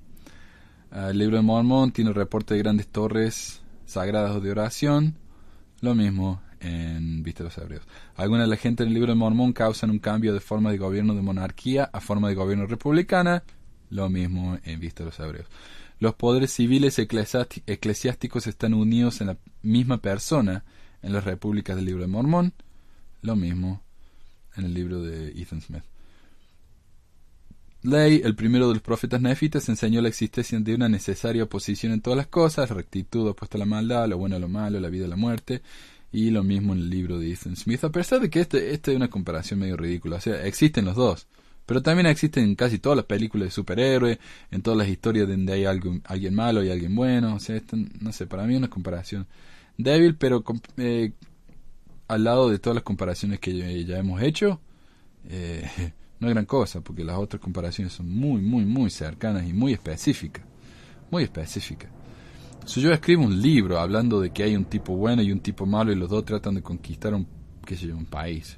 El 0.93 1.17
libro 1.17 1.37
de 1.37 1.43
Mormón 1.43 1.91
tiene 1.93 2.13
reporte 2.13 2.55
de 2.55 2.61
grandes 2.61 2.89
torres 2.89 3.63
sagradas 3.87 4.43
de 4.43 4.51
oración. 4.51 5.15
Lo 5.81 5.95
mismo 5.95 6.43
en 6.61 7.23
Vista 7.23 7.43
de 7.43 7.51
los 7.51 7.59
Hebreos. 7.59 7.85
Algunas 8.17 8.47
de 8.47 8.51
la 8.51 8.57
gente 8.57 8.83
en 8.83 8.89
el 8.89 8.95
libro 8.95 9.13
de 9.13 9.19
Mormón 9.19 9.53
causan 9.53 9.91
un 9.91 9.99
cambio 9.99 10.35
de 10.35 10.41
forma 10.41 10.71
de 10.73 10.79
gobierno 10.79 11.15
de 11.15 11.23
monarquía 11.23 11.89
a 11.93 12.01
forma 12.01 12.29
de 12.29 12.35
gobierno 12.35 12.67
republicana. 12.67 13.45
Lo 13.91 14.09
mismo 14.09 14.59
en 14.65 14.81
Vista 14.81 15.03
de 15.03 15.11
los 15.11 15.21
Hebreos. 15.21 15.47
Los 16.01 16.15
poderes 16.15 16.53
civiles 16.53 16.99
eclesiásticos 16.99 18.47
están 18.47 18.75
unidos 18.75 19.21
en 19.21 19.29
la 19.29 19.37
misma 19.63 19.99
persona 19.99 20.65
en 21.03 21.13
las 21.13 21.25
repúblicas 21.25 21.77
del 21.77 21.87
libro 21.87 22.03
de 22.03 22.09
Mormón. 22.09 22.53
Lo 23.23 23.35
mismo 23.35 23.83
en 24.57 24.65
el 24.65 24.75
libro 24.75 25.03
de 25.03 25.29
Ethan 25.31 25.61
Smith. 25.61 25.85
Ley, 27.83 28.23
el 28.25 28.35
primero 28.35 28.69
de 28.69 28.75
los 28.75 28.83
profetas 28.83 29.21
nefitas, 29.21 29.69
enseñó 29.69 30.03
la 30.03 30.09
existencia 30.09 30.59
de 30.59 30.75
una 30.75 30.89
necesaria 30.89 31.45
oposición 31.45 31.93
en 31.93 32.01
todas 32.01 32.17
las 32.17 32.27
cosas, 32.27 32.71
rectitud 32.71 33.29
opuesta 33.29 33.57
a 33.57 33.61
la 33.61 33.67
maldad, 33.67 34.09
lo 34.09 34.19
bueno 34.19 34.35
a 34.35 34.41
lo 34.41 34.49
malo, 34.49 34.81
la 34.81 34.89
vida 34.89 35.05
a 35.05 35.09
la 35.09 35.17
muerte, 35.17 35.63
y 36.11 36.31
lo 36.31 36.43
mismo 36.43 36.73
en 36.73 36.81
el 36.81 36.91
libro 36.91 37.19
de 37.19 37.33
Ethan 37.33 37.55
Smith, 37.55 37.85
a 37.85 37.93
pesar 37.93 38.21
de 38.21 38.31
que 38.31 38.41
este, 38.41 38.73
este 38.73 38.91
es 38.91 38.97
una 38.97 39.09
comparación 39.09 39.61
medio 39.61 39.77
ridícula, 39.77 40.17
o 40.17 40.21
sea, 40.21 40.45
existen 40.45 40.87
los 40.87 40.97
dos, 40.97 41.29
pero 41.69 41.83
también 41.83 42.07
existen 42.07 42.45
en 42.45 42.55
casi 42.55 42.79
todas 42.79 42.97
las 42.97 43.05
películas 43.05 43.49
de 43.49 43.51
superhéroes, 43.51 44.19
en 44.51 44.63
todas 44.63 44.79
las 44.79 44.89
historias 44.89 45.29
donde 45.29 45.53
hay 45.53 45.67
alguien 45.67 46.35
malo 46.35 46.65
y 46.65 46.71
alguien 46.71 46.97
bueno, 46.97 47.35
o 47.35 47.41
sea, 47.41 47.57
esto, 47.57 47.77
no 48.01 48.11
sé, 48.11 48.27
para 48.27 48.45
mí 48.45 48.55
es 48.55 48.59
una 48.59 48.71
comparación 48.71 49.27
débil, 49.77 50.17
pero 50.17 50.43
eh, 50.79 51.13
al 52.09 52.25
lado 52.25 52.49
de 52.49 52.59
todas 52.59 52.75
las 52.75 52.85
comparaciones 52.85 53.39
que 53.39 53.85
ya, 53.85 53.99
hemos 53.99 54.23
hecho, 54.23 54.63
eh, 55.29 55.69
no 56.21 56.29
es 56.29 56.33
gran 56.33 56.47
cosa, 56.47 56.81
porque 56.81 57.05
las 57.05 57.19
otras 57.19 57.43
comparaciones 57.43 57.93
son 57.93 58.09
muy, 58.09 58.41
muy, 58.41 58.65
muy 58.65 58.89
cercanas 58.89 59.47
y 59.47 59.53
muy 59.53 59.75
específicas. 59.75 60.47
Muy 61.11 61.25
específicas. 61.25 61.91
Si 62.65 62.81
yo 62.81 62.91
escribo 62.93 63.25
un 63.25 63.43
libro 63.43 63.79
hablando 63.79 64.23
de 64.23 64.31
que 64.31 64.43
hay 64.43 64.57
un 64.57 64.65
tipo 64.65 64.97
bueno 64.97 65.21
y 65.21 65.33
un 65.33 65.41
tipo 65.41 65.67
malo 65.67 65.93
y 65.93 65.97
los 65.97 66.09
dos 66.09 66.25
tratan 66.25 66.55
de 66.55 66.63
conquistar 66.63 67.13
un, 67.13 67.29
qué 67.67 67.77
sé 67.77 67.89
yo, 67.89 67.95
un 67.95 68.07
país, 68.07 68.57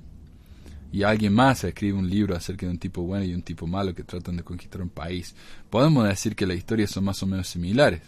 y 0.92 1.02
alguien 1.02 1.32
más 1.32 1.62
escribe 1.64 1.98
un 1.98 2.08
libro 2.08 2.34
acerca 2.34 2.66
de 2.66 2.72
un 2.72 2.78
tipo 2.78 3.02
bueno 3.02 3.24
y 3.24 3.34
un 3.34 3.42
tipo 3.42 3.66
malo 3.66 3.94
que 3.94 4.04
tratan 4.04 4.36
de 4.36 4.42
conquistar 4.42 4.82
un 4.82 4.88
país, 4.88 5.34
podemos 5.68 6.06
decir 6.06 6.34
que 6.34 6.46
las 6.46 6.56
historias 6.56 6.90
son 6.90 7.04
más 7.04 7.22
o 7.22 7.26
menos 7.26 7.48
similares. 7.48 8.02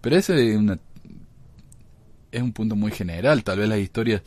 Pero 0.00 0.16
ese 0.16 0.50
es, 0.50 0.56
una, 0.56 0.78
es 2.30 2.42
un 2.42 2.52
punto 2.52 2.76
muy 2.76 2.92
general. 2.92 3.42
Tal 3.44 3.58
vez 3.58 3.68
las 3.68 3.80
historias 3.80 4.22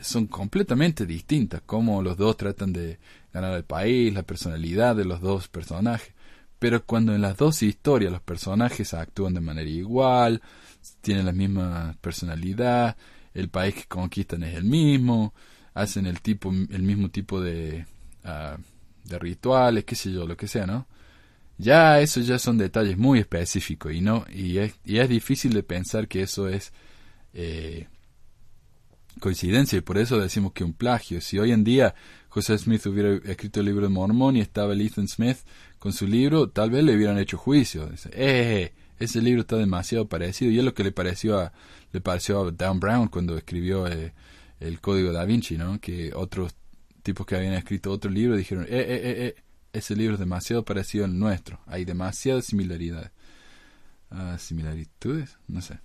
son 0.00 0.26
completamente 0.26 1.06
distintas, 1.06 1.62
como 1.64 2.02
los 2.02 2.16
dos 2.16 2.36
tratan 2.36 2.72
de 2.72 2.98
ganar 3.32 3.54
el 3.54 3.64
país, 3.64 4.12
la 4.12 4.22
personalidad 4.22 4.96
de 4.96 5.04
los 5.04 5.20
dos 5.20 5.48
personajes. 5.48 6.12
Pero 6.58 6.84
cuando 6.84 7.14
en 7.14 7.22
las 7.22 7.36
dos 7.36 7.62
historias 7.62 8.12
los 8.12 8.22
personajes 8.22 8.94
actúan 8.94 9.34
de 9.34 9.40
manera 9.40 9.68
igual, 9.68 10.42
tienen 11.00 11.26
la 11.26 11.32
misma 11.32 11.96
personalidad, 12.00 12.96
el 13.34 13.48
país 13.48 13.74
que 13.74 13.84
conquistan 13.86 14.42
es 14.44 14.54
el 14.56 14.64
mismo, 14.64 15.34
hacen 15.74 16.06
el 16.06 16.20
tipo, 16.20 16.50
el 16.50 16.82
mismo 16.82 17.10
tipo 17.10 17.40
de, 17.40 17.86
uh, 18.24 18.60
de 19.04 19.18
rituales, 19.18 19.84
qué 19.84 19.96
sé 19.96 20.12
yo, 20.12 20.26
lo 20.26 20.36
que 20.36 20.48
sea, 20.48 20.66
¿no? 20.66 20.86
Ya 21.58 22.00
eso 22.00 22.20
ya 22.20 22.38
son 22.38 22.58
detalles 22.58 22.98
muy 22.98 23.20
específicos 23.20 23.92
y 23.92 24.00
no 24.00 24.24
y 24.32 24.58
es, 24.58 24.74
y 24.84 24.98
es 24.98 25.08
difícil 25.08 25.52
de 25.52 25.62
pensar 25.62 26.08
que 26.08 26.22
eso 26.22 26.48
es 26.48 26.72
eh, 27.32 27.86
coincidencia 29.20 29.78
y 29.78 29.80
por 29.80 29.98
eso 29.98 30.18
decimos 30.18 30.52
que 30.52 30.64
un 30.64 30.72
plagio. 30.72 31.20
Si 31.20 31.38
hoy 31.38 31.52
en 31.52 31.62
día 31.62 31.94
José 32.28 32.58
Smith 32.58 32.84
hubiera 32.86 33.14
escrito 33.30 33.60
el 33.60 33.66
libro 33.66 33.86
de 33.86 33.92
Mormón 33.92 34.36
y 34.36 34.40
estaba 34.40 34.74
Ethan 34.74 35.06
Smith 35.06 35.38
con 35.78 35.92
su 35.92 36.06
libro, 36.08 36.48
tal 36.50 36.70
vez 36.70 36.82
le 36.82 36.96
hubieran 36.96 37.18
hecho 37.18 37.38
juicio. 37.38 37.86
Dice, 37.86 38.10
eh, 38.12 38.72
ese 38.98 39.22
libro 39.22 39.42
está 39.42 39.56
demasiado 39.56 40.08
parecido 40.08 40.50
y 40.50 40.58
es 40.58 40.64
lo 40.64 40.74
que 40.74 40.82
le 40.82 40.92
pareció 40.92 41.38
a, 41.38 41.52
le 41.92 42.00
pareció 42.00 42.40
a 42.40 42.50
Dan 42.50 42.80
Brown 42.80 43.08
cuando 43.08 43.36
escribió 43.36 43.86
eh, 43.86 44.12
el 44.66 44.80
Código 44.80 45.12
da 45.12 45.24
Vinci, 45.24 45.56
¿no? 45.56 45.80
Que 45.80 46.12
otros 46.14 46.54
tipos 47.02 47.26
que 47.26 47.36
habían 47.36 47.54
escrito 47.54 47.90
otro 47.90 48.10
libro 48.10 48.36
dijeron, 48.36 48.64
eh, 48.64 48.68
eh, 48.70 48.86
eh, 48.88 49.26
eh 49.26 49.42
ese 49.72 49.96
libro 49.96 50.14
es 50.14 50.20
demasiado 50.20 50.64
parecido 50.64 51.04
al 51.04 51.18
nuestro, 51.18 51.58
hay 51.66 51.84
demasiadas 51.84 52.44
similaridades. 52.44 53.10
Ah, 54.10 54.36
¿Similitudes? 54.38 55.36
No 55.48 55.60
sé. 55.60 55.80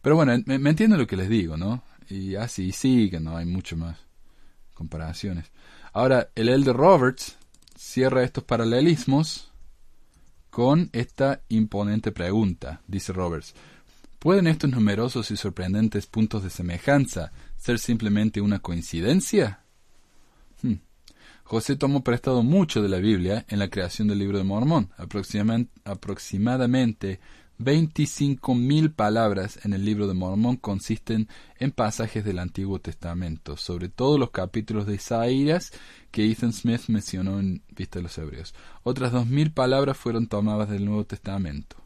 Pero 0.00 0.14
bueno, 0.14 0.40
me, 0.46 0.58
me 0.60 0.70
entiendo 0.70 0.96
lo 0.96 1.08
que 1.08 1.16
les 1.16 1.28
digo, 1.28 1.56
¿no? 1.56 1.82
y 2.08 2.36
así 2.36 2.72
sigue, 2.72 3.20
no 3.20 3.36
hay 3.36 3.46
mucho 3.46 3.76
más 3.76 3.98
comparaciones. 4.74 5.50
Ahora, 5.92 6.30
el 6.34 6.48
Elder 6.48 6.76
Roberts 6.76 7.36
cierra 7.76 8.22
estos 8.22 8.44
paralelismos 8.44 9.50
con 10.50 10.90
esta 10.92 11.42
imponente 11.48 12.12
pregunta, 12.12 12.80
dice 12.86 13.12
Roberts. 13.12 13.54
¿Pueden 14.18 14.46
estos 14.46 14.70
numerosos 14.70 15.30
y 15.30 15.36
sorprendentes 15.36 16.06
puntos 16.06 16.42
de 16.42 16.50
semejanza 16.50 17.32
ser 17.66 17.78
simplemente 17.80 18.40
una 18.40 18.60
coincidencia? 18.60 19.64
Hmm. 20.62 20.76
José 21.42 21.74
tomó 21.76 22.04
prestado 22.04 22.44
mucho 22.44 22.80
de 22.80 22.88
la 22.88 22.98
Biblia 22.98 23.44
en 23.48 23.58
la 23.58 23.68
creación 23.68 24.06
del 24.08 24.20
libro 24.20 24.38
de 24.38 24.44
Mormón, 24.44 24.90
aproximadamente 24.96 27.20
25.000 27.58 28.94
palabras 28.94 29.58
en 29.64 29.72
el 29.72 29.84
libro 29.84 30.06
de 30.06 30.14
Mormón 30.14 30.54
consisten 30.56 31.28
en 31.58 31.72
pasajes 31.72 32.24
del 32.24 32.38
Antiguo 32.38 32.78
Testamento, 32.80 33.56
sobre 33.56 33.88
todo 33.88 34.16
los 34.18 34.30
capítulos 34.30 34.86
de 34.86 34.94
Isaías 34.96 35.72
que 36.10 36.30
Ethan 36.30 36.52
Smith 36.52 36.82
mencionó 36.88 37.40
en 37.40 37.62
Vista 37.70 37.98
de 37.98 38.04
los 38.04 38.18
Hebreos. 38.18 38.54
Otras 38.84 39.12
2.000 39.12 39.54
palabras 39.54 39.96
fueron 39.96 40.28
tomadas 40.28 40.68
del 40.68 40.84
Nuevo 40.84 41.04
Testamento. 41.04 41.76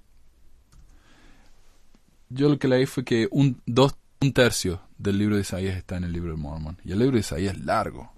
Yo 2.28 2.48
lo 2.48 2.58
que 2.58 2.68
leí 2.68 2.86
fue 2.86 3.04
que 3.04 3.28
un, 3.30 3.60
dos, 3.66 3.96
un 4.22 4.32
tercio 4.32 4.82
del 4.98 5.16
libro 5.16 5.36
de 5.36 5.42
Isaías 5.42 5.76
está 5.76 5.96
en 5.96 6.04
el 6.04 6.12
libro 6.12 6.32
de 6.32 6.36
Mormón. 6.36 6.78
Y 6.84 6.92
el 6.92 6.98
libro 6.98 7.14
de 7.14 7.20
Isaías 7.20 7.56
es 7.56 7.64
largo. 7.64 8.12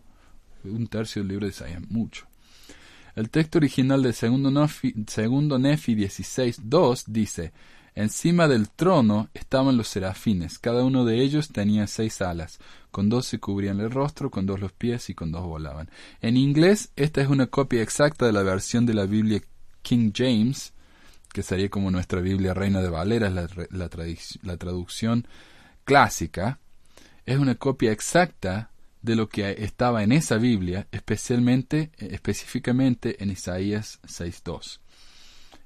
Un 0.65 0.89
tercio 0.89 1.23
del 1.23 1.29
libro 1.29 1.47
de 1.47 1.53
Isaías 1.53 1.81
es 1.81 1.91
mucho. 1.91 2.27
El 3.15 3.31
texto 3.31 3.59
original 3.59 4.03
del 4.03 4.15
segundo 4.15 4.51
Nefi, 4.51 4.95
segundo 5.07 5.59
Nefi 5.59 5.95
16.2 5.95 7.05
dice, 7.07 7.53
Encima 7.95 8.49
del 8.49 8.71
trono 8.71 9.29
estaban 9.35 9.77
los 9.77 9.87
serafines, 9.89 10.59
cada 10.59 10.83
uno 10.83 11.05
de 11.05 11.21
ellos 11.21 11.51
tenía 11.51 11.87
seis 11.87 12.23
alas, 12.23 12.59
con 12.91 13.11
dos 13.11 13.27
se 13.27 13.39
cubrían 13.39 13.81
el 13.81 13.91
rostro, 13.91 14.31
con 14.31 14.47
dos 14.47 14.61
los 14.61 14.73
pies 14.73 15.11
y 15.11 15.15
con 15.15 15.31
dos 15.31 15.45
volaban. 15.45 15.91
En 16.23 16.39
inglés, 16.39 16.91
esta 16.97 17.21
es 17.21 17.29
una 17.29 17.49
copia 17.49 17.83
exacta 17.83 18.25
de 18.25 18.33
la 18.33 18.43
versión 18.43 18.87
de 18.87 18.95
la 18.95 19.05
Biblia 19.05 19.43
King 19.83 20.11
James, 20.15 20.73
que 21.35 21.43
sería 21.43 21.69
como 21.69 21.91
nuestra 21.91 22.21
Biblia 22.23 22.55
Reina 22.55 22.81
de 22.81 22.89
Valera, 22.89 23.29
la, 23.29 23.47
la, 23.71 23.91
la 24.43 24.57
traducción 24.57 25.27
clásica. 25.85 26.61
Es 27.27 27.39
una 27.39 27.55
copia 27.55 27.93
exacta 27.93 28.71
de 29.03 29.17
lo 29.17 29.29
que 29.29 29.51
estaba 29.59 30.03
en 30.03 30.13
esa 30.13 30.39
Biblia, 30.39 30.87
especialmente, 30.93 31.91
específicamente 31.99 33.23
en 33.23 33.31
Isaías 33.31 34.01
6.2. 34.05 34.81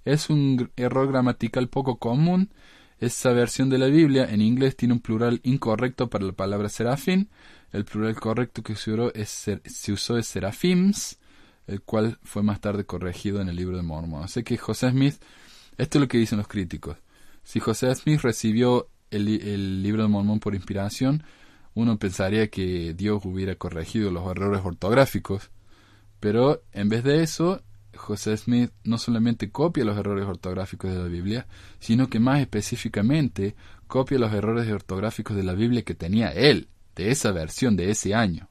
Es 0.05 0.31
un 0.31 0.71
error 0.77 1.09
gramatical 1.09 1.69
poco 1.69 1.99
común. 1.99 2.51
Esa 2.99 3.33
versión 3.33 3.69
de 3.69 3.79
la 3.79 3.87
Biblia 3.87 4.27
en 4.31 4.41
inglés 4.41 4.77
tiene 4.77 4.95
un 4.95 5.01
plural 5.01 5.41
incorrecto 5.43 6.09
para 6.09 6.25
la 6.25 6.33
palabra 6.33 6.69
serafín. 6.69 7.29
El 7.73 7.85
plural 7.85 8.15
correcto 8.15 8.63
que 8.63 8.75
se 8.75 8.93
usó 8.93 9.13
es, 9.15 9.29
se 9.29 9.93
usó 9.93 10.17
es 10.17 10.27
serafims, 10.27 11.19
el 11.67 11.83
cual 11.83 12.19
fue 12.23 12.43
más 12.43 12.61
tarde 12.61 12.87
corregido 12.87 13.41
en 13.41 13.49
el 13.49 13.57
libro 13.57 13.77
de 13.77 13.83
Mormon. 13.83 14.23
Así 14.23 14.43
que 14.45 14.57
José 14.57 14.91
Smith, 14.91 15.17
esto 15.77 15.99
es 15.99 16.01
lo 16.01 16.09
que 16.09 16.19
dicen 16.19 16.39
los 16.39 16.49
críticos. 16.49 16.97
Si 17.43 17.61
José 17.61 17.95
Smith 17.95 18.21
recibió 18.23 18.89
el, 19.11 19.83
libro 19.83 20.03
de 20.03 20.09
Mormón 20.09 20.41
por 20.41 20.55
inspiración, 20.55 21.23
uno 21.75 21.99
pensaría 21.99 22.49
que 22.49 22.95
Dios 22.95 23.25
hubiera 23.25 23.55
corregido 23.55 24.11
los 24.11 24.29
errores 24.31 24.63
ortográficos, 24.65 25.51
pero 26.21 26.63
en 26.73 26.89
vez 26.89 27.05
de 27.05 27.23
eso, 27.23 27.63
José 27.95 28.37
Smith 28.37 28.71
no 28.85 28.99
solamente 28.99 29.51
copia 29.51 29.85
los 29.85 29.99
errores 29.99 30.27
ortográficos 30.27 30.91
de 30.91 30.99
la 30.99 31.09
Biblia, 31.09 31.47
sino 31.79 32.09
que 32.09 32.21
más 32.21 32.41
específicamente 32.41 33.55
copia 33.87 34.19
los 34.19 34.33
errores 34.33 34.71
ortográficos 34.71 35.37
de 35.37 35.43
la 35.43 35.55
Biblia 35.55 35.83
que 35.83 35.95
tenía 35.95 36.31
él, 36.33 36.69
de 36.95 37.11
esa 37.11 37.33
versión 37.33 37.77
de 37.77 37.91
ese 37.91 38.15
año. 38.15 38.49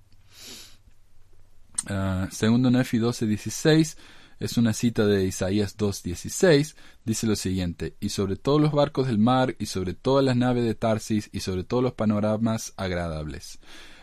Uh, 1.89 2.27
segundo 2.31 2.71
Nefi 2.71 2.99
12:16 2.99 3.97
es 4.39 4.57
una 4.57 4.73
cita 4.73 5.05
de 5.05 5.25
Isaías 5.25 5.77
2.16, 5.77 6.75
dice 7.05 7.27
lo 7.27 7.35
siguiente, 7.35 7.95
y 7.99 8.09
sobre 8.09 8.35
todos 8.35 8.61
los 8.61 8.71
barcos 8.71 9.07
del 9.07 9.17
mar, 9.17 9.55
y 9.59 9.67
sobre 9.67 9.93
todas 9.93 10.23
las 10.23 10.35
naves 10.35 10.63
de 10.63 10.75
Tarsis, 10.75 11.29
y 11.31 11.39
sobre 11.39 11.63
todos 11.63 11.83
los 11.83 11.93
panoramas 11.93 12.73
agradables. 12.77 13.59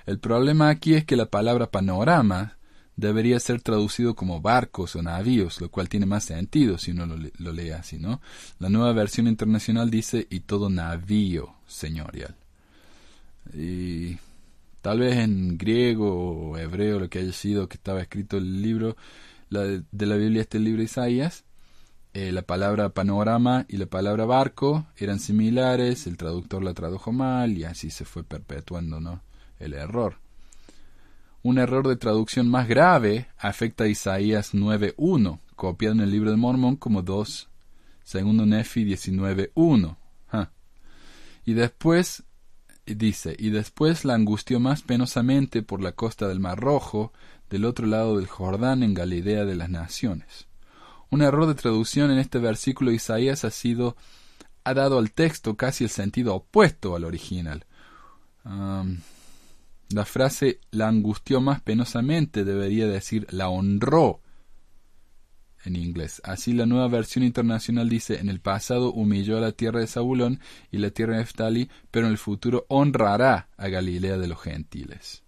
El 0.06 0.18
problema 0.18 0.68
aquí 0.68 0.94
es 0.94 1.04
que 1.04 1.16
la 1.16 1.26
palabra 1.26 1.70
panorama 1.70 2.56
debería 2.96 3.40
ser 3.40 3.60
traducido 3.60 4.14
como 4.14 4.40
barcos 4.40 4.96
o 4.96 5.02
navíos, 5.02 5.60
lo 5.60 5.70
cual 5.70 5.88
tiene 5.88 6.06
más 6.06 6.24
sentido 6.24 6.78
si 6.78 6.90
uno 6.90 7.06
lo, 7.06 7.52
lee 7.52 7.70
así, 7.70 7.98
¿no? 7.98 8.20
La 8.58 8.68
nueva 8.68 8.92
versión 8.92 9.26
internacional 9.26 9.90
dice, 9.90 10.26
y 10.30 10.40
todo 10.40 10.68
navío 10.70 11.54
señorial. 11.66 12.34
Y 13.54 14.18
tal 14.80 15.00
vez 15.00 15.16
en 15.16 15.56
griego 15.56 16.50
o 16.50 16.58
hebreo, 16.58 16.98
lo 17.00 17.08
que 17.08 17.20
haya 17.20 17.32
sido 17.32 17.68
que 17.68 17.76
estaba 17.76 18.02
escrito 18.02 18.36
el 18.36 18.62
libro, 18.62 18.96
de, 19.60 20.06
la 20.06 20.16
Biblia 20.16 20.42
este 20.42 20.58
libro 20.58 20.78
de 20.78 20.84
Isaías, 20.84 21.44
eh, 22.14 22.32
la 22.32 22.42
palabra 22.42 22.90
panorama 22.90 23.64
y 23.68 23.76
la 23.76 23.86
palabra 23.86 24.24
barco 24.24 24.86
eran 24.96 25.18
similares, 25.18 26.06
el 26.06 26.16
traductor 26.16 26.62
la 26.62 26.74
tradujo 26.74 27.12
mal 27.12 27.56
y 27.56 27.64
así 27.64 27.90
se 27.90 28.04
fue 28.04 28.24
perpetuando 28.24 29.00
¿no? 29.00 29.22
el 29.58 29.74
error. 29.74 30.18
Un 31.42 31.58
error 31.58 31.88
de 31.88 31.96
traducción 31.96 32.48
más 32.48 32.68
grave 32.68 33.28
afecta 33.38 33.84
a 33.84 33.88
Isaías 33.88 34.54
9.1, 34.54 35.40
copiado 35.56 35.94
en 35.94 36.00
el 36.00 36.10
libro 36.10 36.30
de 36.30 36.36
Mormón 36.36 36.76
como 36.76 37.02
2, 37.02 37.48
segundo 38.04 38.46
Nefi 38.46 38.84
19.1. 38.84 39.96
Y 41.44 41.54
después 41.54 42.22
dice, 42.86 43.34
y 43.38 43.50
después 43.50 44.04
la 44.04 44.14
angustió 44.14 44.60
más 44.60 44.82
penosamente 44.82 45.62
por 45.62 45.82
la 45.82 45.92
costa 45.92 46.28
del 46.28 46.40
Mar 46.40 46.58
Rojo, 46.58 47.12
del 47.52 47.66
otro 47.66 47.86
lado 47.86 48.16
del 48.16 48.26
Jordán 48.26 48.82
en 48.82 48.94
Galilea 48.94 49.44
de 49.44 49.54
las 49.54 49.68
naciones. 49.68 50.48
Un 51.10 51.20
error 51.20 51.46
de 51.46 51.54
traducción 51.54 52.10
en 52.10 52.18
este 52.18 52.38
versículo 52.38 52.90
de 52.90 52.96
Isaías 52.96 53.44
ha 53.44 53.50
sido 53.50 53.94
ha 54.64 54.72
dado 54.72 54.98
al 54.98 55.12
texto 55.12 55.54
casi 55.54 55.84
el 55.84 55.90
sentido 55.90 56.34
opuesto 56.34 56.96
al 56.96 57.04
original. 57.04 57.66
la 58.44 60.04
frase 60.06 60.60
la 60.70 60.88
angustió 60.88 61.42
más 61.42 61.60
penosamente 61.60 62.44
debería 62.44 62.86
decir 62.86 63.26
la 63.30 63.50
honró 63.50 64.20
en 65.64 65.76
inglés. 65.76 66.22
Así 66.24 66.54
la 66.54 66.64
nueva 66.64 66.88
versión 66.88 67.22
internacional 67.22 67.90
dice 67.90 68.18
en 68.18 68.30
el 68.30 68.40
pasado 68.40 68.94
humilló 68.94 69.36
a 69.36 69.42
la 69.42 69.52
tierra 69.52 69.80
de 69.80 69.88
Zabulón 69.88 70.40
y 70.70 70.78
la 70.78 70.90
tierra 70.90 71.16
de 71.16 71.18
Neftali, 71.18 71.68
pero 71.90 72.06
en 72.06 72.12
el 72.12 72.18
futuro 72.18 72.64
honrará 72.68 73.48
a 73.58 73.68
Galilea 73.68 74.16
de 74.16 74.28
los 74.28 74.40
gentiles. 74.40 75.22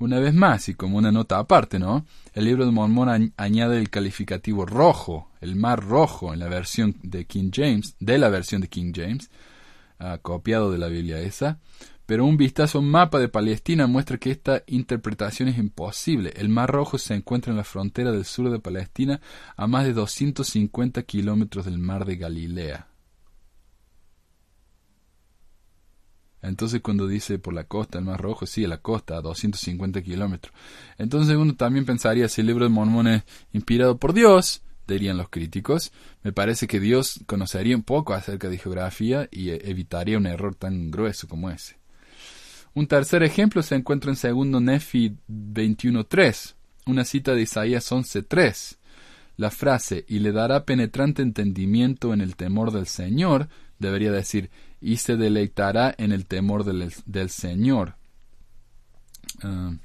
Una 0.00 0.20
vez 0.20 0.32
más, 0.32 0.68
y 0.68 0.74
como 0.74 0.96
una 0.96 1.10
nota 1.10 1.38
aparte, 1.38 1.80
¿no? 1.80 2.06
El 2.32 2.44
libro 2.44 2.64
de 2.64 2.70
Mormón 2.70 3.32
añade 3.36 3.78
el 3.78 3.90
calificativo 3.90 4.64
rojo, 4.64 5.28
el 5.40 5.56
mar 5.56 5.84
rojo, 5.84 6.32
en 6.32 6.38
la 6.38 6.48
versión 6.48 6.96
de 7.02 7.24
King 7.24 7.50
James, 7.52 7.96
de 7.98 8.18
la 8.18 8.28
versión 8.28 8.60
de 8.60 8.68
King 8.68 8.92
James, 8.94 9.28
uh, 9.98 10.18
copiado 10.22 10.70
de 10.70 10.78
la 10.78 10.86
Biblia 10.86 11.18
esa. 11.18 11.58
Pero 12.06 12.24
un 12.24 12.36
vistazo 12.36 12.78
a 12.78 12.80
un 12.80 12.90
mapa 12.90 13.18
de 13.18 13.28
Palestina 13.28 13.86
muestra 13.88 14.18
que 14.18 14.30
esta 14.30 14.62
interpretación 14.66 15.48
es 15.48 15.58
imposible. 15.58 16.32
El 16.36 16.48
Mar 16.48 16.70
Rojo 16.70 16.96
se 16.96 17.14
encuentra 17.14 17.50
en 17.50 17.56
la 17.56 17.64
frontera 17.64 18.12
del 18.12 18.24
sur 18.24 18.50
de 18.50 18.60
Palestina, 18.60 19.20
a 19.56 19.66
más 19.66 19.84
de 19.84 19.92
250 19.94 21.02
kilómetros 21.02 21.66
del 21.66 21.78
Mar 21.78 22.04
de 22.04 22.16
Galilea. 22.16 22.87
Entonces 26.42 26.80
cuando 26.80 27.06
dice 27.06 27.38
por 27.38 27.54
la 27.54 27.64
costa, 27.64 27.98
el 27.98 28.04
Mar 28.04 28.20
Rojo, 28.20 28.46
sí, 28.46 28.66
la 28.66 28.78
costa, 28.78 29.16
a 29.16 29.20
250 29.20 30.02
kilómetros. 30.02 30.54
Entonces 30.96 31.36
uno 31.36 31.54
también 31.56 31.84
pensaría 31.84 32.28
si 32.28 32.40
el 32.40 32.46
libro 32.46 32.64
de 32.64 32.70
Mormón 32.70 33.08
es 33.08 33.22
inspirado 33.52 33.98
por 33.98 34.12
Dios, 34.12 34.62
dirían 34.86 35.16
los 35.16 35.28
críticos. 35.28 35.92
Me 36.22 36.32
parece 36.32 36.66
que 36.66 36.80
Dios 36.80 37.20
conocería 37.26 37.76
un 37.76 37.82
poco 37.82 38.14
acerca 38.14 38.48
de 38.48 38.58
geografía 38.58 39.28
y 39.30 39.50
e, 39.50 39.60
evitaría 39.64 40.18
un 40.18 40.26
error 40.26 40.54
tan 40.54 40.90
grueso 40.90 41.28
como 41.28 41.50
ese. 41.50 41.76
Un 42.74 42.86
tercer 42.86 43.22
ejemplo 43.22 43.62
se 43.62 43.74
encuentra 43.74 44.10
en 44.10 44.16
segundo 44.16 44.60
Nefi 44.60 45.16
21.3, 45.28 46.54
una 46.86 47.04
cita 47.04 47.34
de 47.34 47.42
Isaías 47.42 47.90
11.3. 47.90 48.76
La 49.36 49.50
frase, 49.50 50.04
y 50.08 50.18
le 50.18 50.32
dará 50.32 50.64
penetrante 50.64 51.22
entendimiento 51.22 52.12
en 52.12 52.20
el 52.20 52.34
temor 52.34 52.72
del 52.72 52.86
Señor, 52.86 53.48
debería 53.78 54.12
decir, 54.12 54.50
y 54.80 54.98
se 54.98 55.16
deleitará 55.16 55.94
en 55.98 56.12
el 56.12 56.26
temor 56.26 56.64
del, 56.64 57.30
Señor. 57.30 57.96
Uh, 59.42 59.76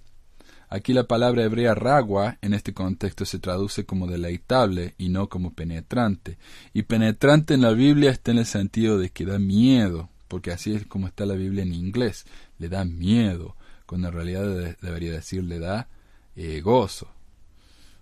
aquí 0.70 0.94
la 0.94 1.08
palabra 1.08 1.44
hebrea 1.44 1.76
ragua 1.76 2.38
en 2.42 2.54
este 2.54 2.74
contexto 2.74 3.26
se 3.26 3.40
traduce 3.40 3.86
como 3.86 4.08
deleitable 4.08 4.96
y 4.98 5.10
no 5.10 5.30
como 5.30 5.54
penetrante. 5.54 6.38
Y 6.74 6.84
penetrante 6.84 7.54
en 7.54 7.62
la 7.62 7.72
Biblia 7.72 8.12
está 8.12 8.32
en 8.32 8.40
el 8.40 8.46
sentido 8.46 8.98
de 8.98 9.10
que 9.10 9.26
da 9.26 9.40
miedo, 9.40 10.10
porque 10.28 10.52
así 10.52 10.74
es 10.74 10.86
como 10.86 11.08
está 11.08 11.26
la 11.26 11.36
Biblia 11.36 11.64
en 11.64 11.74
inglés, 11.74 12.26
le 12.60 12.70
da 12.70 12.86
miedo, 12.86 13.56
cuando 13.86 14.08
en 14.08 14.14
realidad 14.14 14.76
debería 14.82 15.12
decir 15.12 15.44
le 15.44 15.60
da 15.60 15.88
eh, 16.36 16.62
gozo. 16.62 17.08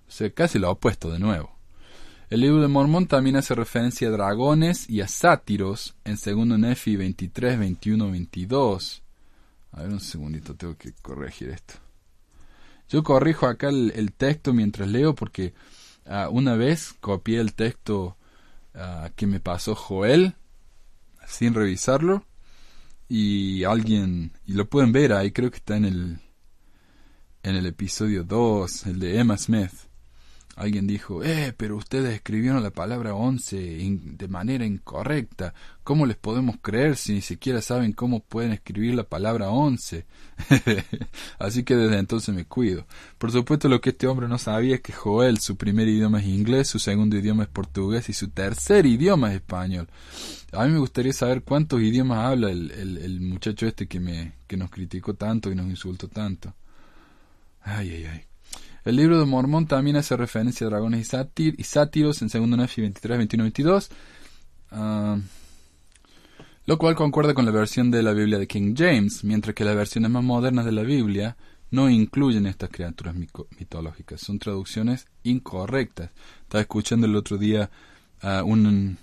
O 0.08 0.12
sea, 0.12 0.30
casi 0.30 0.60
lo 0.60 0.70
opuesto 0.72 1.10
de 1.10 1.20
nuevo. 1.20 1.61
El 2.32 2.40
libro 2.40 2.62
de 2.62 2.70
Mormón 2.70 3.08
también 3.08 3.36
hace 3.36 3.54
referencia 3.56 4.08
a 4.08 4.12
dragones 4.12 4.90
y 4.90 5.02
a 5.02 5.10
sátiros 5.10 5.96
en 6.06 6.16
2 6.16 6.58
Nefi 6.58 6.96
23, 6.96 7.60
21, 7.60 8.10
22. 8.10 9.04
A 9.74 9.82
ver 9.82 9.92
un 9.92 10.00
segundito, 10.00 10.56
tengo 10.56 10.78
que 10.78 10.94
corregir 11.02 11.50
esto. 11.50 11.74
Yo 12.88 13.04
corrijo 13.04 13.48
acá 13.48 13.68
el, 13.68 14.14
texto 14.14 14.54
mientras 14.54 14.88
leo 14.88 15.14
porque 15.14 15.54
uh, 16.06 16.30
una 16.32 16.56
vez 16.56 16.96
copié 17.02 17.42
el 17.42 17.54
texto 17.54 18.16
uh, 18.76 19.10
que 19.18 19.28
me 19.28 19.42
pasó 19.42 19.76
Joel 19.76 20.36
sin 21.28 21.54
revisarlo 21.54 22.26
y 23.10 23.66
alguien, 23.66 24.32
y 24.46 24.54
lo 24.54 24.70
pueden 24.70 24.94
ver 24.94 25.12
ahí, 25.12 25.34
creo 25.34 25.52
que 25.52 25.58
está 25.58 25.76
en 25.76 25.84
el, 25.84 26.20
en 27.44 27.56
el 27.58 27.66
episodio 27.66 28.24
2, 28.24 28.86
el 28.86 29.00
de 29.02 29.20
Emma 29.20 29.38
Smith 29.38 29.91
Alguien 30.58 30.86
dijo, 30.86 31.24
eh, 31.24 31.54
pero 31.56 31.78
ustedes 31.78 32.14
escribieron 32.14 32.62
la 32.62 32.72
palabra 32.72 33.14
once 33.14 33.58
de 33.58 34.28
manera 34.28 34.66
incorrecta. 34.66 35.54
¿Cómo 35.84 36.06
les 36.06 36.18
podemos 36.18 36.58
creer 36.62 36.98
si 36.98 37.14
ni 37.14 37.22
siquiera 37.22 37.62
saben 37.62 37.94
cómo 37.94 38.20
pueden 38.20 38.52
escribir 38.52 38.94
la 38.96 39.04
palabra 39.04 39.50
once? 39.50 40.06
Así 41.40 41.64
que 41.64 41.76
desde 41.76 41.98
entonces 41.98 42.36
me 42.36 42.46
cuido. 42.46 42.86
Por 43.18 43.32
supuesto 43.32 43.70
lo 43.70 43.80
que 43.80 43.92
este 43.92 44.08
hombre 44.08 44.28
no 44.28 44.38
sabía 44.38 44.76
es 44.76 44.82
que 44.82 44.92
Joel, 44.92 45.40
su 45.40 45.56
primer 45.56 45.88
idioma 45.88 46.20
es 46.20 46.28
inglés, 46.28 46.68
su 46.68 46.80
segundo 46.80 47.18
idioma 47.18 47.44
es 47.44 47.50
portugués 47.50 48.10
y 48.10 48.14
su 48.14 48.30
tercer 48.30 48.86
idioma 48.86 49.30
es 49.30 49.36
español. 49.36 49.88
A 50.52 50.66
mí 50.66 50.74
me 50.74 50.80
gustaría 50.80 51.14
saber 51.14 51.44
cuántos 51.44 51.82
idiomas 51.82 52.20
habla 52.20 52.52
el, 52.52 52.72
el 52.72 53.22
muchacho 53.22 53.68
este 53.68 53.88
que, 53.88 54.02
me, 54.02 54.34
que 54.48 54.58
nos 54.58 54.70
criticó 54.70 55.14
tanto 55.14 55.50
y 55.50 55.56
nos 55.56 55.68
insultó 55.68 56.10
tanto. 56.10 56.54
Ay, 57.62 57.90
ay, 57.92 58.06
ay. 58.06 58.31
El 58.84 58.96
libro 58.96 59.20
de 59.20 59.26
Mormón 59.26 59.68
también 59.68 59.96
hace 59.98 60.18
referencia 60.18 60.66
a 60.66 60.70
dragones 60.72 61.12
y, 61.38 61.64
sátiros 61.64 62.22
en 62.24 62.30
2 62.30 62.58
Nefi 62.58 62.82
23, 62.82 63.18
21, 63.18 63.44
22. 63.44 63.90
lo 66.66 66.78
cual 66.80 66.96
concuerda 66.96 67.36
con 67.36 67.46
la 67.46 67.52
versión 67.52 67.92
de 67.92 68.02
la 68.02 68.14
Biblia 68.14 68.40
de 68.40 68.48
King 68.48 68.74
James, 68.76 69.24
mientras 69.24 69.54
que 69.54 69.66
las 69.66 69.76
versiones 69.76 70.10
más 70.10 70.24
modernas 70.24 70.66
de 70.66 70.72
la 70.72 70.82
Biblia 70.82 71.38
no 71.70 71.90
incluyen 71.90 72.48
estas 72.48 72.70
criaturas 72.70 73.16
mitológicas. 73.16 74.20
Son 74.20 74.40
traducciones 74.40 75.08
incorrectas. 75.24 76.10
Estaba 76.42 76.62
escuchando 76.62 77.06
el 77.06 77.16
otro 77.16 77.38
día 77.38 77.70
un, 78.44 78.98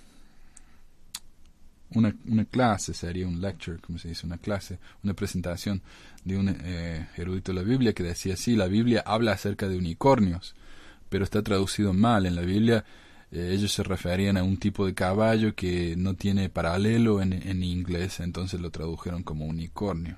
una, 1.91 2.15
una, 2.27 2.45
clase, 2.45 2.93
sería 2.93 3.27
un 3.27 3.41
lecture, 3.41 3.79
como 3.79 3.97
se 3.97 4.09
dice, 4.09 4.25
una 4.25 4.37
clase, 4.37 4.77
una 5.03 5.13
presentación 5.13 5.81
de 6.23 6.37
un 6.37 6.49
eh, 6.49 7.07
erudito 7.17 7.51
de 7.53 7.59
la 7.59 7.67
Biblia 7.67 7.93
que 7.93 8.03
decía, 8.03 8.35
sí, 8.35 8.55
la 8.55 8.67
Biblia 8.67 9.03
habla 9.05 9.33
acerca 9.33 9.67
de 9.67 9.77
unicornios, 9.77 10.55
pero 11.09 11.23
está 11.23 11.41
traducido 11.41 11.93
mal. 11.93 12.25
En 12.25 12.35
la 12.35 12.41
Biblia 12.41 12.85
eh, 13.31 13.51
ellos 13.53 13.71
se 13.71 13.83
referían 13.83 14.37
a 14.37 14.43
un 14.43 14.57
tipo 14.57 14.85
de 14.85 14.93
caballo 14.93 15.55
que 15.55 15.95
no 15.97 16.15
tiene 16.15 16.49
paralelo 16.49 17.21
en, 17.21 17.33
en 17.33 17.63
inglés, 17.63 18.19
entonces 18.19 18.59
lo 18.59 18.71
tradujeron 18.71 19.23
como 19.23 19.45
unicornio. 19.45 20.17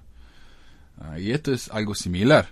Ah, 1.00 1.20
y 1.20 1.32
esto 1.32 1.54
es 1.54 1.70
algo 1.70 1.96
similar. 1.96 2.50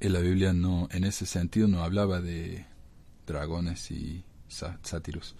En 0.00 0.12
la 0.12 0.18
Biblia 0.18 0.52
no, 0.52 0.88
en 0.90 1.04
ese 1.04 1.26
sentido 1.26 1.68
no 1.68 1.82
hablaba 1.82 2.20
de 2.20 2.66
dragones 3.26 3.90
y 3.90 4.24
sátiros. 4.48 5.36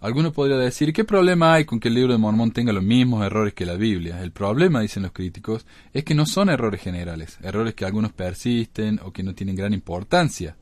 Alguno 0.00 0.32
podría 0.32 0.56
decir, 0.56 0.94
¿qué 0.94 1.04
problema 1.04 1.52
hay 1.52 1.66
con 1.66 1.78
que 1.78 1.88
el 1.88 1.94
libro 1.94 2.12
de 2.12 2.18
Mormón 2.18 2.52
tenga 2.52 2.72
los 2.72 2.82
mismos 2.82 3.24
errores 3.24 3.52
que 3.52 3.66
la 3.66 3.74
Biblia? 3.74 4.22
El 4.22 4.32
problema, 4.32 4.80
dicen 4.80 5.02
los 5.02 5.12
críticos, 5.12 5.66
es 5.92 6.04
que 6.04 6.14
no 6.14 6.24
son 6.24 6.48
errores 6.48 6.80
generales, 6.80 7.36
errores 7.42 7.74
que 7.74 7.84
algunos 7.84 8.10
persisten 8.12 8.98
o 9.04 9.12
que 9.12 9.22
no 9.22 9.34
tienen 9.34 9.56
gran 9.56 9.74
importancia, 9.74 10.56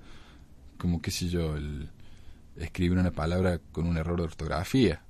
como 0.76 1.00
qué 1.00 1.12
sé 1.12 1.28
yo, 1.28 1.54
el 1.56 1.88
escribir 2.56 2.98
una 2.98 3.12
palabra 3.12 3.60
con 3.70 3.86
un 3.86 3.96
error 3.96 4.18
de 4.18 4.24
ortografía. 4.24 5.02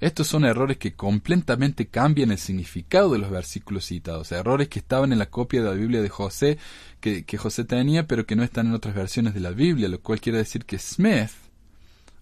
Estos 0.00 0.26
son 0.26 0.44
errores 0.44 0.76
que 0.76 0.94
completamente 0.94 1.86
cambian 1.86 2.32
el 2.32 2.38
significado 2.38 3.12
de 3.12 3.20
los 3.20 3.30
versículos 3.30 3.84
citados, 3.84 4.32
errores 4.32 4.68
que 4.68 4.80
estaban 4.80 5.12
en 5.12 5.20
la 5.20 5.30
copia 5.30 5.62
de 5.62 5.68
la 5.68 5.76
Biblia 5.76 6.02
de 6.02 6.08
José, 6.08 6.58
que, 7.00 7.24
que 7.24 7.38
José 7.38 7.62
tenía, 7.62 8.08
pero 8.08 8.26
que 8.26 8.34
no 8.34 8.42
están 8.42 8.66
en 8.66 8.74
otras 8.74 8.96
versiones 8.96 9.34
de 9.34 9.40
la 9.40 9.52
Biblia, 9.52 9.88
lo 9.88 10.00
cual 10.00 10.20
quiere 10.20 10.38
decir 10.38 10.64
que 10.64 10.80
Smith 10.80 11.30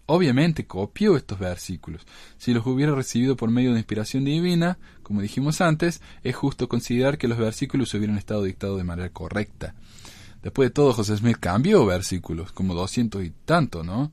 Obviamente 0.07 0.67
copió 0.67 1.17
estos 1.17 1.39
versículos. 1.39 2.03
Si 2.37 2.53
los 2.53 2.67
hubiera 2.67 2.95
recibido 2.95 3.37
por 3.37 3.51
medio 3.51 3.73
de 3.73 3.79
inspiración 3.79 4.25
divina, 4.25 4.79
como 5.03 5.23
dijimos 5.23 5.61
antes, 5.61 6.03
es 6.25 6.35
justo 6.35 6.69
considerar 6.69 7.19
que 7.19 7.29
los 7.29 7.39
versículos 7.39 7.95
hubieran 7.95 8.19
estado 8.19 8.43
dictados 8.43 8.79
de 8.79 8.85
manera 8.85 9.11
correcta. 9.11 9.75
Después 10.43 10.67
de 10.69 10.71
todo, 10.73 10.93
José 10.93 11.17
Smith 11.17 11.37
cambió 11.39 11.87
versículos, 11.87 12.51
como 12.51 12.75
doscientos 12.75 13.23
y 13.25 13.31
tanto, 13.45 13.85
¿no? 13.85 14.11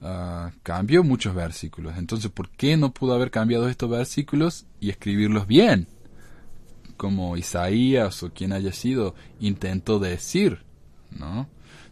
Ah, 0.00 0.52
cambió 0.62 1.04
muchos 1.04 1.34
versículos. 1.34 1.98
Entonces, 1.98 2.30
¿por 2.30 2.48
qué 2.48 2.78
no 2.78 2.94
pudo 2.94 3.12
haber 3.14 3.30
cambiado 3.30 3.68
estos 3.68 3.90
versículos 3.90 4.64
y 4.80 4.88
escribirlos 4.88 5.46
bien? 5.46 5.86
Como 6.96 7.36
Isaías 7.36 8.22
o 8.22 8.32
quien 8.32 8.54
haya 8.54 8.72
sido 8.72 9.14
intentó 9.38 9.98
decir, 9.98 10.62
¿no? 11.10 11.46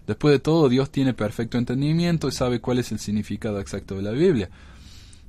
Después 0.08 0.32
de 0.32 0.38
todo, 0.38 0.70
Dios 0.70 0.90
tiene 0.90 1.12
perfecto 1.12 1.58
entendimiento 1.58 2.28
y 2.28 2.32
sabe 2.32 2.62
cuál 2.62 2.78
es 2.78 2.92
el 2.92 2.98
significado 2.98 3.60
exacto 3.60 3.94
de 3.94 4.00
la 4.00 4.12
Biblia. 4.12 4.48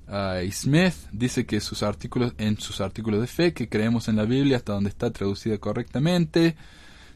Uh, 0.07 0.49
Smith 0.53 0.93
dice 1.11 1.45
que 1.45 1.59
sus 1.59 1.83
artículos, 1.83 2.33
en 2.37 2.57
sus 2.57 2.79
artículos 2.79 3.19
de 3.19 3.27
fe 3.27 3.53
que 3.53 3.67
creemos 3.67 4.07
en 4.07 4.15
la 4.15 4.23
Biblia 4.23 4.55
hasta 4.55 4.71
donde 4.71 4.89
está 4.89 5.11
traducida 5.11 5.57
correctamente. 5.57 6.55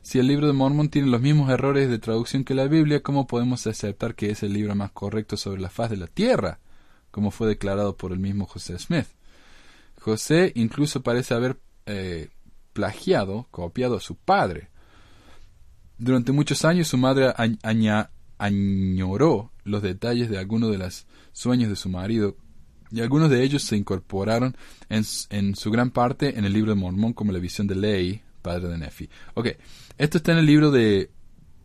Si 0.02 0.20
el 0.20 0.28
libro 0.28 0.48
de 0.48 0.52
Mormon 0.52 0.90
tiene 0.90 1.08
los 1.08 1.22
mismos 1.22 1.50
errores 1.50 1.90
de 1.90 2.00
traducción 2.00 2.44
que 2.44 2.54
la 2.54 2.68
Biblia, 2.68 3.02
¿cómo 3.02 3.28
podemos 3.28 3.66
aceptar 3.66 4.14
que 4.14 4.30
es 4.30 4.44
el 4.44 4.52
libro 4.52 4.76
más 4.76 4.92
correcto 4.92 5.38
sobre 5.38 5.62
la 5.62 5.70
faz 5.70 5.90
de 5.90 5.96
la 5.96 6.08
tierra? 6.08 6.60
Como 7.12 7.32
fue 7.32 7.48
declarado 7.48 7.96
por 7.96 8.12
el 8.12 8.20
mismo 8.20 8.46
José 8.46 8.78
Smith. 8.78 9.08
José 10.02 10.52
incluso 10.56 11.02
parece 11.02 11.34
haber 11.34 11.62
eh, 11.86 12.28
plagiado, 12.74 13.48
copiado 13.52 13.96
a 13.96 14.02
su 14.02 14.16
padre. 14.16 14.73
Durante 15.98 16.32
muchos 16.32 16.66
años 16.66 16.88
su 16.88 16.98
madre 16.98 17.34
añoró 18.38 19.52
los 19.64 19.82
detalles 19.82 20.30
de 20.30 20.38
algunos 20.38 20.72
de 20.72 20.78
los 20.78 21.06
sueños 21.32 21.70
de 21.70 21.76
su 21.76 21.90
marido 21.90 22.36
y 22.94 23.02
algunos 23.02 23.30
de 23.32 23.44
ellos 23.44 23.64
se 23.64 23.76
incorporaron 23.76 24.56
en, 24.90 25.56
su 25.56 25.72
gran 25.72 25.90
parte 25.90 26.38
en 26.38 26.46
el 26.46 26.54
libro 26.54 26.74
de 26.74 26.80
Mormón 26.80 27.14
como 27.14 27.32
la 27.32 27.40
visión 27.40 27.66
de 27.66 27.74
Ley, 27.74 28.22
padre 28.44 28.68
de 28.68 28.78
Nefi. 28.78 29.10
Ok, 29.34 29.48
esto 29.98 30.18
está 30.20 30.34
en 30.34 30.38
el 30.38 30.46
libro 30.46 30.70
de, 30.70 31.10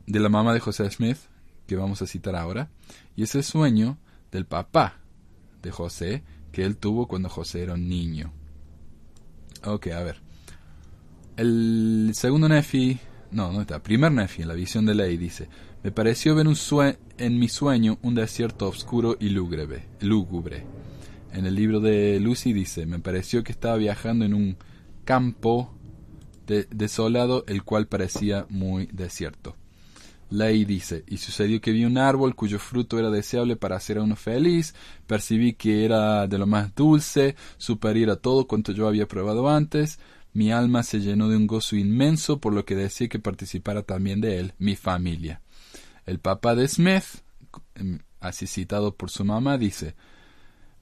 la 0.06 0.28
mamá 0.30 0.54
de 0.54 0.60
José 0.60 0.90
Smith, 0.90 1.18
que 1.66 1.76
vamos 1.76 2.00
a 2.00 2.06
citar 2.06 2.34
ahora, 2.34 2.70
y 3.14 3.24
es 3.24 3.34
el 3.34 3.44
sueño 3.44 3.98
del 4.32 4.46
papá 4.46 5.00
de 5.60 5.70
José 5.70 6.22
que 6.50 6.64
él 6.64 6.78
tuvo 6.78 7.06
cuando 7.06 7.28
José 7.28 7.62
era 7.62 7.74
un 7.74 7.88
niño. 7.88 8.32
Ok, 9.64 9.88
a 9.88 10.02
ver. 10.02 10.22
El 11.36 12.12
segundo 12.14 12.48
Nefi 12.48 12.98
no, 13.30 13.52
no 13.52 13.60
está. 13.60 13.82
Primer 13.82 14.12
Nefi, 14.12 14.42
en 14.42 14.48
la 14.48 14.54
visión 14.54 14.86
de 14.86 14.94
ley, 14.94 15.16
dice: 15.16 15.48
Me 15.82 15.92
pareció 15.92 16.34
ver 16.34 16.48
un 16.48 16.56
en 17.18 17.38
mi 17.38 17.48
sueño 17.48 17.98
un 18.02 18.14
desierto 18.14 18.68
oscuro 18.68 19.16
y 19.20 19.28
lúgubre, 19.28 19.86
lúgubre. 20.00 20.64
En 21.32 21.46
el 21.46 21.54
libro 21.54 21.80
de 21.80 22.18
Lucy 22.20 22.52
dice: 22.52 22.86
Me 22.86 22.98
pareció 22.98 23.44
que 23.44 23.52
estaba 23.52 23.76
viajando 23.76 24.24
en 24.24 24.34
un 24.34 24.56
campo 25.04 25.74
desolado, 26.46 27.44
el 27.46 27.62
cual 27.62 27.86
parecía 27.86 28.46
muy 28.48 28.86
desierto. 28.86 29.56
Ley 30.30 30.64
dice, 30.66 31.04
y 31.06 31.16
sucedió 31.16 31.60
que 31.60 31.72
vi 31.72 31.84
un 31.84 31.96
árbol 31.96 32.34
cuyo 32.34 32.58
fruto 32.58 32.98
era 32.98 33.10
deseable 33.10 33.56
para 33.56 33.76
hacer 33.76 33.96
a 33.98 34.02
uno 34.02 34.14
feliz, 34.14 34.74
percibí 35.06 35.54
que 35.54 35.84
era 35.86 36.26
de 36.26 36.38
lo 36.38 36.46
más 36.46 36.74
dulce, 36.74 37.34
superior 37.56 38.10
a 38.10 38.16
todo 38.16 38.46
cuanto 38.46 38.72
yo 38.72 38.86
había 38.86 39.08
probado 39.08 39.48
antes, 39.48 39.98
mi 40.32 40.52
alma 40.52 40.82
se 40.82 41.00
llenó 41.00 41.28
de 41.28 41.36
un 41.36 41.46
gozo 41.46 41.76
inmenso 41.76 42.40
por 42.40 42.52
lo 42.52 42.64
que 42.64 42.76
decía 42.76 43.08
que 43.08 43.18
participara 43.18 43.82
también 43.82 44.20
de 44.20 44.38
él 44.38 44.54
mi 44.58 44.76
familia. 44.76 45.40
El 46.06 46.18
papá 46.20 46.54
de 46.54 46.68
Smith, 46.68 47.04
em, 47.74 47.98
así 48.20 48.46
citado 48.46 48.94
por 48.94 49.10
su 49.10 49.24
mamá, 49.24 49.58
dice 49.58 49.94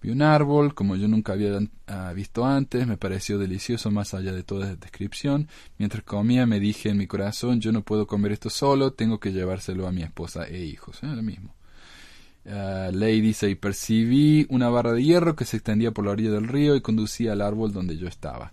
Vi 0.02 0.10
un 0.10 0.22
árbol 0.22 0.74
como 0.74 0.96
yo 0.96 1.08
nunca 1.08 1.32
había 1.32 1.58
ah, 1.86 2.12
visto 2.14 2.44
antes, 2.44 2.86
me 2.86 2.96
pareció 2.96 3.38
delicioso 3.38 3.90
más 3.90 4.14
allá 4.14 4.32
de 4.32 4.42
toda 4.42 4.76
descripción. 4.76 5.48
Mientras 5.78 6.04
comía 6.04 6.46
me 6.46 6.60
dije 6.60 6.90
en 6.90 6.98
mi 6.98 7.06
corazón 7.06 7.60
yo 7.60 7.72
no 7.72 7.82
puedo 7.82 8.06
comer 8.06 8.32
esto 8.32 8.50
solo, 8.50 8.92
tengo 8.92 9.18
que 9.18 9.32
llevárselo 9.32 9.86
a 9.86 9.92
mi 9.92 10.02
esposa 10.02 10.46
e 10.46 10.64
hijos. 10.64 11.02
Lo 11.02 11.22
mismo. 11.22 11.54
Uh, 12.44 12.92
Ley 12.92 13.20
dice, 13.20 13.50
y 13.50 13.56
percibí 13.56 14.46
una 14.50 14.68
barra 14.68 14.92
de 14.92 15.02
hierro 15.02 15.34
que 15.34 15.44
se 15.44 15.56
extendía 15.56 15.90
por 15.90 16.04
la 16.04 16.12
orilla 16.12 16.30
del 16.30 16.46
río 16.46 16.76
y 16.76 16.80
conducía 16.80 17.32
al 17.32 17.40
árbol 17.40 17.72
donde 17.72 17.96
yo 17.96 18.06
estaba. 18.06 18.52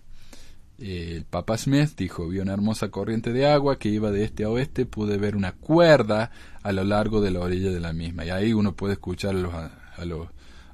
El 0.78 1.24
Papa 1.24 1.56
Smith 1.56 1.90
dijo, 1.96 2.28
vi 2.28 2.40
una 2.40 2.52
hermosa 2.52 2.90
corriente 2.90 3.32
de 3.32 3.46
agua 3.46 3.78
que 3.78 3.88
iba 3.88 4.10
de 4.10 4.24
este 4.24 4.44
a 4.44 4.50
oeste, 4.50 4.86
pude 4.86 5.18
ver 5.18 5.36
una 5.36 5.52
cuerda 5.52 6.30
a 6.62 6.72
lo 6.72 6.82
largo 6.84 7.20
de 7.20 7.30
la 7.30 7.40
orilla 7.40 7.70
de 7.70 7.80
la 7.80 7.92
misma. 7.92 8.24
Y 8.24 8.30
ahí 8.30 8.52
uno 8.52 8.74
puede 8.74 8.94
escuchar 8.94 9.36
a 9.36 10.04
los, 10.04 10.28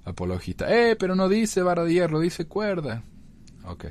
apologistas, 0.04 0.70
eh, 0.70 0.96
pero 0.98 1.14
no 1.14 1.28
dice 1.28 1.62
barra 1.62 1.84
de 1.84 1.92
hierro, 1.92 2.20
dice 2.20 2.46
cuerda. 2.46 3.02
Ok. 3.64 3.86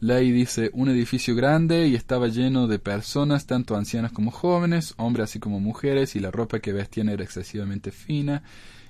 Ley 0.00 0.32
dice, 0.32 0.70
un 0.72 0.88
edificio 0.88 1.34
grande 1.34 1.86
y 1.86 1.94
estaba 1.94 2.28
lleno 2.28 2.66
de 2.66 2.78
personas, 2.78 3.46
tanto 3.46 3.76
ancianas 3.76 4.12
como 4.12 4.30
jóvenes, 4.30 4.94
hombres 4.96 5.30
así 5.30 5.38
como 5.38 5.60
mujeres, 5.60 6.16
y 6.16 6.20
la 6.20 6.30
ropa 6.30 6.60
que 6.60 6.72
vestían 6.72 7.08
era 7.08 7.22
excesivamente 7.22 7.90
fina 7.90 8.42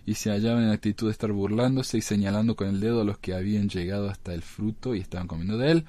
y 0.05 0.15
se 0.15 0.31
hallaban 0.31 0.65
en 0.65 0.71
actitud 0.71 1.07
de 1.07 1.13
estar 1.13 1.33
burlándose 1.33 1.99
y 1.99 2.03
señalando 2.03 2.57
con 2.57 2.69
el 2.69 2.81
dedo 2.81 3.03
a 3.03 3.05
los 3.05 3.19
que 3.19 3.35
habían 3.35 3.69
llegado 3.69 4.09
hasta 4.09 4.35
el 4.35 4.43
fruto 4.43 4.95
y 4.95 5.01
estaban 5.01 5.29
comiendo 5.29 5.59
de 5.59 5.71
él. 5.71 5.85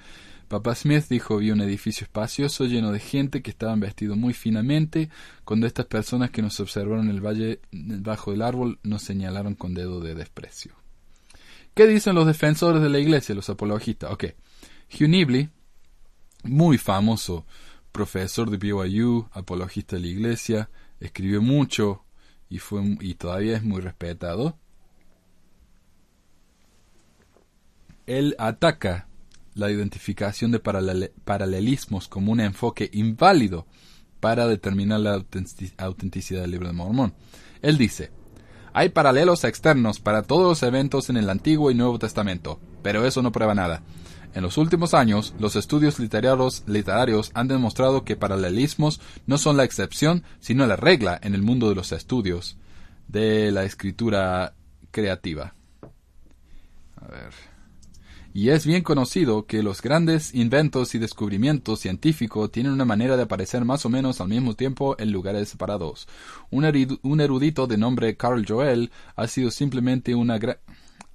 Papá 0.47 0.76
Smith 0.76 1.05
dijo 1.09 1.38
vi 1.38 1.49
un 1.51 1.61
edificio 1.61 2.05
espacioso 2.05 2.66
lleno 2.66 2.91
de 2.91 2.99
gente 2.99 3.41
que 3.41 3.49
estaban 3.49 3.80
vestidos 3.80 4.18
muy 4.18 4.34
finamente, 4.34 5.09
cuando 5.45 5.66
estas 5.66 5.88
personas 5.88 6.30
que 6.30 6.43
nos 6.43 6.59
observaron 6.59 7.05
en 7.05 7.16
el 7.16 7.22
valle 7.22 7.59
bajo 7.72 8.32
del 8.32 8.43
árbol 8.43 8.80
nos 8.84 9.01
señalaron 9.01 9.55
con 9.55 9.74
dedo 9.74 9.99
de 9.99 10.14
desprecio. 10.14 10.74
¿Qué 11.74 11.88
dicen 11.88 12.14
los 12.14 12.28
defensores 12.28 12.84
de 12.84 12.89
la 12.89 12.99
iglesia, 12.99 13.34
los 13.34 13.49
apologistas? 13.49 14.11
Ok. 14.11 14.26
Hugh 14.93 15.09
Nibley, 15.09 15.49
muy 16.43 16.78
famoso 16.78 17.47
profesor 17.91 18.51
de 18.51 18.57
BYU, 18.57 19.30
apologista 19.32 19.95
de 19.95 20.03
la 20.03 20.07
iglesia, 20.07 20.70
escribió 20.99 21.41
mucho 21.41 22.03
y, 22.54 22.60
fue, 22.60 22.84
y 23.01 23.16
todavía 23.16 23.58
es 23.58 23.64
muy 23.64 23.82
respetado. 23.82 24.60
Él 28.06 28.36
ataca 28.38 29.08
la 29.56 29.72
identificación 29.72 30.51
de 30.51 30.60
paralelismos 30.60 32.08
como 32.08 32.32
un 32.32 32.39
enfoque 32.41 32.91
inválido 32.93 33.66
para 34.20 34.47
determinar 34.47 34.99
la 34.99 35.26
autenticidad 35.78 36.41
del 36.41 36.51
libro 36.51 36.68
de 36.68 36.74
Mormón. 36.74 37.16
Él 37.64 37.80
dice, 37.80 38.12
hay 38.72 38.89
paralelos 38.89 39.45
externos 39.45 39.99
para 39.99 40.22
todos 40.22 40.43
los 40.43 40.62
eventos 40.62 41.10
en 41.10 41.18
el 41.18 41.32
Antiguo 41.32 41.72
y 41.72 41.76
Nuevo 41.76 41.97
Testamento, 41.97 42.60
pero 42.84 43.04
eso 43.04 43.24
no 43.24 43.32
prueba 43.32 43.56
nada. 43.56 43.82
En 44.34 44.42
los 44.42 44.58
últimos 44.58 44.94
años, 44.94 45.34
los 45.40 45.56
estudios 45.56 46.00
literarios, 46.00 46.64
literarios, 46.66 47.32
han 47.34 47.48
demostrado 47.48 48.04
que 48.04 48.16
paralelismos 48.16 49.00
no 49.28 49.38
son 49.38 49.58
la 49.58 49.64
excepción, 49.64 50.24
sino 50.40 50.66
la 50.66 50.76
regla 50.76 51.20
en 51.22 51.36
el 51.36 51.44
mundo 51.44 51.70
de 51.70 51.76
los 51.76 51.92
estudios 51.92 52.58
de 53.08 53.52
la 53.52 53.64
escritura 53.64 54.56
creativa. 54.92 55.54
A 56.96 57.08
ver 57.08 57.54
y 58.36 58.50
es 58.50 58.66
bien 58.66 58.82
conocido 58.82 59.46
que 59.46 59.62
los 59.62 59.82
grandes 59.82 60.34
inventos 60.34 60.96
y 60.96 61.00
descubrimientos 61.00 61.80
científicos 61.80 62.52
tienen 62.52 62.72
una 62.72 62.84
manera 62.84 63.16
de 63.16 63.24
aparecer 63.24 63.64
más 63.64 63.86
o 63.86 63.90
menos 63.90 64.22
al 64.22 64.30
mismo 64.30 64.56
tiempo 64.56 64.96
en 64.98 65.12
lugares 65.12 65.50
separados. 65.50 66.08
Un, 66.50 66.66
erudito 66.66 67.68
de 67.68 67.78
nombre 67.78 68.18
Carl 68.18 68.44
Joel 68.48 68.92
ha 69.16 69.28
sido 69.28 69.52
simplemente 69.52 70.16
una 70.16 70.40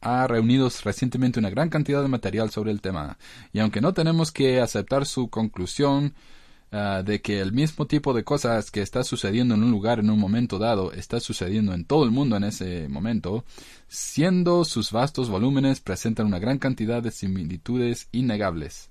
ha 0.01 0.27
reunido 0.27 0.71
recientemente 0.85 1.39
una 1.39 1.51
gran 1.51 1.69
cantidad 1.69 2.03
de 2.03 2.09
material 2.09 2.51
sobre 2.51 2.71
el 2.71 2.81
tema, 2.81 3.19
y 3.53 3.61
aunque 3.61 3.81
no 3.81 3.95
tenemos 3.95 4.33
que 4.33 4.61
aceptar 4.61 5.07
su 5.07 5.29
conclusión 5.29 6.15
Ah, 6.71 7.03
de 7.03 7.23
que 7.23 7.41
el 7.41 7.53
mismo 7.53 7.87
tipo 7.87 8.13
de 8.13 8.25
cosas 8.25 8.71
que 8.71 8.83
está 8.83 9.03
sucediendo 9.03 9.55
en 9.55 9.63
un 9.63 9.71
lugar 9.71 10.01
en 10.01 10.11
un 10.11 10.19
momento 10.19 10.59
dado 10.59 10.93
está 10.93 11.19
sucediendo 11.19 11.73
en 11.73 11.87
todo 11.87 12.05
el 12.05 12.11
mundo 12.11 12.37
en 12.37 12.45
ese 12.45 12.89
momento, 12.89 13.47
siendo 13.89 14.67
sus 14.67 14.93
vastos 14.93 15.31
volúmenes 15.31 15.81
presentan 15.81 16.27
una 16.27 16.39
gran 16.39 16.59
cantidad 16.59 17.03
de 17.03 17.11
similitudes 17.11 18.09
innegables. 18.13 18.88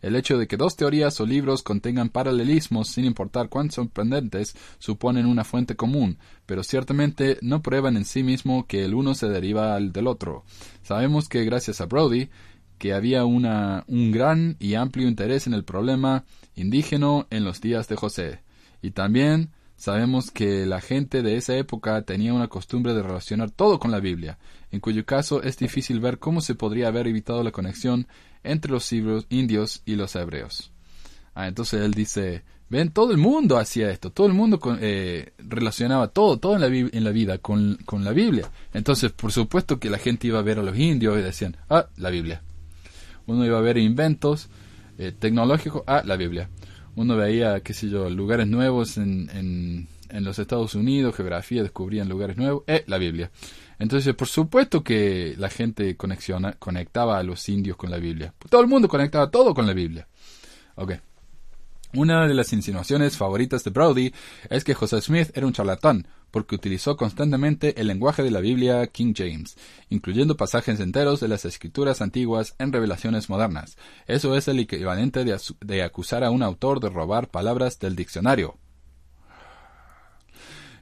El 0.00 0.14
hecho 0.14 0.38
de 0.38 0.46
que 0.46 0.56
dos 0.56 0.76
teorías 0.76 1.20
o 1.20 1.26
libros 1.26 1.62
contengan 1.62 2.08
paralelismos 2.08 2.88
sin 2.88 3.04
importar 3.04 3.48
cuán 3.48 3.70
sorprendentes 3.70 4.56
suponen 4.78 5.26
una 5.26 5.44
fuente 5.44 5.74
común, 5.74 6.18
pero 6.46 6.62
ciertamente 6.62 7.38
no 7.42 7.62
prueban 7.62 7.96
en 7.96 8.04
sí 8.04 8.22
mismo 8.22 8.66
que 8.66 8.84
el 8.84 8.94
uno 8.94 9.14
se 9.14 9.28
deriva 9.28 9.74
al 9.74 9.92
del 9.92 10.06
otro. 10.06 10.44
Sabemos 10.82 11.28
que 11.28 11.44
gracias 11.44 11.80
a 11.80 11.86
Brody, 11.86 12.28
que 12.78 12.94
había 12.94 13.24
una, 13.24 13.84
un 13.88 14.12
gran 14.12 14.56
y 14.60 14.74
amplio 14.74 15.08
interés 15.08 15.48
en 15.48 15.54
el 15.54 15.64
problema 15.64 16.24
indígena 16.54 17.26
en 17.30 17.44
los 17.44 17.60
días 17.60 17.88
de 17.88 17.96
José. 17.96 18.40
Y 18.82 18.92
también 18.92 19.50
sabemos 19.76 20.30
que 20.30 20.64
la 20.64 20.80
gente 20.80 21.22
de 21.22 21.36
esa 21.36 21.56
época 21.56 22.02
tenía 22.02 22.34
una 22.34 22.48
costumbre 22.48 22.94
de 22.94 23.02
relacionar 23.02 23.50
todo 23.50 23.80
con 23.80 23.90
la 23.90 23.98
Biblia, 23.98 24.38
en 24.70 24.78
cuyo 24.78 25.04
caso 25.04 25.42
es 25.42 25.56
difícil 25.56 25.98
ver 25.98 26.18
cómo 26.18 26.40
se 26.40 26.54
podría 26.54 26.88
haber 26.88 27.08
evitado 27.08 27.42
la 27.42 27.52
conexión 27.52 28.06
entre 28.42 28.72
los 28.72 28.92
indios 28.92 29.82
y 29.84 29.96
los 29.96 30.14
hebreos. 30.16 30.72
Ah, 31.34 31.46
entonces 31.46 31.82
él 31.82 31.94
dice, 31.94 32.42
ven, 32.68 32.90
todo 32.90 33.12
el 33.12 33.18
mundo 33.18 33.58
hacía 33.58 33.90
esto, 33.90 34.10
todo 34.10 34.26
el 34.26 34.34
mundo 34.34 34.60
eh, 34.80 35.32
relacionaba 35.38 36.08
todo, 36.08 36.38
todo 36.38 36.54
en 36.56 36.60
la, 37.04 37.10
vida 37.10 37.38
con, 37.38 37.78
la 37.92 38.12
Biblia. 38.12 38.50
Entonces, 38.72 39.12
por 39.12 39.32
supuesto 39.32 39.78
que 39.78 39.90
la 39.90 39.98
gente 39.98 40.26
iba 40.26 40.38
a 40.38 40.42
ver 40.42 40.58
a 40.58 40.62
los 40.62 40.76
indios 40.76 41.18
y 41.18 41.22
decían, 41.22 41.56
ah, 41.70 41.86
la 41.96 42.10
Biblia. 42.10 42.42
Uno 43.26 43.44
iba 43.44 43.58
a 43.58 43.62
ver 43.62 43.78
inventos 43.78 44.48
eh, 44.98 45.12
tecnológicos, 45.16 45.82
ah, 45.86 46.02
la 46.04 46.16
Biblia. 46.16 46.48
Uno 46.96 47.16
veía, 47.16 47.60
qué 47.60 47.74
sé 47.74 47.88
yo, 47.88 48.10
lugares 48.10 48.48
nuevos 48.48 48.98
en, 48.98 49.86
en 50.10 50.24
los 50.24 50.38
Estados 50.38 50.74
Unidos, 50.74 51.16
geografía, 51.16 51.62
descubrían 51.62 52.08
lugares 52.08 52.36
nuevos, 52.36 52.64
eh, 52.66 52.84
la 52.86 52.98
Biblia. 52.98 53.30
Entonces, 53.78 54.14
por 54.14 54.28
supuesto 54.28 54.82
que 54.82 55.34
la 55.38 55.48
gente 55.48 55.96
conectaba 55.96 57.18
a 57.18 57.22
los 57.22 57.48
indios 57.48 57.76
con 57.76 57.90
la 57.90 57.98
Biblia. 57.98 58.34
Todo 58.48 58.60
el 58.60 58.66
mundo 58.68 58.88
conectaba 58.88 59.30
todo 59.30 59.54
con 59.54 59.66
la 59.66 59.72
Biblia. 59.72 60.08
Ok. 60.74 60.94
Una 61.94 62.28
de 62.28 62.34
las 62.34 62.52
insinuaciones 62.52 63.16
favoritas 63.16 63.64
de 63.64 63.70
Brody 63.70 64.12
es 64.50 64.62
que 64.62 64.74
José 64.74 65.00
Smith 65.00 65.30
era 65.34 65.46
un 65.46 65.54
charlatán, 65.54 66.06
porque 66.30 66.54
utilizó 66.54 66.98
constantemente 66.98 67.80
el 67.80 67.86
lenguaje 67.86 68.22
de 68.22 68.30
la 68.30 68.40
Biblia 68.40 68.86
King 68.88 69.14
James, 69.16 69.56
incluyendo 69.88 70.36
pasajes 70.36 70.80
enteros 70.80 71.20
de 71.20 71.28
las 71.28 71.46
escrituras 71.46 72.02
antiguas 72.02 72.54
en 72.58 72.74
revelaciones 72.74 73.30
modernas. 73.30 73.78
Eso 74.06 74.36
es 74.36 74.48
el 74.48 74.58
equivalente 74.58 75.24
de, 75.24 75.82
acusar 75.82 76.24
a 76.24 76.30
un 76.30 76.42
autor 76.42 76.80
de 76.80 76.90
robar 76.90 77.28
palabras 77.28 77.78
del 77.78 77.96
diccionario. 77.96 78.58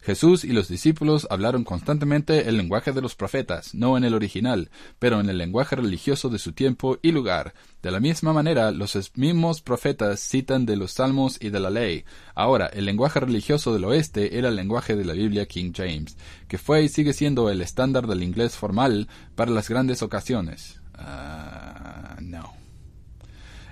Jesús 0.07 0.45
y 0.45 0.53
los 0.53 0.69
discípulos 0.69 1.27
hablaron 1.31 1.65
constantemente 1.65 2.49
el 2.49 2.57
lenguaje 2.57 2.93
de 2.93 3.01
los 3.01 3.17
profetas, 3.17 3.75
no 3.75 3.97
en 3.97 4.05
el 4.05 4.15
original, 4.15 4.71
pero 5.01 5.19
en 5.19 5.29
el 5.29 5.37
lenguaje 5.37 5.75
religioso 5.75 6.29
de 6.29 6.39
su 6.39 6.53
tiempo 6.53 7.01
y 7.03 7.11
lugar. 7.11 7.55
De 7.83 7.91
la 7.91 7.99
misma 7.99 8.33
manera, 8.33 8.71
los 8.71 8.97
mismos 9.17 9.63
profetas 9.63 10.21
citan 10.21 10.65
de 10.65 10.77
los 10.77 10.93
salmos 10.93 11.39
y 11.43 11.51
de 11.51 11.59
la 11.59 11.71
ley. 11.71 12.05
Ahora, 12.37 12.67
el 12.67 12.85
lenguaje 12.85 13.19
religioso 13.19 13.75
del 13.75 13.83
oeste 13.83 14.39
era 14.39 14.49
el 14.49 14.55
lenguaje 14.55 14.95
de 14.95 15.05
la 15.05 15.13
Biblia 15.13 15.47
King 15.47 15.73
James, 15.75 16.17
que 16.47 16.57
fue 16.57 16.85
y 16.85 16.89
sigue 16.89 17.13
siendo 17.13 17.51
el 17.51 17.61
estándar 17.61 18.07
del 18.07 18.23
inglés 18.23 18.55
formal 18.55 19.09
para 19.35 19.51
las 19.51 19.69
grandes 19.69 20.03
ocasiones. 20.03 20.81
Ah, 20.95 22.17
no. 22.23 22.55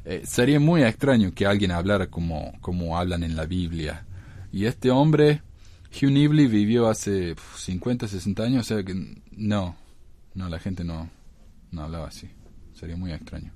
Eh, 0.04 0.22
sería 0.26 0.58
muy 0.58 0.82
extraño 0.82 1.32
que 1.32 1.46
alguien 1.46 1.70
hablara 1.70 2.08
como, 2.08 2.54
como 2.60 2.98
hablan 2.98 3.22
en 3.22 3.36
la 3.36 3.46
Biblia. 3.46 4.04
Y 4.50 4.64
este 4.64 4.90
hombre 4.90 5.42
Hugh 5.94 6.10
Nibley 6.10 6.46
vivió 6.46 6.88
hace 6.88 7.36
50, 7.56 8.08
60 8.08 8.42
años, 8.42 8.60
o 8.62 8.74
sea 8.74 8.82
que 8.82 8.94
no, 9.32 9.76
no, 10.34 10.48
la 10.48 10.58
gente 10.58 10.84
no, 10.84 11.08
no 11.70 11.82
hablaba 11.82 12.08
así. 12.08 12.28
Sería 12.74 12.96
muy 12.96 13.12
extraño. 13.12 13.52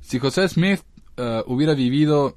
Si 0.00 0.18
José 0.18 0.48
Smith 0.48 0.80
uh, 1.18 1.42
hubiera 1.50 1.74
vivido, 1.74 2.36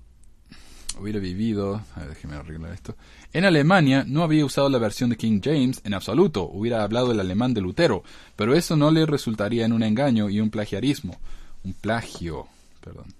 hubiera 0.99 1.19
vivido, 1.19 1.81
déjeme 2.07 2.35
arreglar 2.35 2.73
esto, 2.73 2.95
en 3.33 3.45
Alemania 3.45 4.05
no 4.07 4.23
había 4.23 4.45
usado 4.45 4.69
la 4.69 4.79
versión 4.79 5.09
de 5.09 5.17
King 5.17 5.41
James 5.43 5.81
en 5.83 5.93
absoluto, 5.93 6.43
hubiera 6.43 6.83
hablado 6.83 7.11
el 7.11 7.19
alemán 7.19 7.53
de 7.53 7.61
Lutero, 7.61 8.03
pero 8.35 8.55
eso 8.55 8.75
no 8.75 8.89
le 8.89 9.05
resultaría 9.05 9.65
en 9.65 9.73
un 9.73 9.83
engaño 9.83 10.29
y 10.29 10.39
un 10.39 10.49
plagiarismo. 10.49 11.19
Un 11.63 11.73
plagio, 11.73 12.47
perdón. 12.81 13.13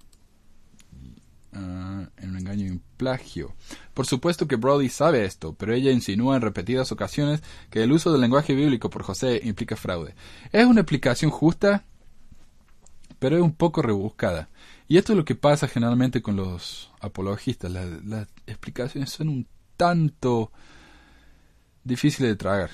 Ah, 1.52 2.06
en 2.18 2.30
un 2.30 2.38
engaño 2.38 2.66
y 2.66 2.70
un 2.70 2.82
plagio. 2.96 3.54
Por 3.92 4.06
supuesto 4.06 4.46
que 4.46 4.54
Brody 4.54 4.88
sabe 4.88 5.24
esto, 5.24 5.54
pero 5.54 5.74
ella 5.74 5.90
insinúa 5.90 6.36
en 6.36 6.42
repetidas 6.42 6.92
ocasiones 6.92 7.42
que 7.70 7.82
el 7.82 7.90
uso 7.90 8.12
del 8.12 8.20
lenguaje 8.20 8.54
bíblico 8.54 8.88
por 8.88 9.02
José 9.02 9.40
implica 9.42 9.74
fraude. 9.74 10.14
Es 10.52 10.64
una 10.64 10.82
explicación 10.82 11.32
justa, 11.32 11.84
pero 13.18 13.36
es 13.36 13.42
un 13.42 13.52
poco 13.52 13.82
rebuscada. 13.82 14.48
Y 14.86 14.96
esto 14.96 15.12
es 15.12 15.16
lo 15.16 15.24
que 15.24 15.34
pasa 15.34 15.66
generalmente 15.66 16.22
con 16.22 16.36
los 16.36 16.92
apologistas. 17.00 17.70
las 17.70 18.28
explicaciones 18.46 19.10
son 19.10 19.28
un 19.28 19.46
tanto 19.76 20.52
difíciles 21.82 22.30
de 22.30 22.36
tragar. 22.36 22.70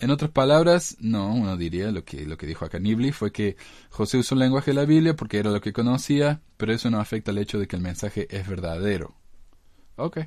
En 0.00 0.10
otras 0.10 0.30
palabras, 0.30 0.96
no, 1.00 1.32
uno 1.32 1.56
diría 1.56 1.90
lo 1.90 2.04
que, 2.04 2.26
lo 2.26 2.36
que 2.36 2.46
dijo 2.46 2.64
acá 2.64 2.78
Nibli 2.78 3.12
fue 3.12 3.32
que 3.32 3.56
José 3.90 4.18
usó 4.18 4.34
el 4.34 4.40
lenguaje 4.40 4.72
de 4.72 4.74
la 4.74 4.84
Biblia 4.84 5.14
porque 5.14 5.38
era 5.38 5.50
lo 5.50 5.60
que 5.60 5.72
conocía, 5.72 6.40
pero 6.56 6.72
eso 6.72 6.90
no 6.90 7.00
afecta 7.00 7.30
el 7.30 7.38
hecho 7.38 7.58
de 7.58 7.68
que 7.68 7.76
el 7.76 7.82
mensaje 7.82 8.26
es 8.30 8.46
verdadero. 8.46 9.14
Ok. 9.96 10.18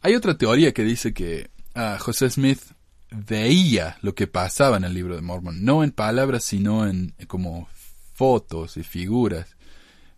Hay 0.00 0.14
otra 0.14 0.36
teoría 0.36 0.72
que 0.72 0.82
dice 0.82 1.14
que 1.14 1.50
ah, 1.74 1.96
José 2.00 2.28
Smith 2.28 2.60
veía 3.10 3.96
lo 4.02 4.14
que 4.14 4.26
pasaba 4.26 4.76
en 4.76 4.84
el 4.84 4.92
libro 4.92 5.14
de 5.14 5.22
Mormon, 5.22 5.64
no 5.64 5.84
en 5.84 5.92
palabras, 5.92 6.44
sino 6.44 6.86
en 6.86 7.14
como 7.28 7.68
fotos 8.14 8.76
y 8.76 8.82
figuras, 8.82 9.56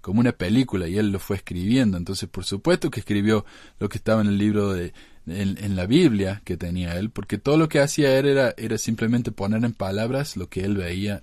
como 0.01 0.21
una 0.21 0.33
película, 0.33 0.89
y 0.89 0.99
él 0.99 1.11
lo 1.11 1.19
fue 1.19 1.37
escribiendo. 1.37 1.99
Entonces, 1.99 2.29
por 2.29 2.45
supuesto 2.45 2.91
que 2.91 3.01
escribió 3.01 3.45
lo 3.79 3.89
que 3.89 3.99
estaba 3.99 4.23
en 4.23 4.29
el 4.29 4.39
libro 4.39 4.73
de, 4.73 4.93
en, 5.27 5.77
la 5.77 5.87
Biblia 5.87 6.43
que 6.45 6.57
tenía 6.57 6.97
él, 6.97 7.11
porque 7.11 7.39
todo 7.39 7.57
lo 7.57 7.69
que 7.69 7.81
hacía 7.81 8.19
él 8.19 8.27
era, 8.27 8.55
era 8.57 8.79
simplemente 8.79 9.33
poner 9.33 9.65
en 9.65 9.73
palabras 9.73 10.37
lo 10.37 10.49
que 10.49 10.65
él 10.65 10.77
veía 10.77 11.23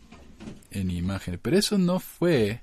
en 0.72 0.91
imágenes. 0.91 1.39
Pero 1.41 1.58
eso 1.58 1.78
no 1.78 1.99
fue, 1.99 2.62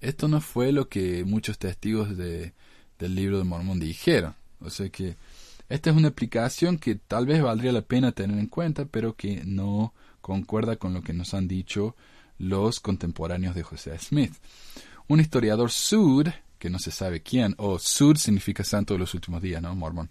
esto 0.00 0.28
no 0.28 0.40
fue 0.40 0.72
lo 0.72 0.88
que 0.88 1.24
muchos 1.24 1.58
testigos 1.58 2.16
de, 2.16 2.52
del 2.98 3.14
libro 3.14 3.38
de 3.38 3.44
Mormón 3.44 3.80
dijeron. 3.80 4.34
O 4.60 4.70
sea 4.70 4.88
que 4.88 5.16
esta 5.68 5.90
es 5.90 5.96
una 5.96 6.08
explicación 6.08 6.78
que 6.78 6.94
tal 6.94 7.26
vez 7.26 7.42
valdría 7.42 7.72
la 7.72 7.82
pena 7.82 8.12
tener 8.12 8.38
en 8.38 8.46
cuenta, 8.46 8.84
pero 8.84 9.16
que 9.16 9.42
no 9.44 9.94
concuerda 10.20 10.76
con 10.76 10.94
lo 10.94 11.02
que 11.02 11.12
nos 11.12 11.34
han 11.34 11.48
dicho 11.48 11.96
los 12.38 12.80
contemporáneos 12.80 13.54
de 13.54 13.62
José 13.62 13.98
Smith. 13.98 14.32
Un 15.08 15.20
historiador 15.20 15.70
sud, 15.70 16.28
que 16.58 16.70
no 16.70 16.78
se 16.78 16.90
sabe 16.90 17.22
quién, 17.22 17.54
o 17.58 17.78
sud 17.78 18.16
significa 18.16 18.62
santo 18.64 18.94
de 18.94 19.00
los 19.00 19.14
últimos 19.14 19.42
días, 19.42 19.60
¿no? 19.60 19.74
Mormón. 19.74 20.10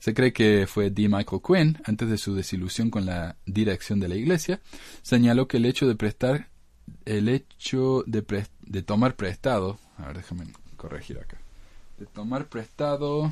Se 0.00 0.14
cree 0.14 0.32
que 0.32 0.66
fue 0.66 0.90
D. 0.90 1.08
Michael 1.08 1.42
Quinn, 1.46 1.78
antes 1.84 2.08
de 2.08 2.18
su 2.18 2.34
desilusión 2.34 2.90
con 2.90 3.06
la 3.06 3.36
dirección 3.46 4.00
de 4.00 4.08
la 4.08 4.16
iglesia, 4.16 4.60
señaló 5.02 5.46
que 5.46 5.58
el 5.58 5.66
hecho 5.66 5.86
de 5.86 5.94
prestar, 5.94 6.48
el 7.04 7.28
hecho 7.28 8.02
de, 8.06 8.24
de 8.62 8.82
tomar 8.82 9.14
prestado, 9.14 9.78
a 9.98 10.06
ver, 10.06 10.16
déjame 10.16 10.46
corregir 10.76 11.18
acá, 11.18 11.38
de 11.98 12.06
tomar 12.06 12.48
prestado 12.48 13.30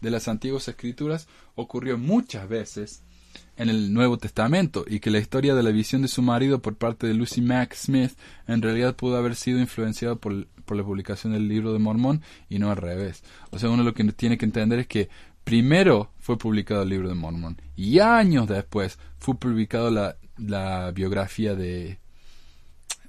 de 0.00 0.10
las 0.10 0.28
antiguas 0.28 0.68
escrituras 0.68 1.26
ocurrió 1.54 1.96
muchas 1.96 2.48
veces 2.48 3.02
en 3.56 3.68
el 3.68 3.92
Nuevo 3.92 4.18
Testamento 4.18 4.84
y 4.86 5.00
que 5.00 5.10
la 5.10 5.18
historia 5.18 5.54
de 5.54 5.62
la 5.62 5.70
visión 5.70 6.02
de 6.02 6.08
su 6.08 6.22
marido 6.22 6.60
por 6.60 6.76
parte 6.76 7.06
de 7.06 7.14
Lucy 7.14 7.40
Mack 7.40 7.74
Smith 7.74 8.12
en 8.46 8.62
realidad 8.62 8.96
pudo 8.96 9.16
haber 9.16 9.34
sido 9.34 9.58
influenciada 9.58 10.16
por, 10.16 10.46
por 10.66 10.76
la 10.76 10.84
publicación 10.84 11.32
del 11.32 11.48
libro 11.48 11.72
de 11.72 11.78
Mormón 11.78 12.22
y 12.50 12.58
no 12.58 12.70
al 12.70 12.76
revés. 12.76 13.22
O 13.50 13.58
sea, 13.58 13.70
uno 13.70 13.82
lo 13.82 13.94
que 13.94 14.04
tiene 14.12 14.36
que 14.36 14.44
entender 14.44 14.80
es 14.80 14.86
que 14.86 15.08
primero 15.44 16.10
fue 16.18 16.36
publicado 16.36 16.82
el 16.82 16.90
libro 16.90 17.08
de 17.08 17.14
Mormón 17.14 17.60
y 17.76 18.00
años 18.00 18.48
después 18.48 18.98
fue 19.18 19.36
publicado 19.36 19.90
la, 19.90 20.90
biografía 20.90 21.54
de, 21.54 21.98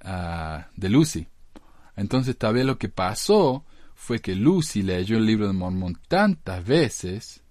ah, 0.03 0.67
de 0.75 0.89
Lucy. 0.89 1.27
Entonces 1.95 2.37
tal 2.37 2.53
vez 2.53 2.65
lo 2.65 2.77
que 2.77 2.89
pasó 2.89 3.65
fue 3.95 4.21
que 4.21 4.35
Lucy 4.35 4.83
leyó 4.83 5.17
el 5.17 5.25
libro 5.25 5.47
de 5.47 5.53
Mormón 5.53 5.99
tantas 6.07 6.63
veces 6.63 7.41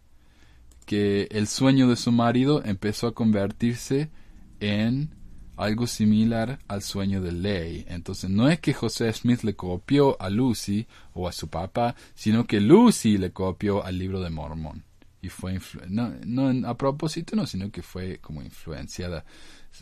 que 0.86 1.26
el 1.32 1.48
sueño 1.48 1.88
de 1.88 1.96
su 1.96 2.12
marido 2.12 2.64
empezó 2.64 3.08
a 3.08 3.14
convertirse 3.14 4.08
en 4.60 5.10
algo 5.56 5.86
similar 5.86 6.58
al 6.68 6.82
sueño 6.82 7.20
de 7.20 7.32
Ley. 7.32 7.86
Entonces 7.88 8.30
no 8.30 8.48
es 8.48 8.60
que 8.60 8.74
José 8.74 9.12
Smith 9.12 9.42
le 9.42 9.54
copió 9.54 10.20
a 10.20 10.30
Lucy 10.30 10.86
o 11.14 11.28
a 11.28 11.32
su 11.32 11.48
papá, 11.48 11.94
sino 12.14 12.46
que 12.46 12.60
Lucy 12.60 13.18
le 13.18 13.32
copió 13.32 13.84
al 13.84 13.98
libro 13.98 14.20
de 14.20 14.30
Mormón. 14.30 14.84
Y 15.22 15.28
fue 15.28 15.58
no, 15.88 16.12
no 16.24 16.68
a 16.68 16.76
propósito, 16.76 17.34
no, 17.34 17.46
sino 17.46 17.70
que 17.70 17.82
fue 17.82 18.18
como 18.18 18.42
influenciada 18.42 19.24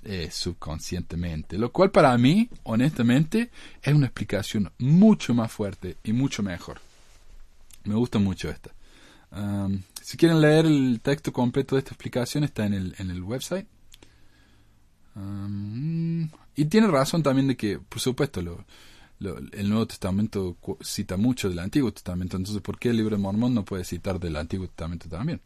eh, 0.05 0.29
subconscientemente. 0.31 1.59
Lo 1.59 1.71
cual 1.71 1.91
para 1.91 2.17
mí, 2.17 2.49
honestamente, 2.63 3.51
es 3.83 3.95
una 3.95 4.07
explicación 4.07 4.73
mucho 4.79 5.35
más 5.35 5.53
fuerte 5.53 5.99
y 6.03 6.13
mucho 6.13 6.43
mejor. 6.43 6.81
Me 7.85 7.95
gusta 7.95 8.19
mucho 8.19 8.49
esta. 8.49 8.71
si 10.01 10.17
quieren 10.17 10.41
leer 10.41 10.67
el 10.67 11.01
texto 11.03 11.33
completo 11.33 11.75
de 11.75 11.81
esta 11.81 11.91
explicación, 11.91 12.45
está 12.45 12.65
en 12.65 12.75
el, 12.75 12.95
en 12.99 13.11
el 13.11 13.23
website. 13.23 13.67
Y 15.17 16.65
tiene 16.65 16.89
razón 16.89 17.23
también 17.23 17.49
de 17.49 17.57
que, 17.57 17.79
por 17.79 18.01
supuesto, 18.01 18.43
lo, 18.43 18.65
el 19.21 19.69
Nuevo 19.69 19.87
Testamento 19.87 20.57
cita 20.81 21.17
mucho 21.17 21.49
del 21.49 21.61
Antiguo 21.61 21.93
Testamento. 21.93 22.37
Entonces, 22.37 22.63
¿por 22.63 22.79
qué 22.79 22.91
el 22.91 22.97
libro 22.97 23.17
de 23.17 23.23
Mormón 23.23 23.55
no 23.55 23.65
puede 23.65 23.85
citar 23.85 24.19
del 24.19 24.37
Antiguo 24.37 24.67
Testamento 24.67 25.09
también? 25.09 25.41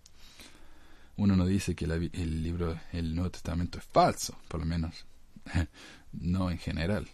Uno 1.16 1.36
no 1.36 1.46
dice 1.46 1.74
que 1.74 1.84
el 1.84 2.42
libro, 2.42 2.78
el 2.92 3.14
Nuevo 3.14 3.30
Testamento 3.30 3.78
es 3.78 3.84
falso, 3.84 4.36
por 4.48 4.60
lo 4.60 4.66
menos. 4.66 5.04
no 6.12 6.50
en 6.50 6.58
general. 6.58 7.08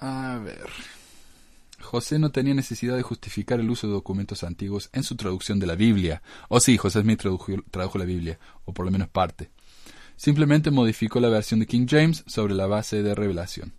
A 0.00 0.38
ver. 0.42 0.68
José 1.80 2.18
no 2.18 2.30
tenía 2.30 2.54
necesidad 2.54 2.96
de 2.96 3.02
justificar 3.02 3.60
el 3.60 3.70
uso 3.70 3.86
de 3.86 3.92
documentos 3.92 4.42
antiguos 4.42 4.90
en 4.92 5.02
su 5.02 5.16
traducción 5.16 5.58
de 5.58 5.66
la 5.66 5.74
Biblia. 5.74 6.22
O 6.48 6.60
sí, 6.60 6.76
José 6.76 7.02
Smith 7.02 7.20
tradujo 7.20 7.98
la 7.98 8.04
Biblia, 8.04 8.38
o 8.64 8.72
por 8.72 8.84
lo 8.84 8.90
menos 8.90 9.08
parte. 9.08 9.50
Simplemente 10.16 10.70
modificó 10.70 11.20
la 11.20 11.28
versión 11.28 11.60
de 11.60 11.66
King 11.66 11.86
James 11.88 12.24
sobre 12.26 12.54
la 12.54 12.66
base 12.66 13.02
de 13.02 13.14
revelación. 13.14 13.74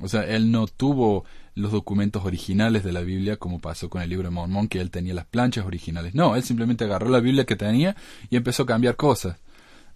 O 0.00 0.08
sea, 0.08 0.22
él 0.22 0.50
no 0.50 0.66
tuvo 0.66 1.24
los 1.54 1.70
documentos 1.70 2.24
originales 2.24 2.82
de 2.82 2.92
la 2.92 3.02
Biblia 3.02 3.36
como 3.36 3.60
pasó 3.60 3.88
con 3.88 4.02
el 4.02 4.10
libro 4.10 4.28
de 4.28 4.34
Mormón, 4.34 4.68
que 4.68 4.80
él 4.80 4.90
tenía 4.90 5.14
las 5.14 5.26
planchas 5.26 5.64
originales. 5.64 6.14
No, 6.14 6.34
él 6.34 6.42
simplemente 6.42 6.84
agarró 6.84 7.08
la 7.08 7.20
Biblia 7.20 7.44
que 7.44 7.56
tenía 7.56 7.96
y 8.28 8.36
empezó 8.36 8.64
a 8.64 8.66
cambiar 8.66 8.96
cosas, 8.96 9.38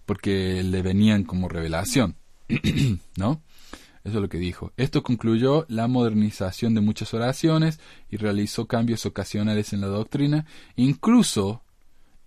porque 0.05 0.63
le 0.63 0.81
venían 0.81 1.23
como 1.23 1.49
revelación. 1.49 2.15
¿No? 3.17 3.41
Eso 4.05 4.15
es 4.15 4.21
lo 4.21 4.29
que 4.29 4.37
dijo. 4.37 4.71
Esto 4.77 5.03
concluyó 5.03 5.65
la 5.67 5.89
modernización 5.89 6.73
de 6.73 6.79
muchas 6.79 7.13
oraciones 7.13 7.81
y 8.09 8.15
realizó 8.15 8.65
cambios 8.65 9.05
ocasionales 9.05 9.73
en 9.73 9.81
la 9.81 9.87
doctrina. 9.87 10.45
Incluso 10.77 11.61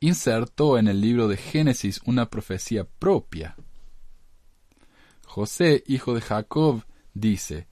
insertó 0.01 0.79
en 0.79 0.89
el 0.89 1.01
libro 1.01 1.29
de 1.29 1.37
Génesis 1.37 2.01
una 2.05 2.31
profecía 2.31 2.85
propia. 2.85 3.55
José, 5.27 5.85
hijo 5.87 6.15
de 6.15 6.23
Jacob, 6.23 6.85
dice, 7.15 7.69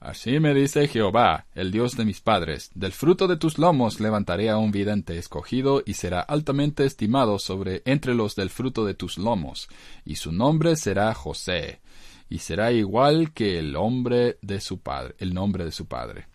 Así 0.00 0.38
me 0.38 0.54
dice 0.54 0.86
Jehová, 0.86 1.46
el 1.56 1.72
Dios 1.72 1.96
de 1.96 2.04
mis 2.04 2.20
padres, 2.20 2.70
del 2.74 2.92
fruto 2.92 3.26
de 3.26 3.36
tus 3.36 3.58
lomos 3.58 3.98
levantaré 3.98 4.48
a 4.48 4.56
un 4.56 4.70
vidente 4.70 5.18
escogido 5.18 5.82
y 5.84 5.94
será 5.94 6.20
altamente 6.20 6.84
estimado 6.84 7.40
sobre 7.40 7.82
entre 7.84 8.14
los 8.14 8.36
del 8.36 8.48
fruto 8.48 8.84
de 8.84 8.94
tus 8.94 9.18
lomos, 9.18 9.68
y 10.04 10.14
su 10.14 10.30
nombre 10.30 10.76
será 10.76 11.12
José, 11.14 11.80
y 12.28 12.38
será 12.38 12.70
igual 12.70 13.32
que 13.32 13.58
el 13.58 13.74
hombre 13.74 14.38
de 14.40 14.60
su 14.60 14.78
padre, 14.78 15.16
el 15.18 15.34
nombre 15.34 15.64
de 15.64 15.72
su 15.72 15.86
padre. 15.86 16.28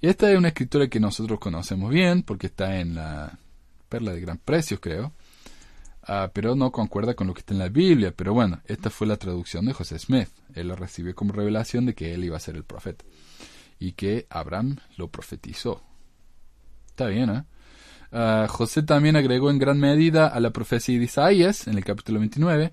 Y 0.00 0.08
esta 0.08 0.32
es 0.32 0.38
una 0.38 0.48
escritura 0.48 0.88
que 0.88 0.98
nosotros 0.98 1.38
conocemos 1.38 1.90
bien, 1.90 2.22
porque 2.22 2.46
está 2.46 2.80
en 2.80 2.94
la 2.94 3.38
perla 3.92 4.14
de 4.14 4.22
gran 4.22 4.38
precio, 4.38 4.80
creo. 4.80 5.12
Ah, 6.02 6.30
pero 6.32 6.54
no 6.54 6.72
concuerda 6.72 7.12
con 7.12 7.26
lo 7.26 7.34
que 7.34 7.40
está 7.40 7.52
en 7.52 7.58
la 7.58 7.68
Biblia. 7.68 8.14
Pero 8.16 8.32
bueno, 8.32 8.62
esta 8.64 8.88
fue 8.88 9.06
la 9.06 9.18
traducción 9.18 9.66
de 9.66 9.74
José 9.74 9.98
Smith. 9.98 10.30
Él 10.54 10.68
lo 10.68 10.76
recibió 10.76 11.14
como 11.14 11.34
revelación 11.34 11.84
de 11.84 11.94
que 11.94 12.14
él 12.14 12.24
iba 12.24 12.38
a 12.38 12.40
ser 12.40 12.56
el 12.56 12.64
profeta 12.64 13.04
y 13.78 13.92
que 13.92 14.26
Abraham 14.30 14.78
lo 14.96 15.08
profetizó. 15.08 15.82
Está 16.86 17.06
bien, 17.08 17.28
¿eh? 17.28 17.44
Ah, 18.12 18.46
José 18.48 18.82
también 18.82 19.14
agregó 19.16 19.50
en 19.50 19.58
gran 19.58 19.78
medida 19.78 20.26
a 20.26 20.40
la 20.40 20.50
profecía 20.50 20.98
de 20.98 21.04
Isaías, 21.04 21.66
en 21.66 21.76
el 21.76 21.84
capítulo 21.84 22.18
29, 22.18 22.72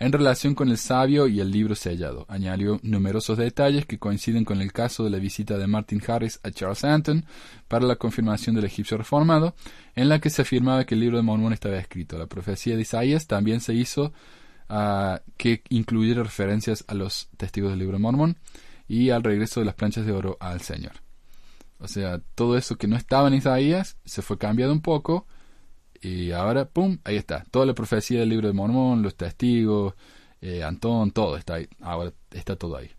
en 0.00 0.12
relación 0.12 0.54
con 0.54 0.70
el 0.70 0.78
sabio 0.78 1.28
y 1.28 1.40
el 1.40 1.50
libro 1.50 1.74
sellado. 1.74 2.24
Añadió 2.28 2.80
numerosos 2.82 3.36
detalles 3.36 3.84
que 3.84 3.98
coinciden 3.98 4.46
con 4.46 4.62
el 4.62 4.72
caso 4.72 5.04
de 5.04 5.10
la 5.10 5.18
visita 5.18 5.58
de 5.58 5.66
Martin 5.66 6.02
Harris 6.06 6.40
a 6.42 6.50
Charles 6.50 6.84
Anton 6.84 7.26
para 7.68 7.84
la 7.84 7.96
confirmación 7.96 8.56
del 8.56 8.64
egipcio 8.64 8.96
reformado, 8.96 9.54
en 9.94 10.08
la 10.08 10.18
que 10.18 10.30
se 10.30 10.40
afirmaba 10.40 10.86
que 10.86 10.94
el 10.94 11.00
libro 11.00 11.18
de 11.18 11.22
Mormón 11.22 11.52
estaba 11.52 11.76
escrito. 11.76 12.16
La 12.16 12.26
profecía 12.26 12.76
de 12.76 12.82
Isaías 12.82 13.26
también 13.26 13.60
se 13.60 13.74
hizo 13.74 14.14
uh, 14.70 15.18
que 15.36 15.62
incluyera 15.68 16.22
referencias 16.22 16.82
a 16.88 16.94
los 16.94 17.28
testigos 17.36 17.70
del 17.70 17.80
libro 17.80 17.98
de 17.98 18.02
Mormón 18.02 18.38
y 18.88 19.10
al 19.10 19.22
regreso 19.22 19.60
de 19.60 19.66
las 19.66 19.74
planchas 19.74 20.06
de 20.06 20.12
oro 20.12 20.38
al 20.40 20.62
Señor. 20.62 20.92
O 21.78 21.88
sea, 21.88 22.22
todo 22.34 22.56
eso 22.56 22.76
que 22.76 22.88
no 22.88 22.96
estaba 22.96 23.28
en 23.28 23.34
Isaías 23.34 23.98
se 24.06 24.22
fue 24.22 24.38
cambiado 24.38 24.72
un 24.72 24.80
poco 24.80 25.26
y 26.00 26.32
ahora, 26.32 26.66
¡pum!, 26.66 26.98
ahí 27.04 27.16
está. 27.16 27.44
Toda 27.50 27.66
la 27.66 27.74
profecía 27.74 28.20
del 28.20 28.30
libro 28.30 28.48
de 28.48 28.54
Mormón, 28.54 29.02
los 29.02 29.16
testigos, 29.16 29.94
eh, 30.40 30.62
Antón, 30.62 31.10
todo 31.10 31.36
está 31.36 31.54
ahí. 31.54 31.68
Ahora 31.80 32.12
está 32.30 32.56
todo 32.56 32.76
ahí. 32.76 32.90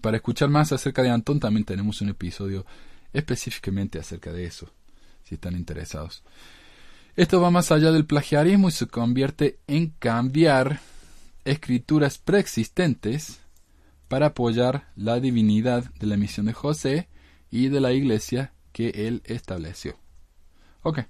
Para 0.00 0.18
escuchar 0.18 0.48
más 0.48 0.72
acerca 0.72 1.02
de 1.02 1.10
Antón 1.10 1.40
también 1.40 1.64
tenemos 1.64 2.00
un 2.00 2.10
episodio 2.10 2.64
específicamente 3.12 3.98
acerca 3.98 4.32
de 4.32 4.44
eso, 4.44 4.70
si 5.24 5.34
están 5.34 5.56
interesados. 5.56 6.22
Esto 7.16 7.40
va 7.40 7.50
más 7.50 7.72
allá 7.72 7.90
del 7.90 8.04
plagiarismo 8.04 8.68
y 8.68 8.72
se 8.72 8.86
convierte 8.86 9.58
en 9.66 9.88
cambiar 9.98 10.80
escrituras 11.44 12.18
preexistentes 12.18 13.40
para 14.06 14.26
apoyar 14.26 14.88
la 14.94 15.18
divinidad 15.18 15.84
de 15.94 16.06
la 16.06 16.16
misión 16.16 16.46
de 16.46 16.52
José 16.52 17.08
y 17.50 17.68
de 17.68 17.80
la 17.80 17.92
iglesia 17.92 18.52
que 18.72 18.90
él 19.08 19.22
estableció. 19.24 19.96
Ok, 20.82 21.00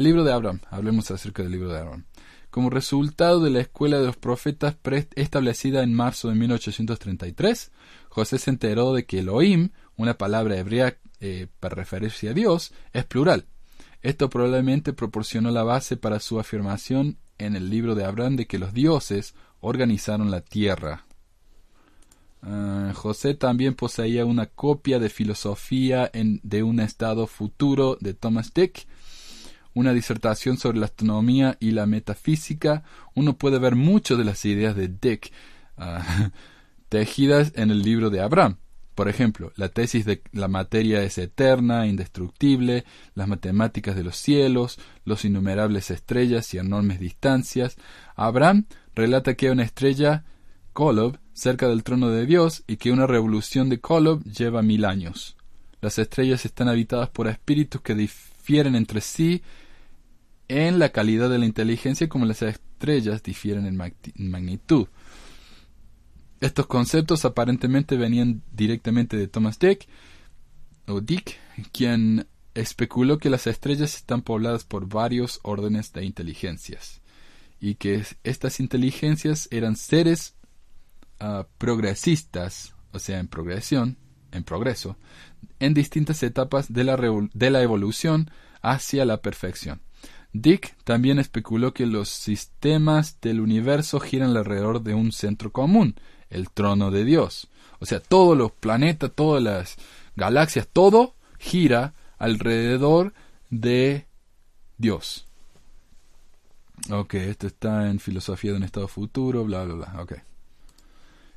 el 0.00 0.04
libro 0.04 0.24
de 0.24 0.32
Abraham, 0.32 0.60
hablemos 0.70 1.10
acerca 1.10 1.42
del 1.42 1.52
libro 1.52 1.68
de 1.68 1.78
Abraham. 1.78 2.04
Como 2.48 2.70
resultado 2.70 3.40
de 3.40 3.50
la 3.50 3.60
escuela 3.60 4.00
de 4.00 4.06
los 4.06 4.16
profetas 4.16 4.74
establecida 5.14 5.82
en 5.82 5.92
marzo 5.92 6.30
de 6.30 6.36
1833, 6.36 7.70
José 8.08 8.38
se 8.38 8.48
enteró 8.48 8.94
de 8.94 9.04
que 9.04 9.18
Elohim, 9.18 9.72
una 9.96 10.16
palabra 10.16 10.56
hebrea 10.56 10.96
eh, 11.20 11.48
para 11.60 11.74
referirse 11.74 12.30
a 12.30 12.32
Dios, 12.32 12.72
es 12.94 13.04
plural. 13.04 13.44
Esto 14.00 14.30
probablemente 14.30 14.94
proporcionó 14.94 15.50
la 15.50 15.64
base 15.64 15.98
para 15.98 16.18
su 16.18 16.40
afirmación 16.40 17.18
en 17.36 17.54
el 17.54 17.68
libro 17.68 17.94
de 17.94 18.06
Abraham 18.06 18.36
de 18.36 18.46
que 18.46 18.58
los 18.58 18.72
dioses 18.72 19.34
organizaron 19.60 20.30
la 20.30 20.40
tierra. 20.40 21.04
Ah, 22.40 22.92
José 22.94 23.34
también 23.34 23.74
poseía 23.74 24.24
una 24.24 24.46
copia 24.46 24.98
de 24.98 25.10
filosofía 25.10 26.10
en, 26.14 26.40
de 26.42 26.62
un 26.62 26.80
estado 26.80 27.26
futuro 27.26 27.98
de 28.00 28.14
Thomas 28.14 28.54
Dick, 28.54 28.86
una 29.74 29.92
disertación 29.92 30.56
sobre 30.56 30.78
la 30.78 30.86
astronomía 30.86 31.56
y 31.60 31.72
la 31.72 31.86
metafísica. 31.86 32.82
Uno 33.14 33.36
puede 33.36 33.58
ver 33.58 33.76
muchas 33.76 34.18
de 34.18 34.24
las 34.24 34.44
ideas 34.44 34.76
de 34.76 34.88
Dick 34.88 35.32
ah, 35.76 36.30
tejidas 36.88 37.52
en 37.56 37.70
el 37.70 37.82
libro 37.82 38.10
de 38.10 38.20
Abraham. 38.20 38.56
Por 38.94 39.08
ejemplo, 39.08 39.52
la 39.56 39.70
tesis 39.70 40.04
de 40.04 40.22
la 40.32 40.48
materia 40.48 41.02
es 41.02 41.16
eterna, 41.16 41.86
indestructible, 41.86 42.84
las 43.14 43.28
matemáticas 43.28 43.96
de 43.96 44.04
los 44.04 44.16
cielos, 44.16 44.78
los 45.04 45.24
innumerables 45.24 45.90
estrellas 45.90 46.52
y 46.52 46.58
enormes 46.58 47.00
distancias. 47.00 47.76
Abraham 48.14 48.66
relata 48.94 49.34
que 49.34 49.50
una 49.50 49.62
estrella 49.62 50.24
Kolob 50.72 51.18
cerca 51.32 51.68
del 51.68 51.82
trono 51.82 52.10
de 52.10 52.26
Dios 52.26 52.62
y 52.66 52.76
que 52.76 52.92
una 52.92 53.06
revolución 53.06 53.70
de 53.70 53.80
Kolob 53.80 54.22
lleva 54.24 54.60
mil 54.60 54.84
años. 54.84 55.36
Las 55.80 55.98
estrellas 55.98 56.44
están 56.44 56.68
habitadas 56.68 57.08
por 57.08 57.26
espíritus 57.26 57.80
que 57.80 57.94
difieren 58.50 58.74
entre 58.74 59.00
sí 59.00 59.42
en 60.48 60.80
la 60.80 60.88
calidad 60.88 61.30
de 61.30 61.38
la 61.38 61.46
inteligencia 61.46 62.08
como 62.08 62.26
las 62.26 62.42
estrellas 62.42 63.22
difieren 63.22 63.64
en 63.64 64.30
magnitud. 64.30 64.88
Estos 66.40 66.66
conceptos 66.66 67.24
aparentemente 67.24 67.96
venían 67.96 68.42
directamente 68.50 69.16
de 69.16 69.28
Thomas 69.28 69.60
Dick, 69.60 69.86
o 70.88 71.00
Dick, 71.00 71.38
quien 71.70 72.26
especuló 72.54 73.18
que 73.18 73.30
las 73.30 73.46
estrellas 73.46 73.94
están 73.94 74.22
pobladas 74.22 74.64
por 74.64 74.88
varios 74.88 75.38
órdenes 75.44 75.92
de 75.92 76.04
inteligencias 76.04 77.00
y 77.60 77.76
que 77.76 78.04
estas 78.24 78.58
inteligencias 78.58 79.46
eran 79.52 79.76
seres 79.76 80.34
ah, 81.20 81.46
progresistas, 81.58 82.74
o 82.90 82.98
sea, 82.98 83.20
en 83.20 83.28
progresión, 83.28 83.96
en 84.32 84.42
progreso, 84.42 84.96
en 85.60 85.74
distintas 85.74 86.22
etapas 86.22 86.72
de 86.72 86.84
la, 86.84 86.96
de 86.96 87.50
la 87.50 87.62
evolución 87.62 88.30
hacia 88.62 89.04
la 89.04 89.18
perfección. 89.22 89.80
Dick 90.32 90.76
también 90.84 91.18
especuló 91.18 91.74
que 91.74 91.86
los 91.86 92.08
sistemas 92.08 93.20
del 93.20 93.40
universo 93.40 94.00
giran 94.00 94.36
alrededor 94.36 94.82
de 94.82 94.94
un 94.94 95.12
centro 95.12 95.52
común, 95.52 95.96
el 96.30 96.50
trono 96.50 96.90
de 96.90 97.04
Dios. 97.04 97.48
O 97.80 97.86
sea, 97.86 98.00
todos 98.00 98.36
los 98.36 98.52
planetas, 98.52 99.10
todas 99.14 99.42
las 99.42 99.76
galaxias, 100.16 100.68
todo 100.72 101.14
gira 101.38 101.94
alrededor 102.18 103.12
de 103.48 104.06
Dios. 104.78 105.26
Ok, 106.90 107.14
esto 107.14 107.46
está 107.46 107.90
en 107.90 107.98
Filosofía 107.98 108.52
de 108.52 108.58
un 108.58 108.62
Estado 108.62 108.88
Futuro, 108.88 109.44
bla, 109.44 109.64
bla, 109.64 109.74
bla. 109.74 110.06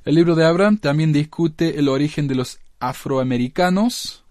El 0.04 0.14
libro 0.14 0.34
de 0.34 0.44
Abraham 0.44 0.78
también 0.78 1.12
discute 1.12 1.78
el 1.78 1.88
origen 1.88 2.28
de 2.28 2.34
los 2.34 2.60
afroamericanos, 2.88 4.24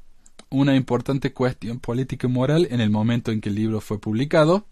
una 0.49 0.75
importante 0.75 1.33
cuestión 1.33 1.79
política 1.79 2.27
y 2.27 2.29
moral 2.29 2.67
en 2.69 2.81
el 2.81 2.89
momento 2.89 3.31
en 3.31 3.41
que 3.41 3.49
el 3.49 3.55
libro 3.55 3.81
fue 3.81 3.99
publicado. 3.99 4.65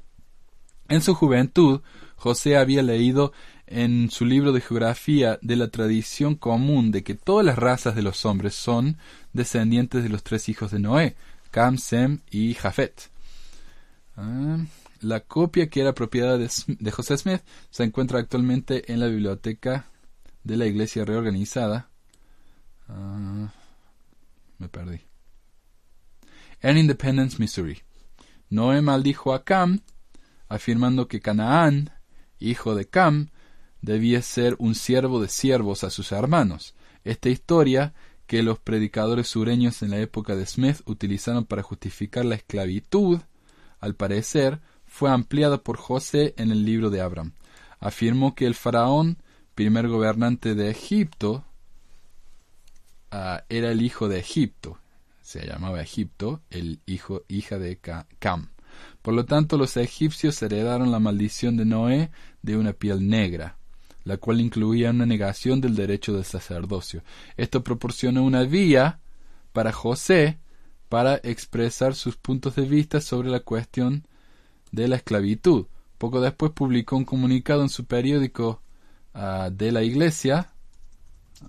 En 0.88 1.02
su 1.02 1.16
juventud, 1.16 1.82
José 2.16 2.58
había 2.58 2.84
leído 2.84 3.34
en 3.66 4.12
su 4.12 4.26
libro 4.26 4.52
de 4.52 4.62
geografía 4.62 5.40
de 5.42 5.56
la 5.56 5.70
tradición 5.70 6.36
común 6.36 6.92
de 6.92 7.04
que 7.04 7.16
todas 7.16 7.46
las 7.46 7.58
razas 7.58 7.96
de 7.96 8.04
los 8.04 8.26
hombres 8.26 8.54
son 8.54 8.98
descendientes 9.34 10.04
de 10.04 10.10
los 10.10 10.22
tres 10.22 10.50
hijos 10.50 10.72
de 10.72 10.80
Noé, 10.80 11.16
Cam, 11.50 11.78
Sem 11.78 12.20
y 12.30 12.54
Jafet. 12.54 13.10
Ah, 14.18 14.58
la 15.00 15.22
copia 15.22 15.70
que 15.70 15.82
era 15.82 15.96
propiedad 15.96 16.38
de, 16.38 16.92
José 16.92 17.18
Smith 17.18 17.42
se 17.72 17.84
encuentra 17.84 18.20
actualmente 18.20 18.92
en 18.92 19.00
la 19.00 19.08
biblioteca 19.08 19.86
de 20.44 20.58
la 20.58 20.68
iglesia 20.68 21.06
reorganizada. 21.06 21.90
Ah, 22.88 23.52
me 24.62 24.70
perdí 24.70 25.02
en 26.62 26.78
Independence, 26.78 27.38
Missouri. 27.40 27.80
Noé 28.50 28.82
maldijo 28.82 29.34
a 29.34 29.44
Cam, 29.44 29.82
afirmando 30.48 31.08
que 31.08 31.20
Canaán, 31.20 31.92
hijo 32.40 32.76
de 32.76 32.88
Cam, 32.88 33.30
debía 33.82 34.22
ser 34.22 34.56
un 34.60 34.76
siervo 34.76 35.22
de 35.22 35.28
siervos 35.28 35.84
a 35.84 35.90
sus 35.90 36.12
hermanos. 36.12 36.76
Esta 37.04 37.30
historia, 37.30 37.94
que 38.28 38.44
los 38.44 38.60
predicadores 38.60 39.28
sureños 39.28 39.82
en 39.82 39.92
la 39.92 40.00
época 40.00 40.36
de 40.36 40.46
Smith 40.46 40.82
utilizaron 40.86 41.46
para 41.46 41.64
justificar 41.64 42.26
la 42.26 42.36
esclavitud, 42.36 43.20
al 43.80 43.96
parecer, 43.96 44.62
fue 44.86 45.10
ampliada 45.10 45.58
por 45.64 45.78
José 45.78 46.34
en 46.38 46.52
el 46.52 46.64
libro 46.64 46.90
de 46.90 47.02
Abraham. 47.02 47.34
Afirmó 47.80 48.36
que 48.36 48.46
el 48.46 48.54
faraón, 48.54 49.18
primer 49.56 49.88
gobernante 49.88 50.54
de 50.54 50.70
Egipto, 50.70 51.46
ah, 53.12 53.44
era 53.50 53.72
el 53.72 53.82
hijo 53.82 54.08
de 54.10 54.20
Egipto, 54.20 54.80
se 55.22 55.46
llamaba 55.46 55.82
Egipto, 55.82 56.42
el 56.50 56.82
hijo, 56.86 57.24
hija 57.28 57.60
de 57.60 57.78
Cam. 57.78 58.50
Por 59.02 59.14
lo 59.14 59.26
tanto, 59.26 59.58
los 59.58 59.78
egipcios 59.78 60.42
heredaron 60.42 60.92
la 60.92 61.00
maldición 61.00 61.58
de 61.58 61.66
Noé 61.66 62.12
de 62.42 62.58
una 62.58 62.74
piel 62.74 63.08
negra, 63.08 63.58
la 64.04 64.18
cual 64.18 64.42
incluía 64.42 64.92
una 64.92 65.06
negación 65.06 65.62
del 65.62 65.76
derecho 65.76 66.14
del 66.14 66.26
sacerdocio. 66.26 67.04
Esto 67.38 67.64
proporciona 67.64 68.22
una 68.22 68.44
vía 68.44 69.00
para 69.54 69.72
José 69.72 70.40
para 70.90 71.16
expresar 71.24 71.96
sus 71.96 72.18
puntos 72.18 72.56
de 72.56 72.64
vista 72.64 73.00
sobre 73.00 73.30
la 73.30 73.40
cuestión 73.40 74.06
de 74.72 74.88
la 74.88 74.98
esclavitud. 74.98 75.68
Poco 75.98 76.20
después 76.20 76.52
publicó 76.52 76.98
un 76.98 77.06
comunicado 77.06 77.62
en 77.62 77.70
su 77.70 77.86
periódico 77.86 78.62
ah, 79.14 79.50
de 79.52 79.72
la 79.72 79.84
iglesia, 79.84 80.54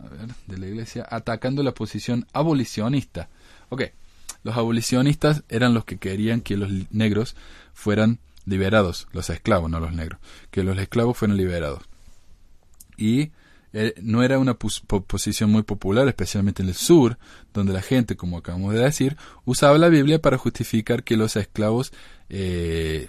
a 0.01 0.09
ver, 0.09 0.29
de 0.47 0.59
la 0.59 0.67
iglesia, 0.67 1.07
atacando 1.09 1.63
la 1.63 1.73
posición 1.73 2.27
abolicionista 2.33 3.29
Ok, 3.73 3.85
los 4.43 4.55
abolicionistas 4.55 5.45
eran 5.49 5.73
los 5.73 5.87
que 5.87 5.97
querían 5.97 6.43
que 6.43 6.59
los 6.59 6.71
negros 6.91 7.35
fueran 7.73 8.19
liberados, 8.45 9.09
los 9.13 9.31
esclavos, 9.31 9.71
no 9.71 9.81
los 9.81 9.95
negros, 9.95 10.21
que 10.51 10.63
los 10.63 10.77
esclavos 10.77 11.17
fueran 11.17 11.39
liberados. 11.39 11.83
Y 12.99 13.31
eh, 13.73 13.95
no 14.03 14.23
era 14.23 14.39
una 14.39 14.59
posición 14.59 15.51
muy 15.51 15.63
popular, 15.63 16.07
especialmente 16.07 16.63
en 16.63 16.69
el 16.69 16.75
sur, 16.75 17.17
donde 17.55 17.73
la 17.73 17.81
gente, 17.81 18.15
como 18.15 18.37
acabamos 18.37 18.75
de 18.75 18.81
decir, 18.81 19.17
usaba 19.47 19.79
la 19.79 19.89
Biblia 19.89 20.21
para 20.21 20.37
justificar 20.37 21.03
que 21.03 21.17
los 21.17 21.35
esclavos 21.37 21.91
eh, 22.29 23.09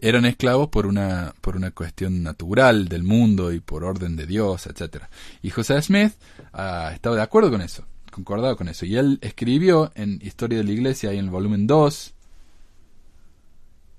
eran 0.00 0.24
esclavos 0.24 0.68
por 0.68 0.86
una, 0.86 1.34
por 1.40 1.56
una 1.56 1.70
cuestión 1.70 2.22
natural 2.22 2.88
del 2.88 3.02
mundo 3.02 3.52
y 3.52 3.60
por 3.60 3.84
orden 3.84 4.16
de 4.16 4.26
Dios, 4.26 4.66
etc. 4.66 5.04
Y 5.42 5.50
José 5.50 5.80
Smith 5.82 6.12
ah, 6.52 6.90
estaba 6.92 7.16
de 7.16 7.22
acuerdo 7.22 7.50
con 7.50 7.60
eso 7.60 7.84
concordado 8.10 8.56
con 8.56 8.68
eso. 8.68 8.84
Y 8.84 8.96
él 8.96 9.18
escribió 9.22 9.90
en 9.94 10.18
Historia 10.22 10.58
de 10.58 10.64
la 10.64 10.72
Iglesia, 10.72 11.12
y 11.14 11.18
en 11.18 11.26
el 11.26 11.30
volumen 11.30 11.66
2, 11.66 12.14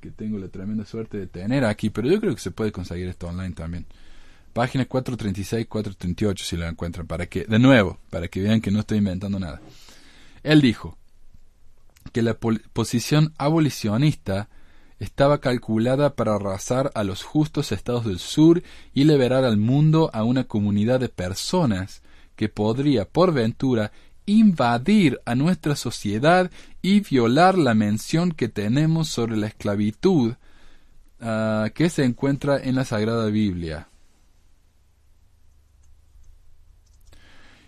que 0.02 0.12
tengo 0.12 0.38
la 0.38 0.50
tremenda 0.50 0.86
suerte 0.86 1.18
de 1.18 1.28
tener 1.28 1.66
aquí, 1.66 1.90
pero 1.90 2.10
yo 2.10 2.20
creo 2.20 2.36
que 2.36 2.42
se 2.42 2.52
puede 2.52 2.72
conseguir 2.72 3.08
esto 3.08 3.28
online 3.28 3.54
también. 3.54 3.86
Página 4.54 4.86
436, 4.86 5.68
438, 5.68 6.46
si 6.46 6.58
lo 6.58 6.68
encuentran, 6.68 7.08
para 7.08 7.26
que, 7.28 7.46
de 7.46 7.60
nuevo, 7.60 8.00
para 8.10 8.28
que 8.28 8.42
vean 8.42 8.62
que 8.62 8.72
no 8.72 8.82
estoy 8.82 8.98
inventando 8.98 9.40
nada. 9.40 9.62
Él 10.44 10.62
dijo 10.62 10.98
que 12.12 12.22
la 12.22 12.34
posición 12.34 13.34
abolicionista 13.38 14.50
estaba 15.02 15.40
calculada 15.40 16.14
para 16.14 16.36
arrasar 16.36 16.92
a 16.94 17.04
los 17.04 17.24
justos 17.24 17.72
estados 17.72 18.06
del 18.06 18.20
sur 18.20 18.62
y 18.94 19.04
liberar 19.04 19.44
al 19.44 19.58
mundo 19.58 20.12
a 20.14 20.24
una 20.24 20.44
comunidad 20.44 21.00
de 21.00 21.10
personas 21.10 22.04
que 22.36 22.50
podría, 22.50 23.10
por 23.10 23.34
ventura, 23.34 23.92
invadir 24.28 25.20
a 25.26 25.34
nuestra 25.34 25.76
sociedad 25.76 26.52
y 26.84 27.00
violar 27.00 27.58
la 27.58 27.74
mención 27.74 28.32
que 28.32 28.48
tenemos 28.48 29.10
sobre 29.10 29.38
la 29.38 29.48
esclavitud 29.48 30.36
ah, 31.20 31.70
que 31.74 31.90
se 31.90 32.04
encuentra 32.04 32.62
en 32.62 32.76
la 32.76 32.86
Sagrada 32.86 33.26
Biblia. 33.26 33.88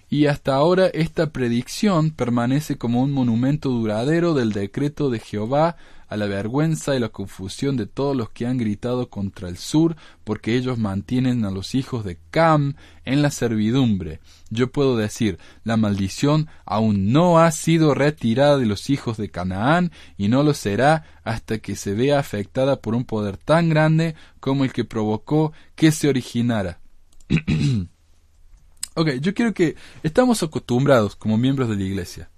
Y 0.07 0.27
hasta 0.27 0.53
ahora 0.53 0.85
esta 0.85 1.31
predicción 1.31 2.11
permanece 2.11 2.77
como 2.77 3.01
un 3.01 3.11
monumento 3.11 3.69
duradero 3.69 4.35
del 4.35 4.51
decreto 4.51 5.09
de 5.09 5.17
Jehová 5.17 5.77
a 6.13 6.17
la 6.17 6.27
vergüenza 6.27 6.95
y 6.95 6.99
la 6.99 7.09
confusión 7.09 7.75
de 7.75 7.87
todos 7.87 8.15
los 8.15 8.29
que 8.29 8.45
han 8.45 8.59
gritado 8.59 9.09
contra 9.09 9.49
el 9.49 9.57
sur, 9.57 9.95
porque 10.23 10.55
ellos 10.55 10.77
mantienen 10.77 11.43
a 11.43 11.49
los 11.49 11.73
hijos 11.73 12.05
de 12.05 12.19
Cam 12.29 12.75
en 13.03 13.23
la 13.23 13.31
servidumbre. 13.31 14.19
Yo 14.51 14.71
puedo 14.71 14.95
decir, 14.95 15.39
la 15.63 15.75
maldición 15.75 16.49
aún 16.65 17.11
no 17.11 17.39
ha 17.39 17.49
sido 17.49 17.95
retirada 17.95 18.59
de 18.59 18.67
los 18.67 18.91
hijos 18.91 19.17
de 19.17 19.31
Canaán, 19.31 19.91
y 20.15 20.27
no 20.27 20.43
lo 20.43 20.53
será 20.53 21.03
hasta 21.23 21.57
que 21.57 21.75
se 21.75 21.95
vea 21.95 22.19
afectada 22.19 22.79
por 22.79 22.93
un 22.93 23.05
poder 23.05 23.37
tan 23.37 23.69
grande 23.69 24.13
como 24.39 24.65
el 24.65 24.71
que 24.71 24.85
provocó 24.85 25.51
que 25.73 25.91
se 25.91 26.09
originara. 26.09 26.79
ok, 28.93 29.09
yo 29.19 29.33
quiero 29.33 29.55
que 29.55 29.75
estamos 30.03 30.43
acostumbrados 30.43 31.15
como 31.15 31.39
miembros 31.39 31.69
de 31.69 31.75
la 31.75 31.83
iglesia 31.83 32.29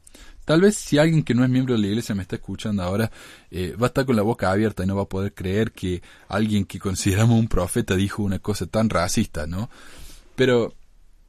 Tal 0.45 0.61
vez 0.61 0.75
si 0.75 0.97
alguien 0.99 1.23
que 1.23 1.33
no 1.33 1.43
es 1.43 1.49
miembro 1.49 1.73
de 1.73 1.81
la 1.81 1.87
iglesia 1.87 2.15
me 2.15 2.21
está 2.21 2.35
escuchando 2.35 2.83
ahora, 2.83 3.11
eh, 3.51 3.75
va 3.81 3.87
a 3.87 3.89
estar 3.89 4.05
con 4.05 4.15
la 4.15 4.21
boca 4.21 4.51
abierta 4.51 4.83
y 4.83 4.87
no 4.87 4.95
va 4.95 5.03
a 5.03 5.09
poder 5.09 5.33
creer 5.33 5.71
que 5.71 6.01
alguien 6.27 6.65
que 6.65 6.79
consideramos 6.79 7.39
un 7.39 7.47
profeta 7.47 7.95
dijo 7.95 8.23
una 8.23 8.39
cosa 8.39 8.67
tan 8.67 8.89
racista, 8.89 9.47
¿no? 9.47 9.69
Pero 10.35 10.73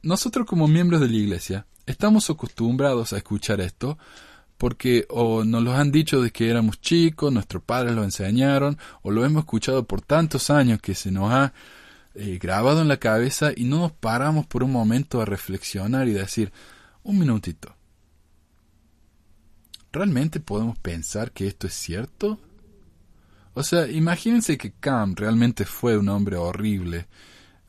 nosotros 0.03 0.45
como 0.45 0.67
miembros 0.67 1.01
de 1.01 1.09
la 1.09 1.17
iglesia 1.17 1.65
estamos 1.87 2.29
acostumbrados 2.29 3.11
a 3.13 3.17
escuchar 3.17 3.59
esto 3.59 3.97
porque 4.57 5.05
o 5.09 5.43
nos 5.43 5.63
lo 5.63 5.73
han 5.73 5.91
dicho 5.91 6.17
desde 6.21 6.31
que 6.31 6.49
éramos 6.49 6.81
chicos, 6.81 7.31
nuestros 7.31 7.63
padres 7.63 7.93
lo 7.93 8.03
enseñaron, 8.03 8.77
o 9.03 9.11
lo 9.11 9.23
hemos 9.25 9.41
escuchado 9.41 9.85
por 9.85 10.01
tantos 10.01 10.49
años 10.49 10.81
que 10.81 10.95
se 10.95 11.11
nos 11.11 11.31
ha 11.31 11.53
eh, 12.15 12.39
grabado 12.41 12.81
en 12.81 12.87
la 12.87 12.97
cabeza 12.97 13.51
y 13.55 13.65
no 13.65 13.79
nos 13.79 13.91
paramos 13.91 14.47
por 14.47 14.63
un 14.63 14.71
momento 14.71 15.21
a 15.21 15.25
reflexionar 15.25 16.07
y 16.07 16.13
decir, 16.13 16.51
un 17.03 17.19
minutito, 17.19 17.76
¿realmente 19.97 20.39
podemos 20.39 20.77
pensar 20.79 21.31
que 21.31 21.47
esto 21.47 21.67
es 21.67 21.73
cierto? 21.73 22.39
O 23.53 23.63
sea, 23.63 23.87
imagínense 23.87 24.57
que 24.57 24.71
Cam 24.71 25.15
realmente 25.15 25.65
fue 25.65 25.97
un 25.97 26.09
hombre 26.09 26.37
horrible, 26.37 27.07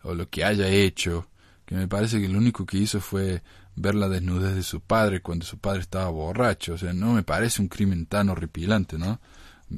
o 0.02 0.14
lo 0.14 0.28
que 0.28 0.44
haya 0.44 0.68
hecho, 0.68 1.28
que 1.64 1.74
me 1.74 1.88
parece 1.88 2.20
que 2.20 2.28
lo 2.28 2.38
único 2.38 2.66
que 2.66 2.78
hizo 2.78 3.00
fue 3.00 3.42
ver 3.74 3.94
la 3.94 4.08
desnudez 4.08 4.54
de 4.54 4.62
su 4.62 4.80
padre 4.80 5.22
cuando 5.22 5.46
su 5.46 5.58
padre 5.58 5.80
estaba 5.80 6.10
borracho. 6.10 6.74
O 6.74 6.78
sea, 6.78 6.92
no 6.92 7.14
me 7.14 7.22
parece 7.22 7.62
un 7.62 7.68
crimen 7.68 8.06
tan 8.06 8.28
horripilante, 8.28 8.98
¿no? 8.98 9.20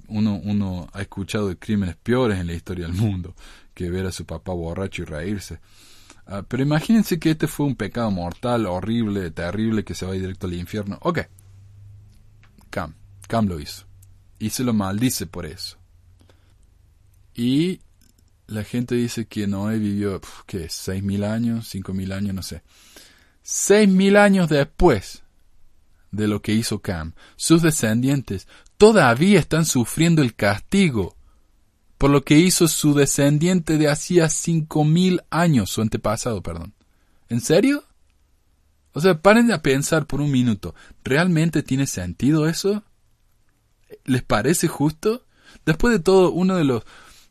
Uno, 0.08 0.40
uno 0.42 0.88
ha 0.92 1.00
escuchado 1.00 1.48
de 1.48 1.58
crímenes 1.58 1.96
peores 1.96 2.38
en 2.38 2.46
la 2.46 2.54
historia 2.54 2.86
del 2.86 2.94
mundo 2.94 3.34
que 3.74 3.90
ver 3.90 4.06
a 4.06 4.12
su 4.12 4.24
papá 4.24 4.52
borracho 4.52 5.02
y 5.02 5.04
reírse. 5.04 5.60
Ah, 6.26 6.44
pero 6.46 6.62
imagínense 6.62 7.18
que 7.18 7.30
este 7.32 7.46
fue 7.46 7.66
un 7.66 7.74
pecado 7.74 8.10
mortal, 8.10 8.66
horrible, 8.66 9.30
terrible, 9.30 9.84
que 9.84 9.94
se 9.94 10.06
va 10.06 10.12
directo 10.12 10.46
al 10.46 10.54
infierno. 10.54 10.98
Ok, 11.02 11.20
Cam. 13.30 13.46
Lo 13.46 13.60
hizo. 13.60 13.86
Y 14.38 14.50
se 14.50 14.64
lo 14.64 14.72
maldice 14.72 15.26
por 15.26 15.46
eso. 15.46 15.78
Y 17.34 17.80
la 18.46 18.64
gente 18.64 18.96
dice 18.96 19.26
que 19.26 19.46
Noé 19.46 19.78
vivió, 19.78 20.20
¿qué? 20.46 20.68
¿Seis 20.68 21.02
mil 21.02 21.24
años? 21.24 21.68
¿Cinco 21.68 21.94
mil 21.94 22.12
años? 22.12 22.34
No 22.34 22.42
sé. 22.42 22.62
Seis 23.42 23.88
mil 23.88 24.16
años 24.16 24.48
después 24.48 25.22
de 26.10 26.26
lo 26.26 26.42
que 26.42 26.52
hizo 26.52 26.80
Cam, 26.80 27.14
sus 27.36 27.62
descendientes 27.62 28.48
todavía 28.76 29.38
están 29.38 29.64
sufriendo 29.64 30.22
el 30.22 30.34
castigo 30.34 31.16
por 32.00 32.10
lo 32.10 32.24
que 32.24 32.38
hizo 32.38 32.66
su 32.66 32.94
descendiente 32.94 33.76
de 33.76 33.90
hacía 33.90 34.30
cinco 34.30 34.84
mil 34.84 35.20
años, 35.28 35.68
su 35.68 35.82
antepasado, 35.82 36.42
perdón. 36.42 36.72
¿En 37.28 37.42
serio? 37.42 37.84
O 38.92 39.02
sea, 39.02 39.20
paren 39.20 39.52
a 39.52 39.60
pensar 39.60 40.06
por 40.06 40.22
un 40.22 40.30
minuto. 40.30 40.74
¿Realmente 41.04 41.62
tiene 41.62 41.86
sentido 41.86 42.48
eso? 42.48 42.82
¿Les 44.04 44.22
parece 44.22 44.68
justo? 44.68 45.24
Después 45.66 45.92
de 45.92 46.00
todo, 46.00 46.32
uno 46.32 46.56
de 46.56 46.64
los, 46.64 46.84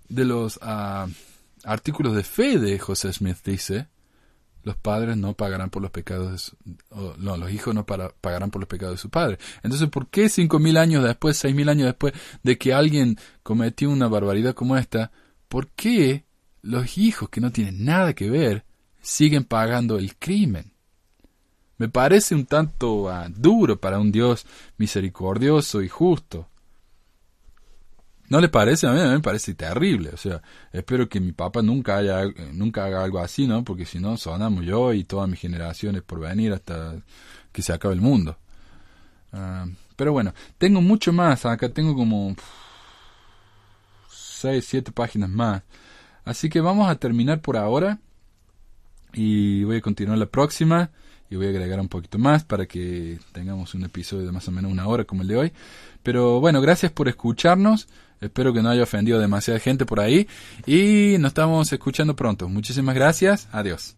de 0.08 0.26
los 0.26 0.60
ah, 0.62 1.08
artículos 1.64 2.16
de 2.16 2.24
fe 2.24 2.60
de 2.60 2.80
José 2.80 3.12
Smith 3.14 3.38
dice, 3.44 3.88
los 4.64 4.76
padres 4.76 5.18
no 5.18 5.34
pagarán 5.34 5.70
por 5.70 5.82
los 5.82 5.92
pecados, 5.92 6.56
de 6.64 7.14
no, 7.18 7.38
los 7.38 7.52
hijos 7.52 7.74
no 7.74 7.86
pagarán 7.86 8.52
por 8.52 8.62
los 8.62 8.68
pecados 8.68 8.96
de 8.96 9.02
su 9.02 9.10
padre. 9.10 9.40
Entonces, 9.64 9.90
¿por 9.90 10.08
qué 10.10 10.30
cinco 10.30 10.60
mil 10.60 10.78
años 10.78 11.04
después, 11.04 11.38
seis 11.38 11.56
mil 11.56 11.70
años 11.70 11.88
después 11.88 12.14
de 12.44 12.58
que 12.58 12.74
alguien 12.74 13.18
cometió 13.44 13.90
una 13.90 14.08
barbaridad 14.08 14.54
como 14.54 14.78
esta, 14.78 15.12
por 15.48 15.70
qué 15.70 16.26
los 16.62 16.98
hijos 16.98 17.30
que 17.30 17.42
no 17.42 17.52
tienen 17.52 17.86
nada 17.86 18.14
que 18.14 18.30
ver 18.30 18.66
siguen 19.02 19.46
pagando 19.46 19.98
el 19.98 20.18
crimen? 20.18 20.74
Me 21.80 21.88
parece 21.88 22.36
un 22.36 22.46
tanto 22.46 23.10
ah, 23.10 23.28
duro 23.30 23.80
para 23.80 24.00
un 24.00 24.12
Dios 24.12 24.46
misericordioso 24.78 25.82
y 25.82 25.88
justo. 25.88 26.48
¿No 28.28 28.42
le 28.42 28.50
parece? 28.50 28.86
A 28.86 28.92
mí, 28.92 29.00
me 29.00 29.22
parece 29.22 29.56
terrible. 29.56 30.12
O 30.14 30.18
sea, 30.18 30.42
espero 30.74 31.08
que 31.08 31.22
mi 31.22 31.32
papá 31.32 31.62
nunca, 31.62 31.96
haya, 31.96 32.26
nunca 32.52 32.86
haga 32.86 33.04
algo 33.04 33.20
así, 33.20 33.48
¿no? 33.48 33.64
Porque 33.64 33.86
si 33.86 33.98
no, 33.98 34.18
sonamos 34.18 34.66
yo 34.66 34.94
y 34.94 35.06
todas 35.06 35.30
mis 35.30 35.40
generaciones 35.40 36.04
por 36.04 36.20
venir 36.20 36.52
hasta 36.52 36.98
que 37.54 37.62
se 37.62 37.72
acabe 37.72 37.96
el 37.96 38.02
mundo. 38.02 38.38
Ah, 39.32 39.66
pero 39.96 40.12
bueno, 40.12 40.34
tengo 40.58 40.82
mucho 40.82 41.14
más. 41.14 41.46
Acá 41.46 41.70
tengo 41.70 41.96
como 41.96 42.36
6, 44.10 44.66
7 44.68 44.92
páginas 44.92 45.30
más. 45.30 45.64
Así 46.26 46.50
que 46.50 46.60
vamos 46.60 46.90
a 46.90 46.96
terminar 46.96 47.40
por 47.42 47.56
ahora. 47.56 48.00
Y 49.14 49.64
voy 49.64 49.78
a 49.78 49.82
continuar 49.82 50.18
la 50.18 50.26
próxima 50.26 50.92
y 51.30 51.36
voy 51.36 51.48
a 51.48 51.50
agregar 51.50 51.80
un 51.80 51.88
poquito 51.88 52.18
más 52.18 52.44
para 52.44 52.66
que 52.66 53.20
tengamos 53.32 53.76
un 53.76 53.84
episodio 53.84 54.26
de 54.26 54.32
más 54.32 54.48
o 54.48 54.52
menos 54.52 54.72
una 54.72 54.88
hora 54.88 55.04
como 55.04 55.22
el 55.22 55.28
de 55.28 55.38
hoy. 55.38 55.54
Pero 56.04 56.40
bueno, 56.40 56.62
gracias 56.62 56.92
por 56.92 57.08
escucharnos. 57.08 57.88
Espero 58.22 58.54
que 58.54 58.62
no 58.62 58.70
haya 58.70 58.84
ofendido 58.84 59.20
demasiada 59.20 59.60
gente 59.60 59.86
por 59.86 60.00
ahí 60.00 60.28
y 60.66 61.18
nos 61.20 61.30
estamos 61.30 61.72
escuchando 61.72 62.16
pronto. 62.16 62.50
Muchísimas 62.50 62.96
gracias. 62.96 63.48
Adiós. 63.52 63.96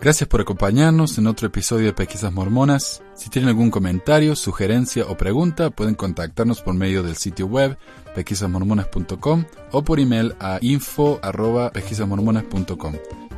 Gracias 0.00 0.28
por 0.28 0.40
acompañarnos 0.40 1.16
en 1.18 1.28
otro 1.28 1.46
episodio 1.46 1.86
de 1.86 1.92
Pesquisas 1.94 2.32
Mormonas. 2.32 3.00
Si 3.14 3.30
tienen 3.30 3.48
algún 3.48 3.70
comentario, 3.70 4.36
sugerencia 4.36 5.06
o 5.06 5.16
pregunta, 5.16 5.70
pueden 5.70 5.94
contactarnos 5.94 6.60
por 6.60 6.74
medio 6.74 7.02
del 7.02 7.16
sitio 7.16 7.46
web 7.46 7.78
pesquisasmormonas.com 8.14 9.44
o 9.72 9.82
por 9.82 10.00
email 10.00 10.34
a 10.40 10.58
info.pesquisasmormonas.com. 10.60 13.23